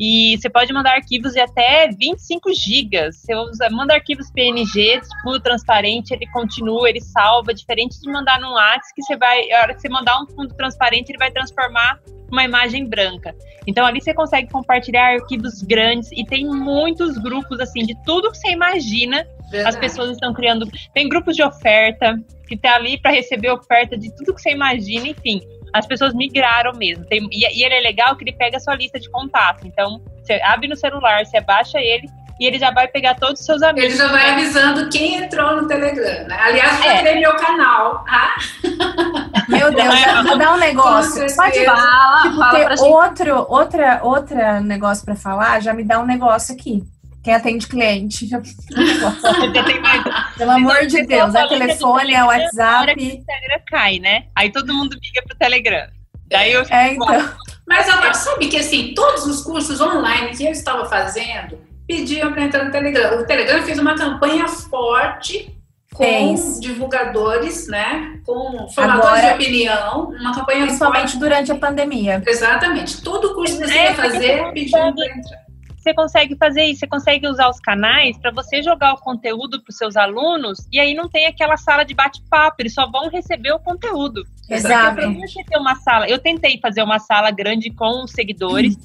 E 0.00 0.38
você 0.38 0.48
pode 0.48 0.72
mandar 0.72 0.94
arquivos 0.94 1.34
de 1.34 1.40
até 1.40 1.88
25 1.88 2.54
gigas. 2.54 3.16
Você 3.16 3.34
usa, 3.34 3.68
manda 3.70 3.92
arquivos 3.92 4.30
PNG, 4.30 4.98
fundo 5.22 5.38
transparente, 5.40 6.14
ele 6.14 6.26
continua, 6.28 6.88
ele 6.88 7.02
salva, 7.02 7.52
diferente 7.52 8.00
de 8.00 8.10
mandar 8.10 8.40
no 8.40 8.50
WhatsApp, 8.52 8.94
que 8.96 9.02
você 9.02 9.14
vai, 9.18 9.52
a 9.52 9.60
hora 9.60 9.74
que 9.74 9.82
você 9.82 9.90
mandar 9.90 10.22
um 10.22 10.26
fundo 10.28 10.54
transparente, 10.54 11.10
ele 11.10 11.18
vai 11.18 11.30
transformar 11.30 12.00
uma 12.32 12.44
imagem 12.44 12.88
branca. 12.88 13.34
Então 13.66 13.84
ali 13.84 14.00
você 14.00 14.14
consegue 14.14 14.50
compartilhar 14.50 15.16
arquivos 15.16 15.62
grandes 15.62 16.10
e 16.12 16.24
tem 16.24 16.46
muitos 16.46 17.18
grupos 17.18 17.60
assim 17.60 17.84
de 17.84 17.94
tudo 18.04 18.30
que 18.30 18.38
você 18.38 18.52
imagina. 18.52 19.20
As 19.20 19.50
Verdade. 19.50 19.80
pessoas 19.80 20.10
estão 20.12 20.32
criando, 20.32 20.66
tem 20.94 21.08
grupos 21.08 21.36
de 21.36 21.42
oferta 21.42 22.16
que 22.48 22.56
tá 22.56 22.76
ali 22.76 22.98
para 23.00 23.10
receber 23.10 23.50
oferta 23.50 23.98
de 23.98 24.14
tudo 24.14 24.34
que 24.34 24.40
você 24.40 24.50
imagina, 24.50 25.08
enfim. 25.08 25.40
As 25.72 25.86
pessoas 25.86 26.12
migraram 26.14 26.72
mesmo. 26.74 27.04
Tem- 27.06 27.28
e, 27.30 27.58
e 27.60 27.64
ele 27.64 27.74
é 27.74 27.80
legal 27.80 28.16
que 28.16 28.24
ele 28.24 28.32
pega 28.32 28.56
a 28.56 28.60
sua 28.60 28.74
lista 28.74 28.98
de 28.98 29.08
contato. 29.10 29.66
Então, 29.66 30.00
você 30.22 30.40
abre 30.42 30.68
no 30.68 30.76
celular, 30.76 31.24
você 31.24 31.40
baixa 31.40 31.78
ele 31.78 32.08
e 32.40 32.46
ele 32.46 32.58
já 32.58 32.70
vai 32.70 32.88
pegar 32.88 33.14
todos 33.16 33.40
os 33.40 33.46
seus 33.46 33.62
amigos. 33.62 33.90
Ele 33.90 33.96
já 33.98 34.08
vai 34.08 34.30
avisando 34.30 34.88
quem 34.88 35.16
entrou 35.16 35.56
no 35.60 35.68
Telegram, 35.68 36.26
né? 36.26 36.38
Aliás, 36.40 36.84
É. 36.84 37.14
meu 37.20 37.34
canal. 37.36 38.04
Ah, 38.08 38.34
Meu 39.48 39.70
Deus, 39.74 39.94
é 39.94 40.22
vou 40.22 40.38
dar 40.38 40.54
um 40.54 40.58
negócio. 40.58 41.20
Pode 41.34 41.34
Fala, 41.34 42.22
tipo, 42.22 42.36
fala 42.36 42.36
pra 42.36 42.50
ter 42.50 42.76
gente. 42.78 42.80
outro, 42.88 43.46
outra, 43.48 44.00
outra 44.02 44.60
negócio 44.60 45.04
pra 45.04 45.16
falar, 45.16 45.60
já 45.60 45.74
me 45.74 45.82
dá 45.84 45.98
um 46.00 46.06
negócio 46.06 46.54
aqui. 46.54 46.82
Quem 47.22 47.34
atende 47.34 47.66
cliente. 47.66 48.26
Já... 48.26 48.38
Você 48.40 49.62
tem 49.64 49.80
mais- 49.80 50.02
Pelo 50.36 50.50
amor 50.52 50.86
de 50.86 50.90
você 50.92 51.06
Deus, 51.06 51.34
é 51.34 51.40
é 51.42 51.48
telefone, 51.48 52.14
é 52.14 52.24
WhatsApp. 52.24 52.92
o 52.92 52.96
Telegram 52.96 53.60
cai, 53.66 53.98
né? 53.98 54.24
Aí 54.34 54.50
todo 54.50 54.72
mundo 54.74 54.96
migra 55.02 55.22
pro 55.26 55.36
Telegram. 55.36 55.86
Daí 56.28 56.52
eu 56.52 56.62
É, 56.70 56.94
então. 56.94 57.30
Mas 57.68 57.88
Ana, 57.88 58.14
sabe 58.14 58.48
que 58.48 58.56
assim, 58.56 58.94
todos 58.94 59.26
os 59.26 59.42
cursos 59.42 59.80
online 59.80 60.34
que 60.36 60.44
eu 60.44 60.50
estava 60.50 60.86
fazendo 60.88 61.58
pediam 61.86 62.32
para 62.32 62.42
entrar 62.44 62.64
no 62.64 62.70
Telegram. 62.70 63.20
O 63.20 63.26
Telegram 63.26 63.62
fez 63.62 63.78
uma 63.78 63.94
campanha 63.96 64.46
forte 64.48 65.54
com 65.92 66.04
Fez. 66.04 66.60
divulgadores, 66.60 67.66
né? 67.68 68.18
Com 68.24 68.68
formadores 68.70 69.08
Agora- 69.08 69.26
de 69.28 69.34
opinião, 69.34 70.08
uma 70.20 70.34
campanha 70.34 70.62
Principalmente 70.66 71.18
durante 71.18 71.52
a 71.52 71.56
pandemia. 71.56 72.14
forte. 72.14 72.30
Exatamente. 72.30 73.02
Todo 73.02 73.34
curso 73.34 73.58
que 73.58 73.66
você 73.66 73.74
É, 73.76 73.84
ia 73.90 73.94
porque 73.94 74.10
fazer 74.10 74.38
consegue- 74.38 74.70
para 74.94 75.06
entrar. 75.18 75.49
Você 75.80 75.94
consegue 75.94 76.36
fazer 76.36 76.64
isso, 76.64 76.80
você 76.80 76.86
consegue 76.86 77.26
usar 77.26 77.48
os 77.48 77.58
canais 77.58 78.18
para 78.18 78.30
você 78.30 78.62
jogar 78.62 78.92
o 78.92 78.98
conteúdo 78.98 79.62
para 79.62 79.70
os 79.70 79.76
seus 79.76 79.96
alunos 79.96 80.58
e 80.70 80.78
aí 80.78 80.92
não 80.94 81.08
tem 81.08 81.26
aquela 81.26 81.56
sala 81.56 81.84
de 81.84 81.94
bate-papo, 81.94 82.56
eles 82.60 82.74
só 82.74 82.86
vão 82.90 83.08
receber 83.08 83.52
o 83.52 83.58
conteúdo. 83.58 84.22
Exato. 84.48 84.96
Pra 84.96 85.08
você 85.08 85.42
ter 85.44 85.58
uma 85.58 85.74
sala, 85.76 86.06
eu 86.08 86.18
tentei 86.18 86.58
fazer 86.60 86.82
uma 86.82 86.98
sala 86.98 87.30
grande 87.30 87.70
com 87.70 88.04
os 88.04 88.10
seguidores, 88.12 88.76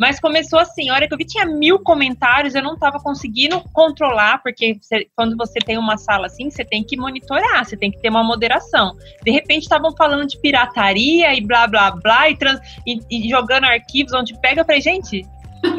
mas 0.00 0.18
começou 0.18 0.58
assim, 0.58 0.88
a 0.90 0.94
hora 0.94 1.06
que 1.06 1.14
eu 1.14 1.18
vi 1.18 1.24
tinha 1.24 1.44
mil 1.46 1.78
comentários, 1.78 2.56
eu 2.56 2.62
não 2.62 2.74
estava 2.74 2.98
conseguindo 2.98 3.60
controlar, 3.72 4.42
porque 4.42 4.76
você- 4.80 5.06
quando 5.14 5.36
você 5.36 5.60
tem 5.60 5.78
uma 5.78 5.96
sala 5.96 6.26
assim, 6.26 6.50
você 6.50 6.64
tem 6.64 6.82
que 6.82 6.96
monitorar, 6.96 7.64
você 7.64 7.76
tem 7.76 7.90
que 7.92 8.00
ter 8.00 8.08
uma 8.08 8.24
moderação. 8.24 8.96
De 9.22 9.30
repente 9.30 9.62
estavam 9.62 9.94
falando 9.96 10.26
de 10.26 10.40
pirataria 10.40 11.32
e 11.34 11.40
blá 11.40 11.68
blá 11.68 11.90
blá 11.92 12.28
e, 12.28 12.36
trans- 12.36 12.60
e- 12.84 12.98
e 13.26 13.28
jogando 13.30 13.64
arquivos 13.64 14.12
onde 14.12 14.36
pega, 14.40 14.62
eu 14.62 14.64
falei, 14.64 14.80
gente, 14.80 15.24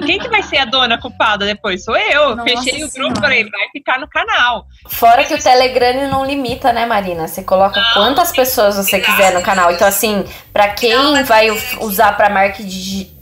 quem 0.06 0.20
que 0.20 0.30
vai 0.30 0.42
ser 0.44 0.58
a 0.58 0.66
dona 0.66 1.00
culpada 1.00 1.46
depois? 1.46 1.84
Sou 1.84 1.96
eu. 1.96 2.36
Nossa 2.36 2.50
Fechei 2.50 2.84
o 2.84 2.90
grupo, 2.90 2.92
Senhora. 2.92 3.22
falei, 3.22 3.50
vai 3.50 3.70
ficar 3.72 4.00
no 4.00 4.08
canal. 4.08 4.66
Fora 4.88 5.24
que 5.24 5.34
o 5.34 5.42
Telegram 5.42 6.10
não 6.10 6.26
limita, 6.26 6.72
né, 6.72 6.86
Marina? 6.86 7.28
Você 7.28 7.44
coloca 7.44 7.82
quantas 7.94 8.32
pessoas 8.32 8.78
você 8.78 9.00
quiser 9.00 9.34
no 9.34 9.42
canal. 9.42 9.72
Então, 9.72 9.88
assim, 9.88 10.26
pra 10.52 10.70
quem 10.70 11.24
vai 11.24 11.50
usar 11.82 12.16
pra 12.16 12.30
marketing, 12.30 13.13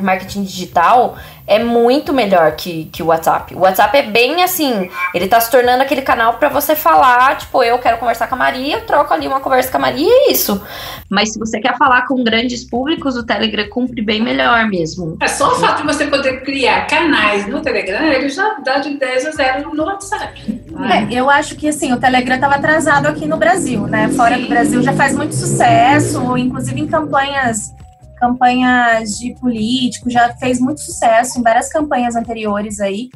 marketing 0.00 0.44
digital, 0.44 1.16
é 1.46 1.58
muito 1.62 2.12
melhor 2.12 2.52
que, 2.56 2.86
que 2.86 3.02
o 3.02 3.06
WhatsApp. 3.06 3.54
O 3.54 3.60
WhatsApp 3.60 3.96
é 3.96 4.02
bem 4.02 4.42
assim, 4.42 4.90
ele 5.14 5.28
tá 5.28 5.40
se 5.40 5.50
tornando 5.50 5.82
aquele 5.82 6.02
canal 6.02 6.34
pra 6.34 6.48
você 6.48 6.74
falar, 6.74 7.36
tipo, 7.36 7.62
eu 7.62 7.78
quero 7.78 7.98
conversar 7.98 8.26
com 8.26 8.34
a 8.34 8.38
Maria, 8.38 8.76
eu 8.76 8.86
troco 8.86 9.14
ali 9.14 9.28
uma 9.28 9.40
conversa 9.40 9.70
com 9.70 9.76
a 9.76 9.80
Maria 9.80 10.06
e 10.06 10.28
é 10.28 10.32
isso. 10.32 10.60
Mas 11.08 11.32
se 11.32 11.38
você 11.38 11.60
quer 11.60 11.76
falar 11.76 12.06
com 12.06 12.22
grandes 12.24 12.64
públicos, 12.64 13.16
o 13.16 13.24
Telegram 13.24 13.68
cumpre 13.68 14.02
bem 14.02 14.20
melhor 14.20 14.66
mesmo. 14.66 15.16
É 15.20 15.28
só 15.28 15.52
o 15.52 15.54
fato 15.56 15.82
de 15.82 15.86
você 15.86 16.06
poder 16.06 16.42
criar 16.42 16.86
canais 16.86 17.46
no 17.46 17.60
Telegram, 17.60 18.04
ele 18.06 18.28
já 18.28 18.56
dá 18.64 18.78
de 18.78 18.96
10 18.96 19.26
a 19.26 19.30
0 19.30 19.74
no 19.74 19.84
WhatsApp. 19.84 20.60
é? 20.90 21.06
Eu 21.10 21.30
acho 21.30 21.54
que 21.54 21.68
assim, 21.68 21.92
o 21.92 22.00
Telegram 22.00 22.34
estava 22.34 22.56
atrasado 22.56 23.06
aqui 23.06 23.26
no 23.26 23.36
Brasil, 23.36 23.86
né? 23.86 24.08
Fora 24.08 24.36
do 24.38 24.48
Brasil 24.48 24.82
já 24.82 24.92
faz 24.92 25.14
muito 25.14 25.34
sucesso, 25.34 26.36
inclusive 26.36 26.80
em 26.80 26.86
campanhas 26.86 27.72
campanhas 28.16 29.18
de 29.18 29.34
político, 29.34 30.10
já 30.10 30.32
fez 30.34 30.60
muito 30.60 30.80
sucesso 30.80 31.38
em 31.38 31.42
várias 31.42 31.68
campanhas 31.68 32.16
anteriores 32.16 32.80
aí. 32.80 33.10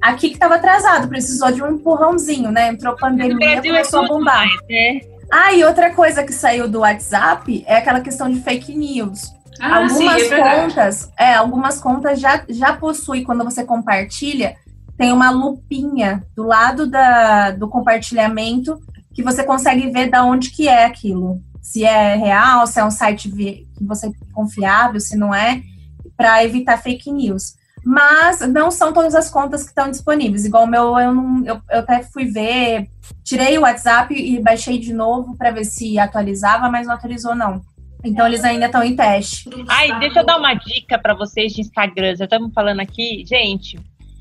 Aqui 0.00 0.28
que 0.28 0.34
estava 0.34 0.56
atrasado, 0.56 1.08
precisou 1.08 1.50
de 1.50 1.62
um 1.62 1.72
empurrãozinho, 1.72 2.50
né? 2.50 2.68
Entrou 2.68 2.96
pandemia, 2.96 3.36
Brasil 3.36 3.74
é 3.74 3.78
começou 3.78 4.00
a 4.00 4.02
tudo 4.02 4.18
bombar. 4.18 4.46
mais, 4.46 4.60
né? 4.68 5.00
Ah, 5.30 5.52
e 5.52 5.64
outra 5.64 5.92
coisa 5.92 6.22
que 6.22 6.32
saiu 6.32 6.68
do 6.68 6.80
WhatsApp 6.80 7.64
é 7.66 7.76
aquela 7.76 8.00
questão 8.00 8.30
de 8.30 8.40
fake 8.40 8.74
news. 8.74 9.32
Ah, 9.60 9.88
sim, 9.88 10.06
algumas 10.06 10.22
é 10.22 10.28
verdade. 10.28 10.60
contas, 10.62 11.12
é, 11.18 11.34
algumas 11.34 11.80
contas 11.80 12.20
já, 12.20 12.44
já 12.48 12.72
possui 12.74 13.24
quando 13.24 13.44
você 13.44 13.64
compartilha, 13.64 14.56
tem 14.96 15.12
uma 15.12 15.30
lupinha 15.30 16.24
do 16.34 16.44
lado 16.44 16.86
da, 16.86 17.50
do 17.50 17.68
compartilhamento 17.68 18.80
que 19.12 19.22
você 19.22 19.42
consegue 19.42 19.90
ver 19.90 20.08
da 20.08 20.24
onde 20.24 20.50
que 20.50 20.68
é 20.68 20.84
aquilo. 20.84 21.42
Se 21.68 21.84
é 21.84 22.14
real, 22.14 22.66
se 22.66 22.80
é 22.80 22.84
um 22.84 22.90
site 22.90 23.30
que 23.30 23.66
você 23.78 24.06
é 24.06 24.10
confiável, 24.32 24.98
se 24.98 25.18
não 25.18 25.34
é, 25.34 25.62
para 26.16 26.42
evitar 26.42 26.78
fake 26.78 27.12
news. 27.12 27.56
Mas 27.84 28.40
não 28.40 28.70
são 28.70 28.90
todas 28.90 29.14
as 29.14 29.28
contas 29.28 29.64
que 29.64 29.68
estão 29.68 29.90
disponíveis. 29.90 30.46
Igual 30.46 30.64
o 30.64 30.66
meu, 30.66 30.98
eu, 30.98 31.14
não, 31.14 31.44
eu, 31.44 31.60
eu 31.70 31.80
até 31.80 32.02
fui 32.02 32.24
ver, 32.24 32.88
tirei 33.22 33.58
o 33.58 33.60
WhatsApp 33.60 34.14
e 34.14 34.40
baixei 34.40 34.78
de 34.78 34.94
novo 34.94 35.36
para 35.36 35.50
ver 35.50 35.66
se 35.66 35.98
atualizava, 35.98 36.70
mas 36.70 36.86
não 36.86 36.94
atualizou 36.94 37.34
não. 37.34 37.60
Então 38.02 38.26
eles 38.26 38.42
ainda 38.44 38.64
estão 38.64 38.82
em 38.82 38.96
teste. 38.96 39.50
Ai, 39.68 39.98
deixa 40.00 40.20
eu 40.20 40.24
dar 40.26 40.38
uma 40.38 40.54
dica 40.54 40.98
para 40.98 41.14
vocês 41.14 41.52
de 41.52 41.60
Instagram. 41.60 42.16
Já 42.16 42.24
estamos 42.24 42.50
falando 42.54 42.80
aqui, 42.80 43.24
gente. 43.26 43.78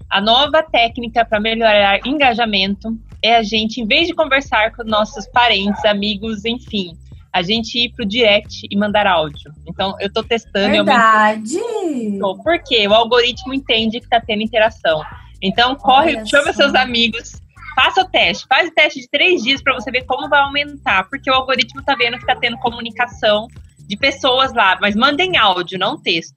A 0.10 0.20
nova 0.20 0.62
técnica 0.64 1.24
para 1.24 1.40
melhorar 1.40 2.06
engajamento 2.06 2.98
é 3.24 3.38
a 3.38 3.42
gente, 3.42 3.80
em 3.80 3.88
vez 3.88 4.06
de 4.06 4.14
conversar 4.14 4.76
com 4.76 4.84
nossos 4.84 5.26
parentes, 5.28 5.84
amigos, 5.86 6.44
enfim, 6.44 6.92
a 7.38 7.42
gente 7.42 7.78
ir 7.78 7.94
pro 7.94 8.06
direct 8.06 8.68
e 8.70 8.76
mandar 8.78 9.08
áudio. 9.08 9.52
Então, 9.68 9.96
eu 10.00 10.12
tô 10.12 10.24
testando 10.24 10.72
Verdade. 10.72 11.58
aumentando. 11.58 12.44
Por 12.44 12.60
quê? 12.64 12.88
O 12.88 12.94
algoritmo 12.94 13.54
entende 13.54 14.00
que 14.00 14.10
tá 14.10 14.20
tendo 14.20 14.42
interação. 14.42 15.02
Então, 15.42 15.76
corre, 15.76 16.16
Olha 16.16 16.26
chama 16.26 16.54
só. 16.54 16.64
seus 16.64 16.76
amigos, 16.76 17.42
faça 17.76 18.02
o 18.02 18.06
teste. 18.10 18.46
Faz 18.48 18.70
o 18.70 18.74
teste 18.74 19.02
de 19.02 19.10
três 19.10 19.44
dias 19.44 19.62
para 19.62 19.74
você 19.76 19.92
ver 19.92 20.04
como 20.06 20.28
vai 20.28 20.40
aumentar. 20.40 21.08
Porque 21.10 21.30
o 21.30 21.34
algoritmo 21.34 21.84
tá 21.84 21.96
vendo 21.96 22.18
que 22.18 22.26
tá 22.26 22.36
tendo 22.36 22.58
comunicação 22.58 23.48
de 23.88 23.96
pessoas 23.96 24.54
lá. 24.54 24.78
Mas 24.82 24.96
mandem 24.96 25.38
áudio, 25.38 25.78
não 25.78 26.02
texto. 26.02 26.36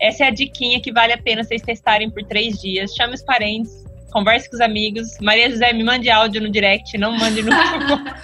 Essa 0.00 0.24
é 0.24 0.28
a 0.28 0.30
diquinha 0.30 0.80
que 0.80 0.92
vale 0.92 1.12
a 1.12 1.18
pena 1.18 1.44
vocês 1.44 1.62
testarem 1.62 2.10
por 2.10 2.24
três 2.24 2.60
dias. 2.60 2.94
Chame 2.94 3.14
os 3.14 3.22
parentes, 3.22 3.84
converse 4.12 4.48
com 4.48 4.56
os 4.56 4.60
amigos. 4.60 5.08
Maria 5.20 5.50
José, 5.50 5.72
me 5.72 5.82
mande 5.82 6.10
áudio 6.10 6.40
no 6.40 6.50
direct, 6.50 6.96
não 6.98 7.12
mande 7.12 7.42
no. 7.42 7.50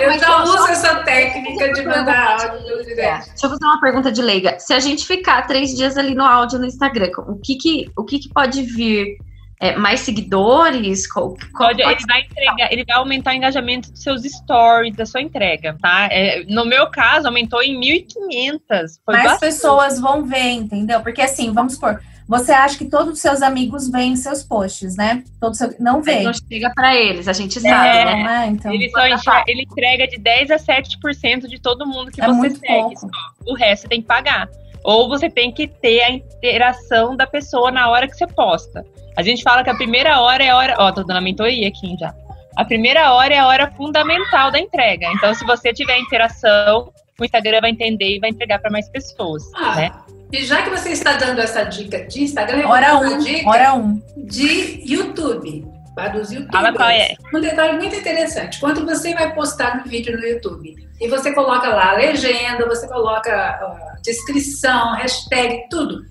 Eu 0.00 0.18
já 0.18 0.42
uso 0.42 0.68
essa 0.68 0.96
técnica 1.02 1.72
de 1.72 1.82
mandar 1.82 2.42
áudio 2.42 2.76
no 2.76 2.84
direct. 2.84 3.30
Deixa 3.30 3.46
eu 3.46 3.50
fazer 3.50 3.64
uma 3.64 3.80
pergunta 3.80 4.12
de 4.12 4.22
leiga. 4.22 4.58
Se 4.58 4.72
a 4.72 4.80
gente 4.80 5.06
ficar 5.06 5.46
três 5.46 5.74
dias 5.74 5.96
ali 5.96 6.14
no 6.14 6.24
áudio 6.24 6.58
no 6.58 6.66
Instagram, 6.66 7.10
o 7.26 7.36
que 7.36 7.56
que, 7.56 7.90
o 7.96 8.04
que, 8.04 8.18
que 8.18 8.28
pode 8.28 8.62
vir? 8.62 9.18
É, 9.58 9.74
mais 9.74 10.00
seguidores? 10.00 11.10
Qual, 11.10 11.34
qual 11.56 11.70
Pode, 11.70 11.80
ele 11.80 12.06
vai 12.06 12.20
entregar, 12.20 12.70
ele 12.70 12.84
vai 12.84 12.96
aumentar 12.98 13.30
o 13.30 13.34
engajamento 13.34 13.90
dos 13.90 14.02
seus 14.02 14.22
stories, 14.22 14.94
da 14.94 15.06
sua 15.06 15.22
entrega, 15.22 15.74
tá? 15.80 16.08
É, 16.10 16.44
no 16.44 16.66
meu 16.66 16.90
caso, 16.90 17.26
aumentou 17.26 17.62
em 17.62 17.80
1.500. 17.80 18.60
Foi 19.02 19.14
Mais 19.14 19.30
bastante. 19.30 19.40
pessoas 19.40 19.98
vão 19.98 20.26
ver, 20.26 20.50
entendeu? 20.50 21.00
Porque 21.00 21.22
assim, 21.22 21.54
vamos 21.54 21.72
supor, 21.72 22.02
você 22.28 22.52
acha 22.52 22.76
que 22.76 22.86
todos 22.86 23.14
os 23.14 23.20
seus 23.20 23.40
amigos 23.42 23.88
veem 23.88 24.16
seus 24.16 24.42
posts, 24.42 24.96
né? 24.96 25.22
Todos 25.40 25.58
seu... 25.58 25.74
não 25.78 26.02
vê. 26.02 26.22
não 26.22 26.32
chega 26.32 26.70
pra 26.74 26.94
eles, 26.96 27.28
a 27.28 27.32
gente 27.32 27.60
sabe, 27.60 27.88
É. 27.98 28.04
né? 28.04 28.44
É? 28.44 28.46
Então, 28.48 28.72
Ele 28.72 28.90
só 28.90 29.06
enxerga- 29.06 29.44
ele 29.46 29.62
entrega 29.62 30.08
de 30.08 30.18
10 30.18 30.50
a 30.50 30.56
7% 30.58 31.46
de 31.46 31.60
todo 31.60 31.86
mundo 31.86 32.10
que 32.10 32.20
É 32.20 32.26
você 32.26 32.32
muito 32.32 32.58
segue. 32.58 32.96
só. 32.98 33.06
O 33.46 33.54
resto 33.54 33.88
tem 33.88 34.00
que 34.00 34.06
pagar. 34.08 34.48
ou 34.88 35.08
você 35.08 35.28
tem 35.28 35.50
que 35.50 35.66
ter 35.66 36.00
a 36.02 36.10
interação 36.12 37.16
da 37.16 37.26
pessoa 37.26 37.72
na 37.72 37.88
hora 37.90 38.06
que 38.06 38.14
você 38.16 38.26
posta. 38.26 38.84
A 39.16 39.22
gente 39.22 39.42
fala 39.42 39.64
que 39.64 39.70
a 39.70 39.74
primeira 39.74 40.20
hora 40.20 40.44
é 40.44 40.50
a 40.50 40.56
hora. 40.56 40.76
Ó, 40.78 40.92
tô 40.92 41.02
dando 41.02 41.16
a 41.16 41.20
mentoria 41.20 41.66
aqui 41.66 41.96
já. 41.98 42.14
A 42.56 42.64
primeira 42.64 43.12
hora 43.12 43.34
é 43.34 43.38
a 43.38 43.46
hora 43.48 43.70
fundamental 43.76 44.50
da 44.52 44.58
entrega. 44.60 45.06
Então, 45.12 45.34
se 45.34 45.44
você 45.44 45.72
tiver 45.72 45.98
interação, 45.98 46.92
o 47.18 47.24
Instagram 47.24 47.60
vai 47.60 47.70
entender 47.70 48.16
e 48.16 48.18
vai 48.20 48.30
entregar 48.30 48.58
para 48.58 48.70
mais 48.70 48.88
pessoas, 48.88 49.42
Ah, 49.54 49.76
né? 49.76 49.92
E 50.32 50.44
já 50.44 50.62
que 50.62 50.70
você 50.70 50.90
está 50.90 51.12
dando 51.16 51.40
essa 51.40 51.62
dica 51.64 52.04
de 52.06 52.24
Instagram, 52.24 52.58
eu 52.58 52.62
vou 52.64 52.72
Hora 52.72 52.98
um, 52.98 53.18
dica 53.18 53.48
hora 53.48 53.74
um. 53.74 54.02
de 54.16 54.82
YouTube. 54.84 55.64
Para 55.94 56.18
os 56.18 56.30
youtubers. 56.30 56.52
Fala 56.52 56.74
qual 56.74 56.90
é. 56.90 57.16
Um 57.34 57.40
detalhe 57.40 57.78
muito 57.78 57.96
interessante. 57.96 58.60
Quando 58.60 58.84
você 58.84 59.14
vai 59.14 59.34
postar 59.34 59.78
um 59.80 59.88
vídeo 59.88 60.14
no 60.14 60.26
YouTube 60.26 60.76
e 61.00 61.08
você 61.08 61.32
coloca 61.32 61.68
lá 61.68 61.92
a 61.92 61.96
legenda, 61.96 62.66
você 62.66 62.86
coloca 62.86 63.32
a 63.34 63.96
descrição, 64.02 64.92
hashtag, 64.96 65.68
tudo. 65.70 66.04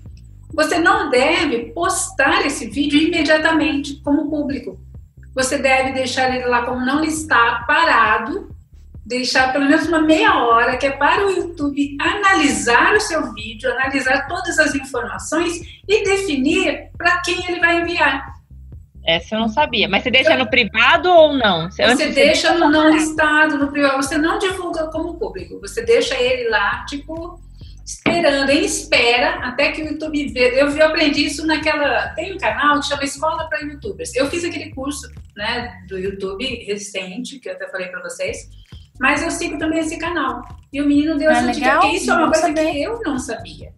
Você 0.54 0.78
não 0.80 1.08
deve 1.08 1.70
postar 1.72 2.44
esse 2.44 2.68
vídeo 2.68 3.00
imediatamente 3.00 4.00
como 4.02 4.28
público. 4.28 4.76
Você 5.36 5.56
deve 5.58 5.92
deixar 5.92 6.34
ele 6.34 6.46
lá 6.46 6.64
como 6.64 6.84
não 6.84 7.04
está 7.04 7.62
parado, 7.68 8.48
deixar 9.06 9.52
pelo 9.52 9.66
menos 9.66 9.86
uma 9.86 10.00
meia 10.00 10.36
hora, 10.44 10.76
que 10.76 10.86
é 10.86 10.90
para 10.90 11.24
o 11.24 11.30
YouTube 11.30 11.96
analisar 12.00 12.94
o 12.94 13.00
seu 13.00 13.32
vídeo, 13.32 13.70
analisar 13.70 14.26
todas 14.26 14.58
as 14.58 14.74
informações 14.74 15.60
e 15.88 16.02
definir 16.02 16.90
para 16.98 17.20
quem 17.22 17.46
ele 17.48 17.60
vai 17.60 17.80
enviar. 17.80 18.34
Essa 19.06 19.36
eu 19.36 19.40
não 19.40 19.48
sabia. 19.48 19.88
Mas 19.88 20.02
você 20.02 20.10
deixa 20.10 20.36
no 20.36 20.50
privado 20.50 21.08
ou 21.08 21.32
não? 21.32 21.70
Você 21.70 21.84
Antes 21.84 22.12
deixa 22.12 22.52
no 22.54 22.68
não 22.68 22.90
listado, 22.90 23.56
no 23.56 23.70
privado, 23.70 24.02
você 24.02 24.18
não 24.18 24.36
divulga 24.40 24.88
como 24.88 25.16
público, 25.16 25.60
você 25.60 25.84
deixa 25.84 26.20
ele 26.20 26.48
lá, 26.48 26.84
tipo, 26.86 27.40
esperando, 27.84 28.50
em 28.50 28.64
espera, 28.64 29.36
até 29.46 29.70
que 29.70 29.80
o 29.80 29.86
YouTube 29.86 30.26
vê. 30.32 30.60
Eu, 30.60 30.68
eu 30.70 30.86
aprendi 30.86 31.26
isso 31.26 31.46
naquela. 31.46 32.08
Tem 32.16 32.34
um 32.34 32.38
canal 32.38 32.80
que 32.80 32.86
chama 32.86 33.04
Escola 33.04 33.48
para 33.48 33.60
Youtubers. 33.60 34.12
Eu 34.16 34.28
fiz 34.28 34.42
aquele 34.42 34.70
curso, 34.70 35.08
né, 35.36 35.84
do 35.86 35.96
YouTube 35.96 36.44
recente, 36.64 37.38
que 37.38 37.48
eu 37.48 37.52
até 37.52 37.68
falei 37.68 37.86
para 37.86 38.02
vocês, 38.02 38.50
mas 39.00 39.22
eu 39.22 39.30
sigo 39.30 39.58
também 39.58 39.80
esse 39.80 39.98
canal. 39.98 40.42
E 40.72 40.80
o 40.80 40.86
menino 40.86 41.16
deu 41.16 41.30
Ah, 41.30 41.34
essa 41.34 41.52
dica, 41.52 41.66
legal, 41.66 41.80
porque 41.80 41.96
isso 41.96 42.10
é 42.10 42.14
uma 42.14 42.26
coisa 42.30 42.40
saber. 42.48 42.72
que 42.72 42.82
eu 42.82 43.00
não 43.04 43.18
sabia 43.18 43.72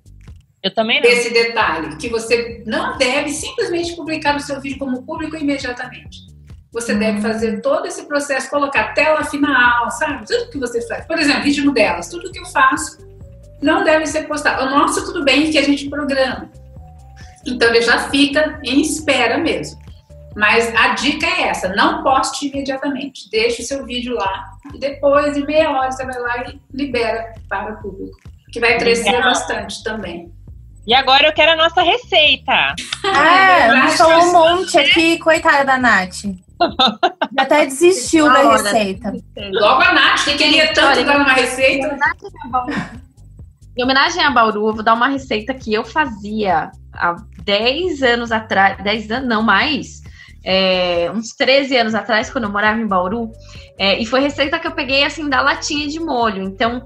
Eu 0.62 0.74
também 0.74 1.00
não. 1.00 1.08
desse 1.08 1.32
detalhe, 1.32 1.96
que 1.96 2.08
você 2.08 2.62
não 2.66 2.96
deve 2.98 3.30
simplesmente 3.30 3.94
publicar 3.94 4.36
o 4.36 4.40
seu 4.40 4.60
vídeo 4.60 4.78
como 4.78 5.02
público 5.04 5.36
imediatamente. 5.36 6.26
Você 6.72 6.92
Hum. 6.94 6.98
deve 6.98 7.20
fazer 7.20 7.60
todo 7.62 7.86
esse 7.86 8.06
processo, 8.06 8.50
colocar 8.50 8.92
tela 8.94 9.24
final, 9.24 9.90
sabe? 9.92 10.26
Tudo 10.26 10.50
que 10.50 10.58
você 10.58 10.86
faz. 10.86 11.06
Por 11.06 11.18
exemplo, 11.18 11.42
vídeo 11.42 11.70
delas, 11.72 12.08
tudo 12.08 12.30
que 12.32 12.38
eu 12.38 12.44
faço 12.46 12.98
não 13.62 13.82
deve 13.84 14.06
ser 14.06 14.26
postado. 14.28 14.64
O 14.64 14.70
nosso 14.70 15.04
tudo 15.04 15.24
bem 15.24 15.50
que 15.50 15.58
a 15.58 15.62
gente 15.62 15.88
programa. 15.88 16.50
Então 17.46 17.68
ele 17.68 17.80
já 17.82 18.10
fica 18.10 18.60
em 18.64 18.80
espera 18.82 19.38
mesmo. 19.38 19.80
Mas 20.38 20.72
a 20.76 20.94
dica 20.94 21.26
é 21.26 21.48
essa, 21.48 21.68
não 21.70 22.04
poste 22.04 22.46
imediatamente. 22.46 23.28
Deixe 23.28 23.60
o 23.60 23.64
seu 23.64 23.84
vídeo 23.84 24.14
lá 24.14 24.48
e 24.72 24.78
depois, 24.78 25.36
em 25.36 25.44
meia 25.44 25.68
hora, 25.68 25.90
você 25.90 26.06
vai 26.06 26.16
lá 26.16 26.44
e 26.48 26.60
libera 26.72 27.34
para 27.48 27.74
o 27.74 27.82
público. 27.82 28.16
Que 28.52 28.60
vai 28.60 28.78
crescer 28.78 29.10
Legal. 29.10 29.30
bastante 29.30 29.82
também. 29.82 30.32
E 30.86 30.94
agora 30.94 31.26
eu 31.26 31.32
quero 31.32 31.52
a 31.52 31.56
nossa 31.56 31.82
receita. 31.82 32.52
Ah, 33.04 33.82
me 33.84 33.90
falou 33.90 34.26
um 34.26 34.32
monte 34.32 34.78
aqui, 34.78 35.18
coitada 35.18 35.64
da 35.64 35.76
Nath. 35.76 36.24
Até 37.36 37.66
desistiu 37.66 38.32
da 38.32 38.48
Olha, 38.48 38.62
receita. 38.62 39.12
Logo 39.52 39.82
a 39.82 39.92
Nath, 39.92 40.24
que 40.24 40.36
queria 40.36 40.72
tanto 40.72 40.98
Olha, 40.98 41.04
dar 41.04 41.16
uma 41.16 41.32
receita. 41.32 41.98
Em 43.76 43.82
homenagem 43.82 44.22
a 44.22 44.30
Bauru, 44.30 44.68
eu 44.68 44.74
vou 44.74 44.84
dar 44.84 44.94
uma 44.94 45.08
receita 45.08 45.52
que 45.52 45.74
eu 45.74 45.84
fazia 45.84 46.70
há 46.94 47.16
10 47.42 48.02
anos 48.04 48.30
atrás, 48.30 48.80
10 48.84 49.10
anos, 49.10 49.28
não 49.28 49.42
mais, 49.42 50.00
é, 50.44 51.10
uns 51.10 51.32
13 51.34 51.76
anos 51.76 51.94
atrás, 51.94 52.30
quando 52.30 52.44
eu 52.44 52.50
morava 52.50 52.80
em 52.80 52.86
Bauru, 52.86 53.30
é, 53.78 53.98
e 54.00 54.06
foi 54.06 54.20
receita 54.20 54.58
que 54.58 54.66
eu 54.66 54.72
peguei 54.72 55.04
assim 55.04 55.28
da 55.28 55.40
latinha 55.40 55.88
de 55.88 56.00
molho. 56.00 56.42
Então, 56.42 56.84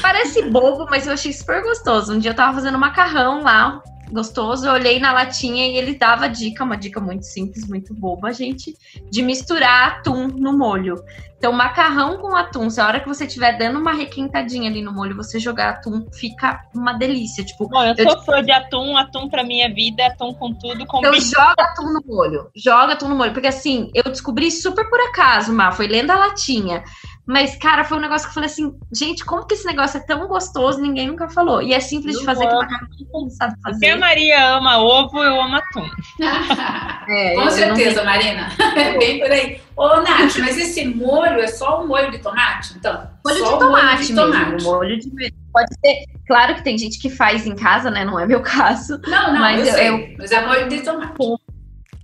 parece 0.00 0.42
bobo, 0.50 0.86
mas 0.90 1.06
eu 1.06 1.12
achei 1.12 1.32
super 1.32 1.62
gostoso. 1.62 2.14
Um 2.14 2.18
dia 2.18 2.30
eu 2.30 2.36
tava 2.36 2.54
fazendo 2.54 2.78
macarrão 2.78 3.42
lá, 3.42 3.82
gostoso, 4.10 4.66
eu 4.66 4.72
olhei 4.72 4.98
na 4.98 5.12
latinha 5.12 5.66
e 5.66 5.76
ele 5.76 5.94
dava 5.94 6.28
dica, 6.28 6.64
uma 6.64 6.76
dica 6.76 7.00
muito 7.00 7.24
simples, 7.24 7.66
muito 7.66 7.94
boba, 7.94 8.32
gente, 8.32 8.76
de 9.10 9.22
misturar 9.22 9.98
atum 9.98 10.26
no 10.26 10.56
molho. 10.56 10.96
Então, 11.40 11.54
macarrão 11.54 12.18
com 12.18 12.36
atum, 12.36 12.68
se 12.68 12.82
a 12.82 12.86
hora 12.86 13.00
que 13.00 13.08
você 13.08 13.24
estiver 13.24 13.56
dando 13.56 13.78
uma 13.78 13.94
requentadinha 13.94 14.68
ali 14.68 14.82
no 14.82 14.92
molho, 14.92 15.16
você 15.16 15.40
jogar 15.40 15.70
atum, 15.70 16.06
fica 16.12 16.60
uma 16.74 16.92
delícia. 16.92 17.42
Tipo, 17.42 17.66
Bom, 17.66 17.82
eu 17.82 17.94
Eu 17.96 18.10
sou 18.10 18.22
fã 18.24 18.42
de 18.44 18.52
atum, 18.52 18.94
atum 18.94 19.26
pra 19.26 19.42
minha 19.42 19.72
vida, 19.72 20.06
atum 20.06 20.34
com 20.34 20.52
tudo, 20.52 20.84
com 20.84 20.98
então 20.98 21.14
joga 21.18 21.54
atum 21.62 21.94
no 21.94 22.02
molho. 22.06 22.50
Joga 22.54 22.92
atum 22.92 23.08
no 23.08 23.16
molho. 23.16 23.32
Porque 23.32 23.46
assim, 23.46 23.90
eu 23.94 24.02
descobri 24.02 24.50
super 24.50 24.84
por 24.90 25.00
acaso, 25.00 25.50
Má, 25.50 25.72
foi 25.72 25.86
lendo 25.86 26.10
a 26.10 26.16
latinha. 26.16 26.84
Mas, 27.26 27.56
cara, 27.56 27.84
foi 27.84 27.96
um 27.96 28.00
negócio 28.00 28.26
que 28.26 28.32
eu 28.32 28.34
falei 28.34 28.50
assim, 28.50 28.74
gente, 28.92 29.24
como 29.24 29.46
que 29.46 29.54
esse 29.54 29.64
negócio 29.64 29.96
é 29.98 30.00
tão 30.00 30.26
gostoso, 30.26 30.80
ninguém 30.80 31.06
nunca 31.06 31.28
falou. 31.30 31.62
E 31.62 31.72
é 31.72 31.80
simples 31.80 32.16
de 32.16 32.22
Eu 32.22 32.26
fazer, 32.26 32.44
que 32.44 32.52
amo. 32.52 32.60
macarrão 32.60 32.88
todo 32.90 33.08
mundo 33.12 33.30
sabe 33.30 33.54
Se 33.54 33.58
a 33.60 33.70
fazer. 33.70 33.94
Maria 33.96 34.56
ama 34.56 34.78
ovo, 34.78 35.22
eu 35.24 35.40
amo 35.40 35.56
atum. 35.56 35.88
É, 37.08 37.34
Com 37.34 37.44
não 37.44 37.50
certeza, 37.50 38.04
Marina. 38.04 38.48
É 38.76 38.98
bem 38.98 39.18
por 39.20 39.30
aí. 39.30 39.60
Ô, 39.82 40.02
Nath, 40.02 40.36
mas 40.38 40.58
esse 40.58 40.84
molho 40.84 41.40
é 41.40 41.46
só 41.46 41.82
o 41.82 41.88
molho 41.88 42.10
de 42.10 42.18
tomate? 42.18 42.74
Então, 42.76 43.08
Molho 43.24 43.38
só 43.38 43.48
de 43.48 43.54
o 43.54 43.58
tomate, 43.58 43.86
molho 43.86 43.96
de 43.96 44.12
mesmo. 44.12 44.32
tomate. 44.32 44.64
Molho 44.64 44.98
de 45.00 45.34
Pode 45.52 45.74
ser. 45.82 46.04
Claro 46.26 46.54
que 46.54 46.62
tem 46.62 46.76
gente 46.76 46.98
que 46.98 47.08
faz 47.08 47.46
em 47.46 47.54
casa, 47.56 47.90
né? 47.90 48.04
Não 48.04 48.18
é 48.20 48.26
meu 48.26 48.40
caso. 48.42 49.00
Não, 49.06 49.32
não, 49.32 49.40
Mas 49.40 49.60
eu 49.60 49.66
eu- 49.66 49.72
sei. 49.98 50.16
Mas 50.18 50.30
é 50.32 50.46
molho 50.46 50.68
de 50.68 50.82
tomate. 50.82 51.14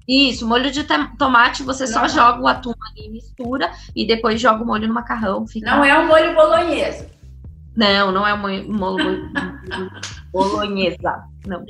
Isso, 0.08 0.46
molho 0.48 0.70
de 0.70 0.84
tomate, 1.18 1.62
você 1.64 1.86
só 1.86 2.02
Não. 2.02 2.08
joga 2.08 2.40
o 2.40 2.46
atum 2.48 2.72
ali, 2.92 3.10
mistura 3.10 3.70
e 3.94 4.06
depois 4.06 4.40
joga 4.40 4.62
o 4.62 4.66
molho 4.66 4.88
no 4.88 4.94
macarrão. 4.94 5.46
Fica... 5.46 5.68
Não 5.70 5.84
é 5.84 5.98
o 5.98 6.06
molho 6.06 6.34
bolonhesa. 6.34 7.10
Não, 7.76 8.10
não 8.10 8.26
é 8.26 8.32
o 8.32 8.38
molho, 8.38 8.72
molho 8.72 9.30
bolonhesa. 10.32 11.24
Não. 11.46 11.62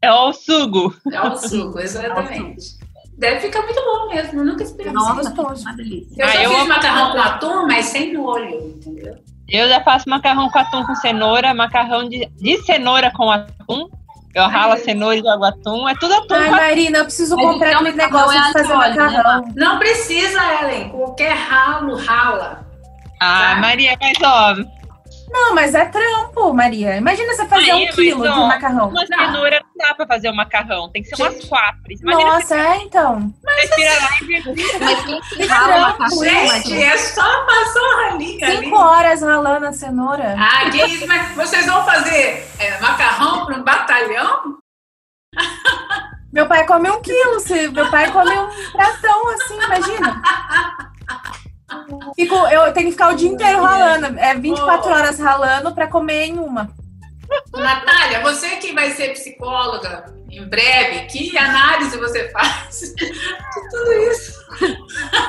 É 0.00 0.12
o 0.12 0.32
sugo. 0.32 0.94
É 1.10 1.20
o 1.20 1.36
suco, 1.36 1.78
exatamente. 1.80 2.77
Deve 3.18 3.40
ficar 3.40 3.62
muito 3.62 3.82
bom 3.84 4.08
mesmo. 4.14 4.40
Eu 4.40 4.44
nunca 4.44 4.62
experimentei. 4.62 5.06
Nossa, 5.08 5.30
gostoso. 5.30 5.62
uma 5.62 5.76
delícia. 5.76 6.14
Eu 6.16 6.26
Ah, 6.26 6.30
só 6.32 6.40
eu 6.40 6.50
fiz 6.50 6.68
macarrão 6.68 7.12
com 7.12 7.18
atum, 7.20 7.66
mas 7.66 7.86
sem 7.86 8.16
molho, 8.16 8.74
entendeu? 8.76 9.16
Eu 9.48 9.68
já 9.68 9.82
faço 9.82 10.08
macarrão 10.08 10.48
com 10.50 10.58
atum 10.58 10.84
com 10.84 10.94
cenoura, 10.94 11.52
macarrão 11.54 12.08
de, 12.08 12.26
de 12.36 12.58
cenoura 12.64 13.10
com 13.10 13.30
atum. 13.30 13.88
Eu 14.34 14.46
ralo 14.46 14.74
a 14.74 14.76
cenoura 14.76 15.16
e 15.16 15.20
jogo 15.20 15.42
atum. 15.44 15.88
É 15.88 15.94
tudo 15.96 16.14
atum 16.14 16.34
Ai. 16.34 16.50
Marina, 16.50 16.98
eu 16.98 17.04
preciso 17.04 17.34
Mas 17.34 17.44
comprar 17.44 17.68
então 17.70 17.80
aquele 17.80 17.96
negócio 17.96 18.38
é 18.38 18.42
de 18.46 18.52
fazer 18.52 18.72
alho, 18.72 18.94
né, 18.94 19.02
macarrão. 19.06 19.44
Não 19.56 19.78
precisa, 19.78 20.38
Ellen. 20.62 20.90
Qualquer 20.90 21.32
ralo 21.34 21.96
rala. 21.96 22.66
Ah. 23.20 23.56
Maria, 23.56 23.96
mas 24.00 24.16
ó, 24.22 24.54
Não, 25.30 25.54
mas 25.54 25.74
é 25.74 25.84
trampo, 25.84 26.52
Maria. 26.54 26.96
Imagina 26.96 27.34
você 27.34 27.46
fazer 27.46 27.70
Aí, 27.70 27.82
um 27.82 27.86
mas, 27.86 27.94
quilo 27.94 28.22
de 28.22 28.28
ó, 28.28 28.46
macarrão. 28.46 28.88
uma 28.88 29.00
Não. 29.00 29.06
cenoura 29.06 29.60
não 29.60 29.86
dá 29.86 29.94
pra 29.94 30.06
fazer 30.06 30.30
o 30.30 30.34
macarrão. 30.34 30.90
Tem 30.90 31.02
que 31.02 31.08
ser 31.14 31.22
umas 31.22 31.44
quatro. 31.44 31.80
Imagina 31.88 32.30
Nossa, 32.32 32.56
é 32.56 32.76
então. 32.78 33.34
você 33.42 33.68
tira 33.74 33.92
lá 33.94 34.08
e 34.20 34.24
vê. 34.24 34.42
Mas 34.80 35.04
quem 35.04 35.20
que 35.20 35.46
rala 35.46 35.78
macarrão, 35.80 36.18
Gente, 36.24 36.82
é 36.82 36.96
só 36.98 37.44
passar 37.46 37.80
uma 37.80 38.02
ralinha 38.10 38.46
ali. 38.46 38.56
Cinco 38.64 38.76
horas 38.78 39.22
ralando 39.22 39.66
a 39.66 39.72
cenoura. 39.72 40.34
Ah, 40.38 40.70
que 40.70 40.82
isso, 40.84 41.06
mas 41.06 41.34
vocês 41.34 41.66
vão 41.66 41.84
fazer 41.84 42.46
é, 42.58 42.80
macarrão 42.80 43.44
para 43.46 43.56
um 43.56 43.62
batalhão? 43.62 44.58
Meu 46.32 46.46
pai 46.46 46.66
come 46.66 46.90
um 46.90 47.00
quilo, 47.00 47.40
se 47.40 47.68
meu 47.68 47.90
pai 47.90 48.12
come 48.12 48.30
um 48.30 48.48
pratão 48.72 49.28
assim, 49.30 49.54
imagina. 49.62 50.22
Fico, 52.14 52.34
eu 52.34 52.72
tenho 52.72 52.86
que 52.86 52.92
ficar 52.92 53.08
o 53.12 53.16
dia 53.16 53.28
inteiro 53.28 53.62
ralando. 53.62 54.18
É 54.18 54.34
24 54.34 54.90
Oh. 54.90 54.94
horas 54.94 55.18
ralando 55.18 55.72
pra 55.74 55.86
comer 55.86 56.26
em 56.26 56.38
uma. 56.38 56.68
Natália, 57.52 58.20
você 58.22 58.56
que 58.56 58.72
vai 58.72 58.90
ser 58.92 59.12
psicóloga 59.12 60.06
em 60.30 60.46
breve, 60.48 61.00
que 61.06 61.36
análise 61.36 61.96
você 61.98 62.30
faz 62.30 62.94
de 62.96 63.68
tudo 63.70 63.92
isso? 64.10 64.38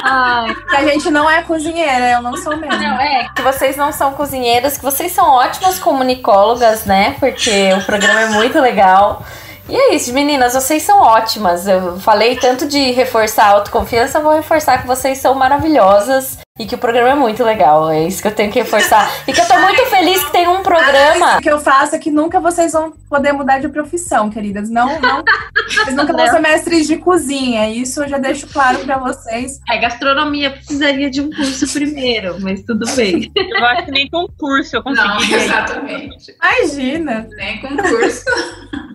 Ai, 0.03 0.55
Que 0.69 0.75
a 0.77 0.83
gente 0.85 1.09
não 1.11 1.29
é 1.29 1.41
cozinheira, 1.43 2.11
eu 2.11 2.21
não 2.21 2.37
sou 2.37 2.55
mesmo. 2.55 2.77
Não, 2.81 2.99
é 3.01 3.27
que 3.35 3.41
vocês 3.41 3.75
não 3.75 3.91
são 3.91 4.13
cozinheiras, 4.13 4.77
que 4.77 4.83
vocês 4.83 5.11
são 5.11 5.25
ótimas 5.29 5.77
comunicólogas, 5.79 6.85
né? 6.85 7.15
Porque 7.19 7.73
o 7.73 7.85
programa 7.85 8.21
é 8.21 8.29
muito 8.29 8.59
legal. 8.61 9.25
E 9.69 9.75
é 9.75 9.95
isso, 9.95 10.11
meninas, 10.13 10.53
vocês 10.55 10.81
são 10.81 10.99
ótimas. 10.99 11.67
Eu 11.67 11.99
falei 11.99 12.35
tanto 12.37 12.67
de 12.67 12.91
reforçar 12.91 13.45
a 13.45 13.49
autoconfiança, 13.51 14.19
vou 14.19 14.33
reforçar 14.33 14.81
que 14.81 14.87
vocês 14.87 15.19
são 15.19 15.35
maravilhosas. 15.35 16.39
E 16.57 16.65
que 16.65 16.75
o 16.75 16.77
programa 16.77 17.11
é 17.11 17.15
muito 17.15 17.41
legal, 17.41 17.89
é 17.89 18.03
isso 18.05 18.21
que 18.21 18.27
eu 18.27 18.35
tenho 18.35 18.51
que 18.51 18.59
reforçar. 18.59 19.09
E 19.25 19.31
que 19.31 19.39
eu 19.39 19.47
tô 19.47 19.57
muito 19.59 19.85
feliz 19.85 20.21
que 20.25 20.31
tem 20.31 20.45
um 20.47 20.61
programa. 20.61 21.37
O 21.37 21.41
que 21.41 21.49
eu 21.49 21.59
faço 21.59 21.95
é 21.95 21.99
que 21.99 22.11
nunca 22.11 22.39
vocês 22.41 22.73
vão 22.73 22.91
poder 23.09 23.31
mudar 23.31 23.59
de 23.59 23.69
profissão, 23.69 24.29
queridas. 24.29 24.69
Não, 24.69 24.99
não. 24.99 25.23
Vocês 25.69 25.95
nunca 25.95 26.11
vão 26.11 26.27
ser 26.27 26.39
mestres 26.39 26.87
de 26.87 26.97
cozinha. 26.97 27.69
Isso 27.69 28.03
eu 28.03 28.09
já 28.09 28.17
deixo 28.17 28.47
claro 28.47 28.79
pra 28.79 28.97
vocês. 28.97 29.59
É, 29.69 29.77
gastronomia 29.77 30.49
precisaria 30.49 31.11
de 31.11 31.21
um 31.21 31.29
curso 31.29 31.71
primeiro, 31.71 32.37
mas 32.41 32.63
tudo 32.63 32.85
bem. 32.95 33.31
Eu 33.37 33.65
acho 33.65 33.85
que 33.85 33.91
nem 33.91 34.09
concurso 34.09 34.77
eu 34.77 34.83
Não, 34.83 35.13
conseguiria. 35.13 35.45
exatamente. 35.45 36.35
Imagina. 36.41 37.27
Nem 37.37 37.61
concurso. 37.61 38.25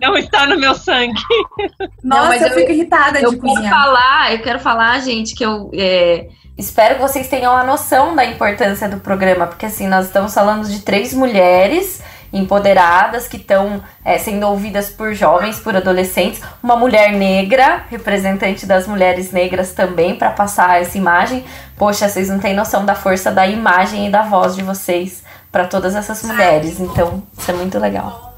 Não 0.05 0.17
está 0.17 0.45
no 0.45 0.57
meu 0.59 0.75
sangue. 0.75 1.21
Nossa, 2.03 2.27
mas 2.29 2.41
eu, 2.41 2.47
eu- 2.49 2.53
fico 2.55 2.71
irritada 2.71 3.19
Eu 3.19 3.31
de 3.31 3.37
quero 3.39 3.47
cozinhar. 3.53 3.73
falar, 3.73 4.33
eu 4.33 4.39
quero 4.39 4.59
falar, 4.59 4.99
gente, 4.99 5.33
que 5.35 5.43
eu. 5.45 5.69
é, 5.73 6.27
Espero 6.57 6.95
que 6.95 7.01
vocês 7.01 7.27
tenham 7.27 7.51
a 7.55 7.63
noção 7.65 8.15
da 8.15 8.23
importância 8.23 8.87
do 8.87 8.97
programa, 9.01 9.45
porque 9.47 9.65
assim, 9.65 9.87
nós 9.87 10.05
estamos 10.05 10.33
falando 10.33 10.65
de 10.69 10.79
três 10.79 11.13
mulheres 11.13 12.01
empoderadas 12.31 13.27
que 13.27 13.37
estão 13.37 13.83
é, 14.03 14.17
sendo 14.17 14.45
ouvidas 14.47 14.89
por 14.89 15.13
jovens, 15.13 15.59
por 15.59 15.75
adolescentes, 15.75 16.41
uma 16.61 16.75
mulher 16.75 17.11
negra, 17.11 17.83
representante 17.89 18.65
das 18.65 18.87
mulheres 18.87 19.31
negras 19.31 19.73
também, 19.73 20.15
para 20.15 20.29
passar 20.31 20.81
essa 20.81 20.97
imagem. 20.97 21.43
Poxa, 21.77 22.07
vocês 22.07 22.29
não 22.29 22.39
têm 22.39 22.53
noção 22.53 22.85
da 22.85 22.95
força 22.95 23.31
da 23.31 23.45
imagem 23.47 24.07
e 24.07 24.09
da 24.09 24.21
voz 24.21 24.55
de 24.55 24.63
vocês 24.63 25.23
para 25.51 25.65
todas 25.65 25.95
essas 25.95 26.23
mulheres, 26.23 26.79
então 26.79 27.23
isso 27.37 27.51
é 27.51 27.53
muito 27.53 27.79
legal. 27.79 28.34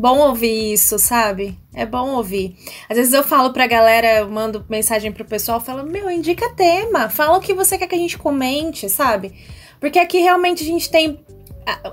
Bom 0.00 0.18
ouvir 0.18 0.74
isso, 0.74 0.96
sabe? 0.96 1.58
É 1.74 1.84
bom 1.84 2.10
ouvir. 2.10 2.54
Às 2.88 2.96
vezes 2.96 3.12
eu 3.12 3.24
falo 3.24 3.52
pra 3.52 3.66
galera, 3.66 4.18
eu 4.18 4.30
mando 4.30 4.64
mensagem 4.68 5.10
pro 5.10 5.24
pessoal, 5.24 5.58
falo, 5.58 5.82
meu, 5.82 6.08
indica 6.08 6.54
tema, 6.54 7.10
fala 7.10 7.36
o 7.36 7.40
que 7.40 7.52
você 7.52 7.76
quer 7.76 7.88
que 7.88 7.96
a 7.96 7.98
gente 7.98 8.16
comente, 8.16 8.88
sabe? 8.88 9.32
Porque 9.80 9.98
aqui 9.98 10.18
realmente 10.18 10.62
a 10.62 10.66
gente 10.66 10.88
tem. 10.88 11.18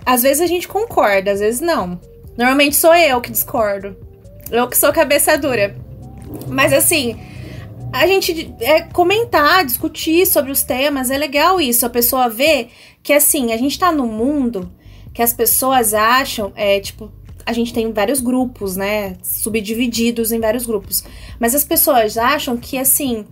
Às 0.06 0.22
vezes 0.22 0.40
a 0.40 0.46
gente 0.46 0.68
concorda, 0.68 1.32
às 1.32 1.40
vezes 1.40 1.62
não. 1.62 2.00
Normalmente 2.38 2.76
sou 2.76 2.94
eu 2.94 3.20
que 3.20 3.32
discordo. 3.32 3.98
Eu 4.52 4.68
que 4.68 4.78
sou 4.78 4.94
cabeça 4.94 5.36
dura. 5.36 5.76
Mas 6.48 6.74
assim, 6.74 7.20
a 7.92 8.06
gente 8.06 8.54
é, 8.60 8.82
comentar, 8.82 9.66
discutir 9.66 10.28
sobre 10.28 10.52
os 10.52 10.62
temas, 10.62 11.10
é 11.10 11.18
legal 11.18 11.60
isso. 11.60 11.88
A 11.88 11.90
pessoa 11.90 12.30
vê 12.30 12.68
que 13.02 13.14
assim, 13.14 13.52
a 13.52 13.58
gente 13.58 13.80
tá 13.80 13.92
num 13.92 14.06
mundo 14.06 14.72
que 15.12 15.24
as 15.24 15.34
pessoas 15.34 15.96
acham, 15.96 16.54
é 16.56 16.80
tipo, 16.80 17.12
a 17.46 17.54
gente 17.54 17.74
tem 17.74 17.92
vários 17.92 18.20
grupos, 18.20 18.76
né? 18.76 19.16
Subdivididos 19.22 20.32
em 20.32 20.40
vários 20.40 20.66
grupos. 20.66 21.04
Mas 21.40 21.54
as 21.54 21.64
pessoas 21.64 22.18
acham 22.18 22.58
que, 22.58 22.78
assim, 22.78 23.26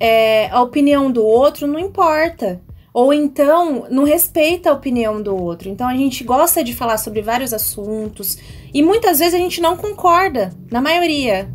é, 0.00 0.48
a 0.50 0.62
opinião 0.62 1.10
do 1.10 1.24
outro 1.24 1.66
não 1.66 1.78
importa. 1.78 2.60
Ou 2.94 3.12
então, 3.12 3.86
não 3.90 4.04
respeita 4.04 4.70
a 4.70 4.72
opinião 4.72 5.22
do 5.22 5.34
outro. 5.34 5.68
Então, 5.68 5.88
a 5.88 5.94
gente 5.94 6.24
gosta 6.24 6.62
de 6.62 6.74
falar 6.74 6.98
sobre 6.98 7.22
vários 7.22 7.54
assuntos. 7.54 8.36
E 8.72 8.82
muitas 8.82 9.18
vezes 9.18 9.34
a 9.34 9.38
gente 9.38 9.62
não 9.62 9.76
concorda, 9.76 10.52
na 10.70 10.80
maioria. 10.80 11.48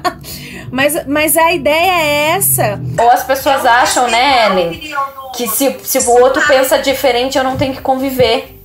mas, 0.72 1.06
mas 1.06 1.36
a 1.36 1.52
ideia 1.52 1.92
é 2.02 2.30
essa. 2.30 2.80
Ou 2.98 3.10
as 3.10 3.24
pessoas 3.24 3.66
acham, 3.66 4.08
né, 4.08 4.46
Ellen, 4.46 4.80
que 5.34 5.46
se, 5.46 5.76
se 5.82 5.98
o 5.98 6.10
outro 6.22 6.42
pensa 6.46 6.78
diferente, 6.78 7.36
eu 7.36 7.44
não 7.44 7.56
tenho 7.56 7.74
que 7.74 7.82
conviver. 7.82 8.61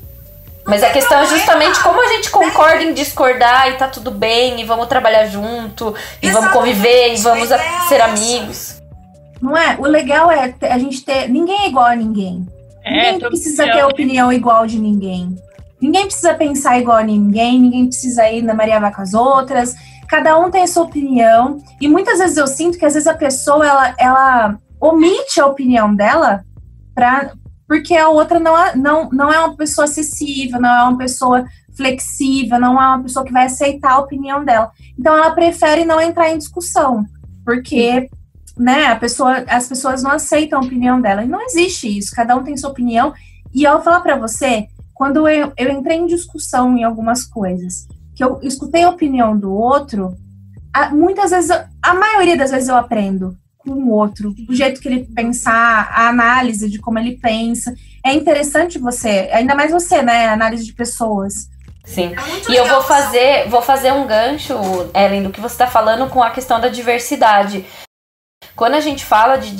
Mas 0.68 0.84
a 0.84 0.89
questão 0.89 1.20
é 1.20 1.26
justamente 1.28 1.82
como 1.82 2.01
a 2.03 2.07
gente 2.13 2.30
concorda 2.30 2.84
em 2.84 2.93
discordar 2.93 3.70
e 3.70 3.74
tá 3.78 3.88
tudo 3.88 4.11
bem, 4.11 4.59
e 4.59 4.65
vamos 4.65 4.88
trabalhar 4.88 5.26
junto, 5.26 5.95
e 6.22 6.30
vamos 6.30 6.51
conviver, 6.51 7.13
e 7.13 7.18
vamos 7.18 7.51
a- 7.51 7.59
ser 7.88 8.01
amigos. 8.01 8.82
Não 9.41 9.55
é? 9.55 9.78
O 9.80 9.84
legal 9.84 10.30
é 10.32 10.53
a 10.61 10.78
gente 10.78 11.05
ter. 11.05 11.30
Ninguém 11.30 11.61
é 11.63 11.68
igual 11.70 11.86
a 11.86 11.95
ninguém. 11.95 12.45
ninguém 12.86 13.15
É, 13.15 13.20
todo 13.20 13.30
precisa 13.30 13.63
ter 13.65 13.78
é- 13.80 13.86
opinião 13.86 14.32
igual 14.32 14.65
de 14.68 14.80
ninguém. 14.80 15.36
Ninguém 15.80 16.05
precisa 16.05 16.34
pensar 16.34 16.80
igual 16.80 16.97
a 16.97 17.03
ninguém, 17.03 17.59
ninguém 17.59 17.86
precisa 17.86 18.30
ir 18.30 18.41
na 18.41 18.53
Maria 18.53 18.80
vai 18.80 18.91
com 18.93 19.01
as 19.01 19.13
outras. 19.13 19.76
Cada 20.07 20.38
um 20.39 20.49
tem 20.49 20.63
a 20.63 20.68
sua 20.68 20.84
opinião. 20.84 21.59
E 21.80 21.88
muitas 21.88 22.18
vezes 22.20 22.36
eu 22.38 22.47
sinto 22.47 22.78
que 22.80 22.86
às 22.86 22.93
vezes 22.93 23.07
a 23.07 23.13
pessoa 23.13 23.65
ela, 23.68 23.93
ela 23.99 24.57
omite 24.82 25.39
a 25.39 25.45
opinião 25.45 25.93
dela 25.93 26.43
pra, 26.95 27.32
porque 27.68 27.95
a 27.95 28.09
outra 28.09 28.39
não 28.39 28.57
é, 28.57 28.76
não, 28.76 29.09
não 29.09 29.32
é 29.32 29.39
uma 29.39 29.55
pessoa 29.55 29.86
acessível, 29.86 30.59
não 30.59 30.70
é 30.70 30.84
uma 30.84 30.97
pessoa 30.97 31.45
flexível, 31.76 32.59
não 32.59 32.82
é 32.82 32.88
uma 32.88 33.03
pessoa 33.03 33.26
que 33.26 33.32
vai 33.34 33.45
aceitar 33.45 33.91
a 33.93 33.99
opinião 33.99 34.43
dela. 34.43 34.72
Então 34.97 35.15
ela 35.15 35.32
prefere 35.32 35.86
não 35.86 36.01
entrar 36.01 36.30
em 36.30 36.38
discussão, 36.38 37.05
porque 37.45 38.09
né, 38.57 38.88
a 38.88 38.95
pessoa, 38.95 39.43
as 39.47 39.68
pessoas 39.68 40.01
não 40.01 40.11
aceitam 40.11 40.59
a 40.59 40.63
opinião 40.63 40.99
dela. 40.99 41.24
E 41.24 41.28
não 41.28 41.41
existe 41.45 41.97
isso, 41.97 42.15
cada 42.15 42.36
um 42.36 42.43
tem 42.43 42.57
sua 42.57 42.72
opinião. 42.72 43.13
E 43.53 43.63
eu 43.63 43.74
vou 43.74 43.82
falar 43.84 44.01
pra 44.01 44.15
você, 44.18 44.68
quando 44.93 45.28
eu, 45.28 45.51
eu 45.57 45.72
entrei 45.72 45.97
em 45.97 46.07
discussão 46.07 46.76
em 46.76 46.84
algumas 46.84 47.24
coisas, 47.26 47.88
que 48.15 48.24
eu 48.24 48.39
escutei 48.41 48.84
a 48.84 48.89
opinião 48.89 49.38
do 49.38 49.53
outro, 49.53 50.15
a- 50.74 50.89
muitas 50.89 51.30
vezes, 51.30 51.51
a 51.82 51.93
maioria 51.93 52.36
das 52.36 52.49
vezes 52.49 52.68
eu 52.70 52.76
aprendo 52.76 53.38
com 53.68 53.74
o 53.74 53.91
outro, 53.91 54.34
o 54.47 54.53
jeito 54.55 54.80
que 54.80 54.88
ele 54.88 55.05
pensar, 55.15 55.89
a 55.91 56.07
análise 56.07 56.70
de 56.70 56.80
como 56.80 56.97
ele 56.97 57.18
pensa. 57.18 57.74
É 58.05 58.13
interessante 58.13 58.80
você, 58.80 59.30
ainda 59.32 59.53
mais 59.53 59.72
você, 59.72 60.01
né, 60.01 60.28
análise 60.28 60.65
de 60.65 60.74
pessoas. 60.74 61.49
Sim. 61.84 62.13
É 62.47 62.51
E 62.51 62.55
eu 62.55 62.68
vou 62.68 62.82
fazer, 62.84 63.47
vou 63.47 63.61
fazer 63.61 63.93
um 63.93 64.05
gancho, 64.05 64.53
Ellen, 64.93 65.24
do 65.24 65.32
que 65.32 65.39
você 65.39 65.55
está 65.55 65.68
falando 65.68 66.09
com 66.09 66.22
a 66.22 66.32
questão 66.32 66.59
da 66.59 66.68
diversidade. 66.68 67.65
Quando 68.55 68.74
a 68.74 68.82
gente 68.82 69.05
fala 69.05 69.38
de, 69.38 69.51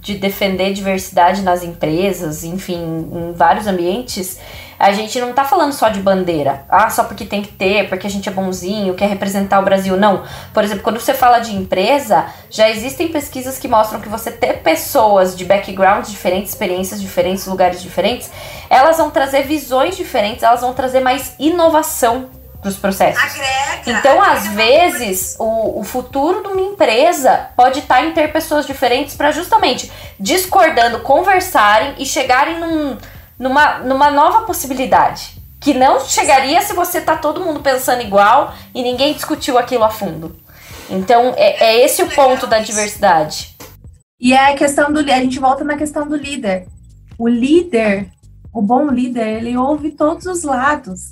de 0.00 0.14
defender 0.14 0.72
diversidade 0.72 1.42
nas 1.42 1.62
empresas, 1.62 2.44
enfim, 2.44 3.08
em 3.12 3.32
vários 3.32 3.66
ambientes, 3.66 4.38
a 4.82 4.90
gente 4.90 5.20
não 5.20 5.32
tá 5.32 5.44
falando 5.44 5.72
só 5.72 5.88
de 5.88 6.00
bandeira. 6.00 6.64
Ah, 6.68 6.90
só 6.90 7.04
porque 7.04 7.24
tem 7.24 7.40
que 7.40 7.52
ter, 7.52 7.88
porque 7.88 8.04
a 8.04 8.10
gente 8.10 8.28
é 8.28 8.32
bonzinho, 8.32 8.94
quer 8.94 9.08
representar 9.08 9.60
o 9.60 9.62
Brasil. 9.62 9.96
Não. 9.96 10.24
Por 10.52 10.64
exemplo, 10.64 10.82
quando 10.82 10.98
você 10.98 11.14
fala 11.14 11.38
de 11.38 11.54
empresa, 11.54 12.26
já 12.50 12.68
existem 12.68 13.06
pesquisas 13.06 13.58
que 13.58 13.68
mostram 13.68 14.00
que 14.00 14.08
você 14.08 14.32
ter 14.32 14.54
pessoas 14.54 15.36
de 15.36 15.44
backgrounds 15.44 16.10
diferentes, 16.10 16.50
experiências 16.50 17.00
diferentes, 17.00 17.46
lugares 17.46 17.80
diferentes, 17.80 18.28
elas 18.68 18.96
vão 18.96 19.08
trazer 19.08 19.42
visões 19.44 19.96
diferentes, 19.96 20.42
elas 20.42 20.62
vão 20.62 20.72
trazer 20.74 20.98
mais 20.98 21.34
inovação 21.38 22.28
para 22.60 22.68
os 22.68 22.76
processos. 22.76 23.22
Agrega. 23.22 23.98
Então, 23.98 24.20
agrega 24.20 24.32
às 24.32 24.48
vezes, 24.48 25.36
o, 25.38 25.78
o 25.80 25.84
futuro 25.84 26.42
de 26.42 26.48
uma 26.48 26.60
empresa 26.60 27.50
pode 27.56 27.78
estar 27.78 28.04
em 28.04 28.10
ter 28.12 28.32
pessoas 28.32 28.66
diferentes 28.66 29.14
para 29.14 29.30
justamente 29.30 29.92
discordando, 30.18 31.00
conversarem 31.00 31.94
e 31.98 32.04
chegarem 32.06 32.58
num- 32.58 32.96
numa, 33.42 33.78
numa 33.78 34.10
nova 34.10 34.42
possibilidade. 34.42 35.42
Que 35.60 35.74
não 35.74 36.00
chegaria 36.00 36.62
se 36.62 36.72
você 36.72 37.00
tá 37.00 37.16
todo 37.16 37.40
mundo 37.40 37.60
pensando 37.60 38.02
igual 38.02 38.54
e 38.74 38.82
ninguém 38.82 39.12
discutiu 39.12 39.58
aquilo 39.58 39.84
a 39.84 39.90
fundo. 39.90 40.36
Então, 40.88 41.34
é, 41.36 41.64
é 41.64 41.84
esse 41.84 42.02
o 42.02 42.10
ponto 42.10 42.46
da 42.46 42.60
diversidade. 42.60 43.56
E 44.20 44.32
é 44.32 44.52
a 44.52 44.56
questão 44.56 44.92
do. 44.92 45.00
A 45.00 45.20
gente 45.20 45.38
volta 45.38 45.64
na 45.64 45.76
questão 45.76 46.06
do 46.06 46.16
líder. 46.16 46.66
O 47.18 47.28
líder, 47.28 48.08
o 48.52 48.62
bom 48.62 48.88
líder, 48.88 49.38
ele 49.38 49.56
ouve 49.56 49.90
todos 49.90 50.26
os 50.26 50.42
lados. 50.42 51.10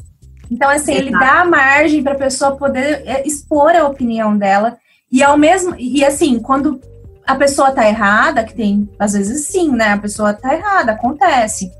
Então, 0.50 0.68
assim, 0.68 0.94
ele 0.94 1.10
dá 1.10 1.44
margem 1.44 2.02
para 2.02 2.12
a 2.12 2.18
pessoa 2.18 2.56
poder 2.56 3.02
é, 3.06 3.26
expor 3.26 3.74
a 3.74 3.86
opinião 3.86 4.36
dela. 4.36 4.78
E 5.10 5.22
ao 5.22 5.36
mesmo. 5.36 5.74
E 5.78 6.04
assim, 6.04 6.40
quando 6.40 6.80
a 7.26 7.34
pessoa 7.36 7.70
tá 7.70 7.88
errada, 7.88 8.44
que 8.44 8.54
tem, 8.54 8.88
às 8.98 9.12
vezes 9.12 9.46
sim, 9.46 9.70
né? 9.70 9.92
A 9.92 9.98
pessoa 9.98 10.32
tá 10.32 10.54
errada, 10.54 10.92
acontece. 10.92 11.70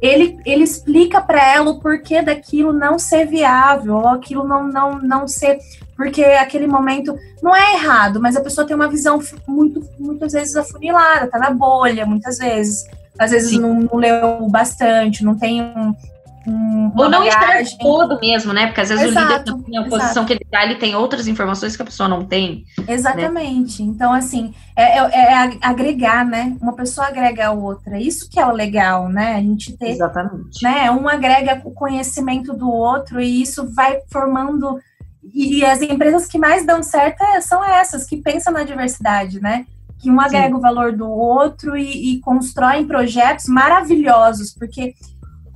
Ele, 0.00 0.38
ele 0.44 0.62
explica 0.62 1.20
para 1.20 1.54
ela 1.54 1.70
o 1.70 1.80
porquê 1.80 2.20
daquilo 2.20 2.72
não 2.72 2.98
ser 2.98 3.26
viável, 3.26 3.94
ou 3.94 4.08
aquilo 4.08 4.46
não, 4.46 4.66
não, 4.68 4.98
não 4.98 5.28
ser. 5.28 5.58
Porque 5.96 6.22
aquele 6.22 6.66
momento 6.66 7.16
não 7.42 7.56
é 7.56 7.74
errado, 7.74 8.20
mas 8.20 8.36
a 8.36 8.42
pessoa 8.42 8.66
tem 8.66 8.76
uma 8.76 8.88
visão 8.88 9.18
muito, 9.46 9.80
muitas 9.98 10.32
vezes 10.32 10.54
afunilada, 10.54 11.28
tá 11.28 11.38
na 11.38 11.50
bolha, 11.50 12.04
muitas 12.04 12.38
vezes. 12.38 12.84
Às 13.18 13.30
vezes 13.30 13.50
Sim. 13.50 13.60
não, 13.60 13.74
não 13.80 13.96
leu 13.96 14.46
bastante, 14.50 15.24
não 15.24 15.34
tem 15.34 15.62
um. 15.62 15.94
Um 16.46 16.92
Ou 16.96 17.08
não 17.08 17.24
bagagem. 17.24 17.76
todo 17.78 18.18
mesmo, 18.20 18.52
né? 18.52 18.66
Porque 18.66 18.80
às 18.80 18.88
vezes 18.88 19.04
o 19.06 19.08
líder 19.08 19.20
Exato, 19.22 19.44
também, 19.56 19.78
a 19.78 19.80
exato. 19.82 19.88
posição 19.90 20.24
que 20.24 20.32
ele 20.32 20.46
tá, 20.50 20.64
ele 20.64 20.76
tem 20.76 20.94
outras 20.94 21.26
informações 21.26 21.74
que 21.74 21.82
a 21.82 21.84
pessoa 21.84 22.08
não 22.08 22.24
tem. 22.24 22.64
Exatamente. 22.86 23.82
Então, 23.82 24.12
assim, 24.12 24.54
é, 24.76 24.98
é- 24.98 25.10
é 25.30 25.34
ag- 25.34 25.58
agregar, 25.62 26.24
né? 26.24 26.56
Uma 26.60 26.74
pessoa 26.74 27.08
agrega 27.08 27.48
a 27.48 27.52
outra. 27.52 27.98
Isso 28.00 28.28
que 28.30 28.38
é 28.38 28.46
o 28.46 28.52
legal, 28.52 29.08
né? 29.08 29.34
A 29.34 29.40
gente 29.40 29.76
ter 29.76 29.88
Exatamente. 29.90 30.62
né? 30.62 30.90
Um 30.90 31.08
agrega 31.08 31.60
o 31.64 31.70
conhecimento 31.72 32.52
do 32.52 32.70
outro 32.70 33.20
e 33.20 33.42
isso 33.42 33.68
vai 33.74 33.98
formando. 34.10 34.78
E, 35.34 35.58
e 35.58 35.64
as 35.64 35.82
empresas 35.82 36.26
que 36.26 36.38
mais 36.38 36.64
dão 36.64 36.82
certo 36.82 37.22
é- 37.22 37.40
são 37.40 37.64
essas 37.64 38.04
que 38.06 38.16
pensam 38.18 38.52
na 38.52 38.62
diversidade, 38.62 39.40
né? 39.40 39.66
Que 39.98 40.10
um 40.10 40.20
agrega 40.20 40.54
o 40.56 40.60
valor 40.60 40.92
do 40.92 41.08
outro 41.10 41.76
e, 41.76 42.12
e 42.14 42.20
constroem 42.20 42.86
projetos 42.86 43.46
maravilhosos, 43.46 44.52
porque 44.54 44.94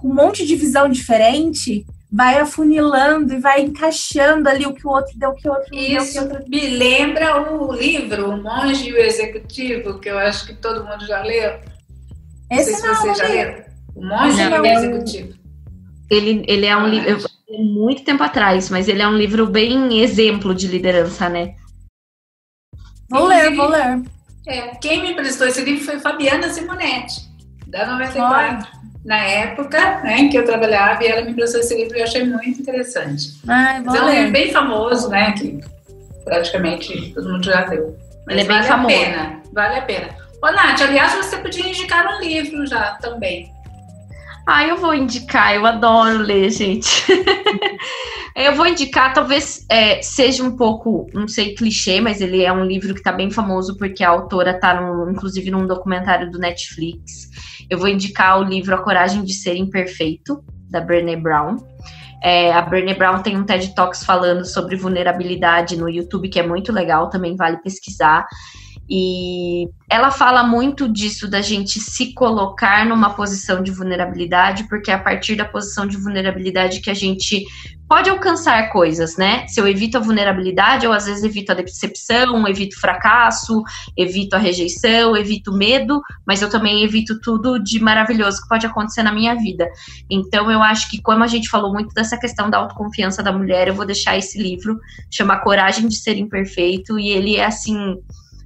com 0.00 0.08
um 0.08 0.14
monte 0.14 0.46
de 0.46 0.56
visão 0.56 0.88
diferente 0.88 1.84
vai 2.12 2.38
afunilando 2.38 3.32
e 3.34 3.38
vai 3.38 3.60
encaixando 3.62 4.48
ali 4.48 4.66
o 4.66 4.74
que 4.74 4.84
o 4.86 4.90
outro 4.90 5.12
deu, 5.16 5.30
o 5.30 5.34
que 5.36 5.48
o 5.48 5.52
outro 5.52 5.68
não 5.72 5.78
deu, 5.80 5.86
o 5.86 5.90
que 5.90 5.96
o 5.98 6.02
Isso 6.02 6.20
outro 6.22 6.44
me 6.48 6.66
lembra 6.70 7.52
o 7.52 7.72
livro 7.72 8.30
O 8.30 8.42
Monge 8.42 8.88
e 8.88 8.92
o 8.92 8.98
Executivo, 8.98 9.98
que 10.00 10.08
eu 10.08 10.18
acho 10.18 10.46
que 10.46 10.54
todo 10.54 10.84
mundo 10.84 11.06
já 11.06 11.22
leu. 11.22 11.60
Não 12.50 12.58
Esse 12.58 12.72
sei 12.72 12.74
se 12.80 12.86
não, 12.86 12.94
você 12.96 13.06
não 13.06 13.14
já 13.14 13.28
leu. 13.28 13.64
O 13.94 14.04
Monge 14.04 14.36
Não, 14.44 14.56
é 14.56 14.60
um- 14.60 14.66
Executivo. 14.66 15.34
Ele, 16.10 16.44
ele 16.48 16.66
é 16.66 16.76
um 16.76 16.88
livro. 16.88 17.08
eu- 17.10 17.18
é 17.18 17.62
Muito 17.62 18.04
tempo 18.04 18.22
atrás, 18.22 18.70
mas 18.70 18.88
ele 18.88 19.02
é 19.02 19.08
um 19.08 19.16
livro 19.16 19.46
bem 19.46 20.00
exemplo 20.02 20.54
de 20.54 20.66
liderança, 20.68 21.28
né? 21.28 21.54
Vou 23.08 23.26
ler, 23.26 23.54
vou 23.56 23.68
ler. 23.68 24.02
É, 24.46 24.68
quem 24.76 25.02
me 25.02 25.12
emprestou 25.12 25.46
esse 25.46 25.60
livro 25.62 25.84
foi 25.84 25.98
Fabiana 25.98 26.48
Simonetti, 26.48 27.20
da 27.66 27.86
94. 27.86 28.68
Na 29.04 29.16
época 29.16 30.00
né, 30.02 30.18
em 30.18 30.28
que 30.28 30.36
eu 30.36 30.44
trabalhava, 30.44 31.02
e 31.02 31.06
ela 31.08 31.22
me 31.22 31.30
emprestou 31.30 31.60
esse 31.60 31.74
livro 31.74 31.96
e 31.96 32.00
eu 32.00 32.04
achei 32.04 32.24
muito 32.24 32.60
interessante. 32.60 33.40
Ai, 33.48 33.80
Mas 33.80 34.14
é 34.14 34.30
bem 34.30 34.52
famoso, 34.52 35.08
né? 35.08 35.32
Que 35.32 35.60
praticamente 36.24 37.12
todo 37.14 37.30
mundo 37.32 37.44
já 37.44 37.64
leu. 37.66 37.96
Mas 38.26 38.36
Ele 38.36 38.40
é 38.40 38.44
bem 38.44 38.56
vale 38.56 38.68
famoso. 38.68 38.94
a 38.94 38.98
pena, 38.98 39.42
vale 39.52 39.74
a 39.76 39.82
pena. 39.82 40.08
Ô, 40.42 40.50
Nath, 40.52 40.80
aliás, 40.82 41.14
você 41.14 41.36
podia 41.38 41.66
indicar 41.66 42.06
um 42.14 42.20
livro 42.20 42.66
já 42.66 42.94
também. 43.00 43.50
Ah, 44.52 44.66
eu 44.66 44.78
vou 44.78 44.92
indicar, 44.92 45.54
eu 45.54 45.64
adoro 45.64 46.18
ler, 46.18 46.50
gente. 46.50 47.04
eu 48.34 48.52
vou 48.56 48.66
indicar, 48.66 49.14
talvez 49.14 49.64
é, 49.70 50.02
seja 50.02 50.42
um 50.42 50.56
pouco, 50.56 51.06
não 51.14 51.28
sei, 51.28 51.54
clichê, 51.54 52.00
mas 52.00 52.20
ele 52.20 52.42
é 52.42 52.52
um 52.52 52.64
livro 52.64 52.92
que 52.92 53.00
tá 53.00 53.12
bem 53.12 53.30
famoso 53.30 53.76
porque 53.76 54.02
a 54.02 54.08
autora 54.08 54.58
tá, 54.58 54.74
no, 54.74 55.08
inclusive, 55.08 55.52
num 55.52 55.68
documentário 55.68 56.32
do 56.32 56.38
Netflix. 56.40 57.30
Eu 57.70 57.78
vou 57.78 57.86
indicar 57.86 58.40
o 58.40 58.42
livro 58.42 58.74
A 58.74 58.82
Coragem 58.82 59.22
de 59.22 59.34
Ser 59.34 59.54
Imperfeito, 59.54 60.42
da 60.68 60.80
Brené 60.80 61.14
Brown. 61.14 61.56
É, 62.20 62.52
a 62.52 62.60
Brené 62.60 62.94
Brown 62.94 63.22
tem 63.22 63.36
um 63.36 63.44
TED 63.44 63.72
Talks 63.72 64.04
falando 64.04 64.44
sobre 64.44 64.74
vulnerabilidade 64.74 65.76
no 65.76 65.88
YouTube, 65.88 66.28
que 66.28 66.40
é 66.40 66.46
muito 66.46 66.72
legal, 66.72 67.08
também 67.08 67.36
vale 67.36 67.58
pesquisar. 67.58 68.26
E 68.92 69.68
ela 69.88 70.10
fala 70.10 70.42
muito 70.42 70.88
disso 70.88 71.30
da 71.30 71.40
gente 71.40 71.78
se 71.78 72.12
colocar 72.12 72.84
numa 72.84 73.10
posição 73.10 73.62
de 73.62 73.70
vulnerabilidade, 73.70 74.64
porque 74.68 74.90
é 74.90 74.94
a 74.94 74.98
partir 74.98 75.36
da 75.36 75.44
posição 75.44 75.86
de 75.86 75.96
vulnerabilidade 75.96 76.80
que 76.80 76.90
a 76.90 76.94
gente 76.94 77.44
pode 77.88 78.10
alcançar 78.10 78.68
coisas, 78.70 79.16
né? 79.16 79.46
Se 79.46 79.60
eu 79.60 79.68
evito 79.68 79.96
a 79.96 80.00
vulnerabilidade, 80.00 80.84
eu 80.84 80.92
às 80.92 81.06
vezes 81.06 81.22
evito 81.22 81.52
a 81.52 81.54
decepção, 81.54 82.48
evito 82.48 82.76
o 82.76 82.80
fracasso, 82.80 83.62
evito 83.96 84.34
a 84.34 84.38
rejeição, 84.40 85.16
evito 85.16 85.52
o 85.52 85.56
medo, 85.56 86.00
mas 86.26 86.42
eu 86.42 86.50
também 86.50 86.82
evito 86.82 87.20
tudo 87.20 87.62
de 87.62 87.80
maravilhoso 87.80 88.42
que 88.42 88.48
pode 88.48 88.66
acontecer 88.66 89.04
na 89.04 89.12
minha 89.12 89.36
vida. 89.36 89.68
Então 90.10 90.50
eu 90.50 90.62
acho 90.62 90.90
que 90.90 91.00
como 91.00 91.22
a 91.22 91.28
gente 91.28 91.48
falou 91.48 91.72
muito 91.72 91.94
dessa 91.94 92.18
questão 92.18 92.50
da 92.50 92.58
autoconfiança 92.58 93.22
da 93.22 93.32
mulher, 93.32 93.68
eu 93.68 93.74
vou 93.74 93.86
deixar 93.86 94.16
esse 94.16 94.40
livro, 94.40 94.80
chama 95.08 95.38
Coragem 95.38 95.86
de 95.86 95.96
Ser 95.96 96.16
Imperfeito, 96.16 96.98
e 96.98 97.08
ele 97.10 97.36
é 97.36 97.44
assim 97.44 97.96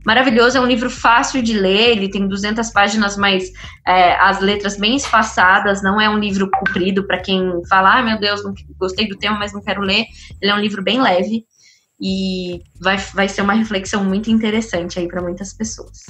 maravilhoso, 0.04 0.58
é 0.58 0.60
um 0.60 0.66
livro 0.66 0.90
fácil 0.90 1.42
de 1.42 1.58
ler, 1.58 1.90
ele 1.90 2.10
tem 2.10 2.26
200 2.26 2.70
páginas, 2.70 3.16
mas 3.16 3.50
é, 3.86 4.14
as 4.16 4.40
letras 4.40 4.76
bem 4.76 4.96
espaçadas, 4.96 5.82
não 5.82 6.00
é 6.00 6.08
um 6.08 6.18
livro 6.18 6.50
comprido 6.50 7.06
para 7.06 7.20
quem 7.20 7.62
fala, 7.68 7.98
ah, 7.98 8.02
meu 8.02 8.18
Deus, 8.18 8.44
não 8.44 8.54
gostei 8.78 9.08
do 9.08 9.16
tema, 9.16 9.38
mas 9.38 9.52
não 9.52 9.62
quero 9.62 9.80
ler. 9.80 10.04
Ele 10.40 10.50
é 10.50 10.54
um 10.54 10.60
livro 10.60 10.82
bem 10.82 11.00
leve 11.00 11.44
e 12.00 12.62
vai, 12.80 12.96
vai 12.96 13.28
ser 13.28 13.42
uma 13.42 13.54
reflexão 13.54 14.04
muito 14.04 14.30
interessante 14.30 14.98
aí 14.98 15.08
para 15.08 15.22
muitas 15.22 15.54
pessoas. 15.54 16.02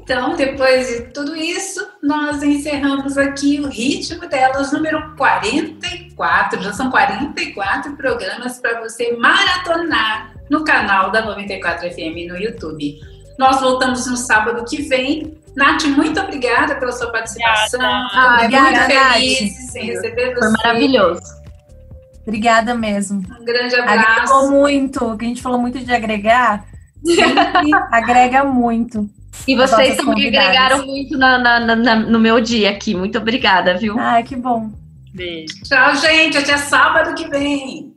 Então, 0.00 0.36
depois 0.36 0.86
de 0.88 1.00
tudo 1.12 1.34
isso, 1.34 1.80
nós 2.02 2.42
encerramos 2.42 3.16
aqui 3.16 3.58
o 3.60 3.68
ritmo 3.68 4.28
delas 4.28 4.70
número 4.70 5.16
44. 5.16 6.62
Já 6.62 6.74
são 6.74 6.90
44 6.90 7.96
programas 7.96 8.58
para 8.58 8.82
você 8.82 9.16
maratonar 9.16 10.33
no 10.50 10.64
canal 10.64 11.10
da 11.10 11.22
94 11.24 11.90
FM 11.90 12.28
no 12.28 12.36
YouTube. 12.36 12.98
Nós 13.38 13.60
voltamos 13.60 14.06
no 14.06 14.16
sábado 14.16 14.64
que 14.68 14.82
vem. 14.82 15.36
Nath, 15.56 15.84
muito 15.84 16.20
obrigada 16.20 16.74
pela 16.76 16.92
sua 16.92 17.10
participação. 17.12 17.80
Ah, 17.82 18.36
obrigada, 18.38 18.70
muito 18.70 18.94
Nath. 18.94 19.12
feliz 19.14 19.74
em 19.76 19.86
receber 19.86 20.34
você. 20.34 20.40
Foi 20.40 20.50
maravilhoso. 20.64 21.22
Obrigada 22.26 22.74
mesmo. 22.74 23.22
Um 23.40 23.44
grande 23.44 23.74
Agregou 23.76 24.00
abraço. 24.10 24.50
muito, 24.50 25.16
que 25.18 25.24
a 25.24 25.28
gente 25.28 25.42
falou 25.42 25.58
muito 25.58 25.78
de 25.78 25.92
agregar. 25.92 26.64
Sempre 27.04 27.70
agrega 27.92 28.44
muito. 28.44 29.08
E 29.46 29.54
vocês 29.56 29.96
também 29.96 30.14
convidadas. 30.14 30.46
agregaram 30.48 30.86
muito 30.86 31.18
na- 31.18 31.38
na- 31.38 31.76
na- 31.76 31.96
no 31.96 32.18
meu 32.18 32.40
dia 32.40 32.70
aqui. 32.70 32.94
Muito 32.94 33.18
obrigada, 33.18 33.76
viu? 33.76 33.98
Ai, 33.98 34.22
que 34.22 34.36
bom. 34.36 34.70
Beijo. 35.12 35.62
Tchau, 35.64 35.94
gente. 35.96 36.38
Até 36.38 36.56
sábado 36.56 37.14
que 37.14 37.28
vem. 37.28 37.93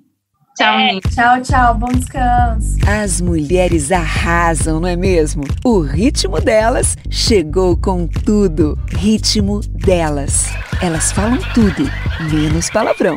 Tchau, 0.57 0.75
meninas. 0.75 1.13
Tchau, 1.13 1.41
tchau. 1.43 1.75
Bom 1.75 1.87
descanso. 1.87 2.77
As 2.87 3.21
mulheres 3.21 3.91
arrasam, 3.91 4.79
não 4.79 4.87
é 4.87 4.95
mesmo? 4.95 5.43
O 5.63 5.81
ritmo 5.81 6.41
delas 6.41 6.97
chegou 7.11 7.77
com 7.77 8.07
tudo. 8.07 8.77
Ritmo 8.89 9.59
delas. 9.59 10.47
Elas 10.81 11.11
falam 11.11 11.37
tudo, 11.53 11.83
menos 12.31 12.71
palavrão. 12.71 13.13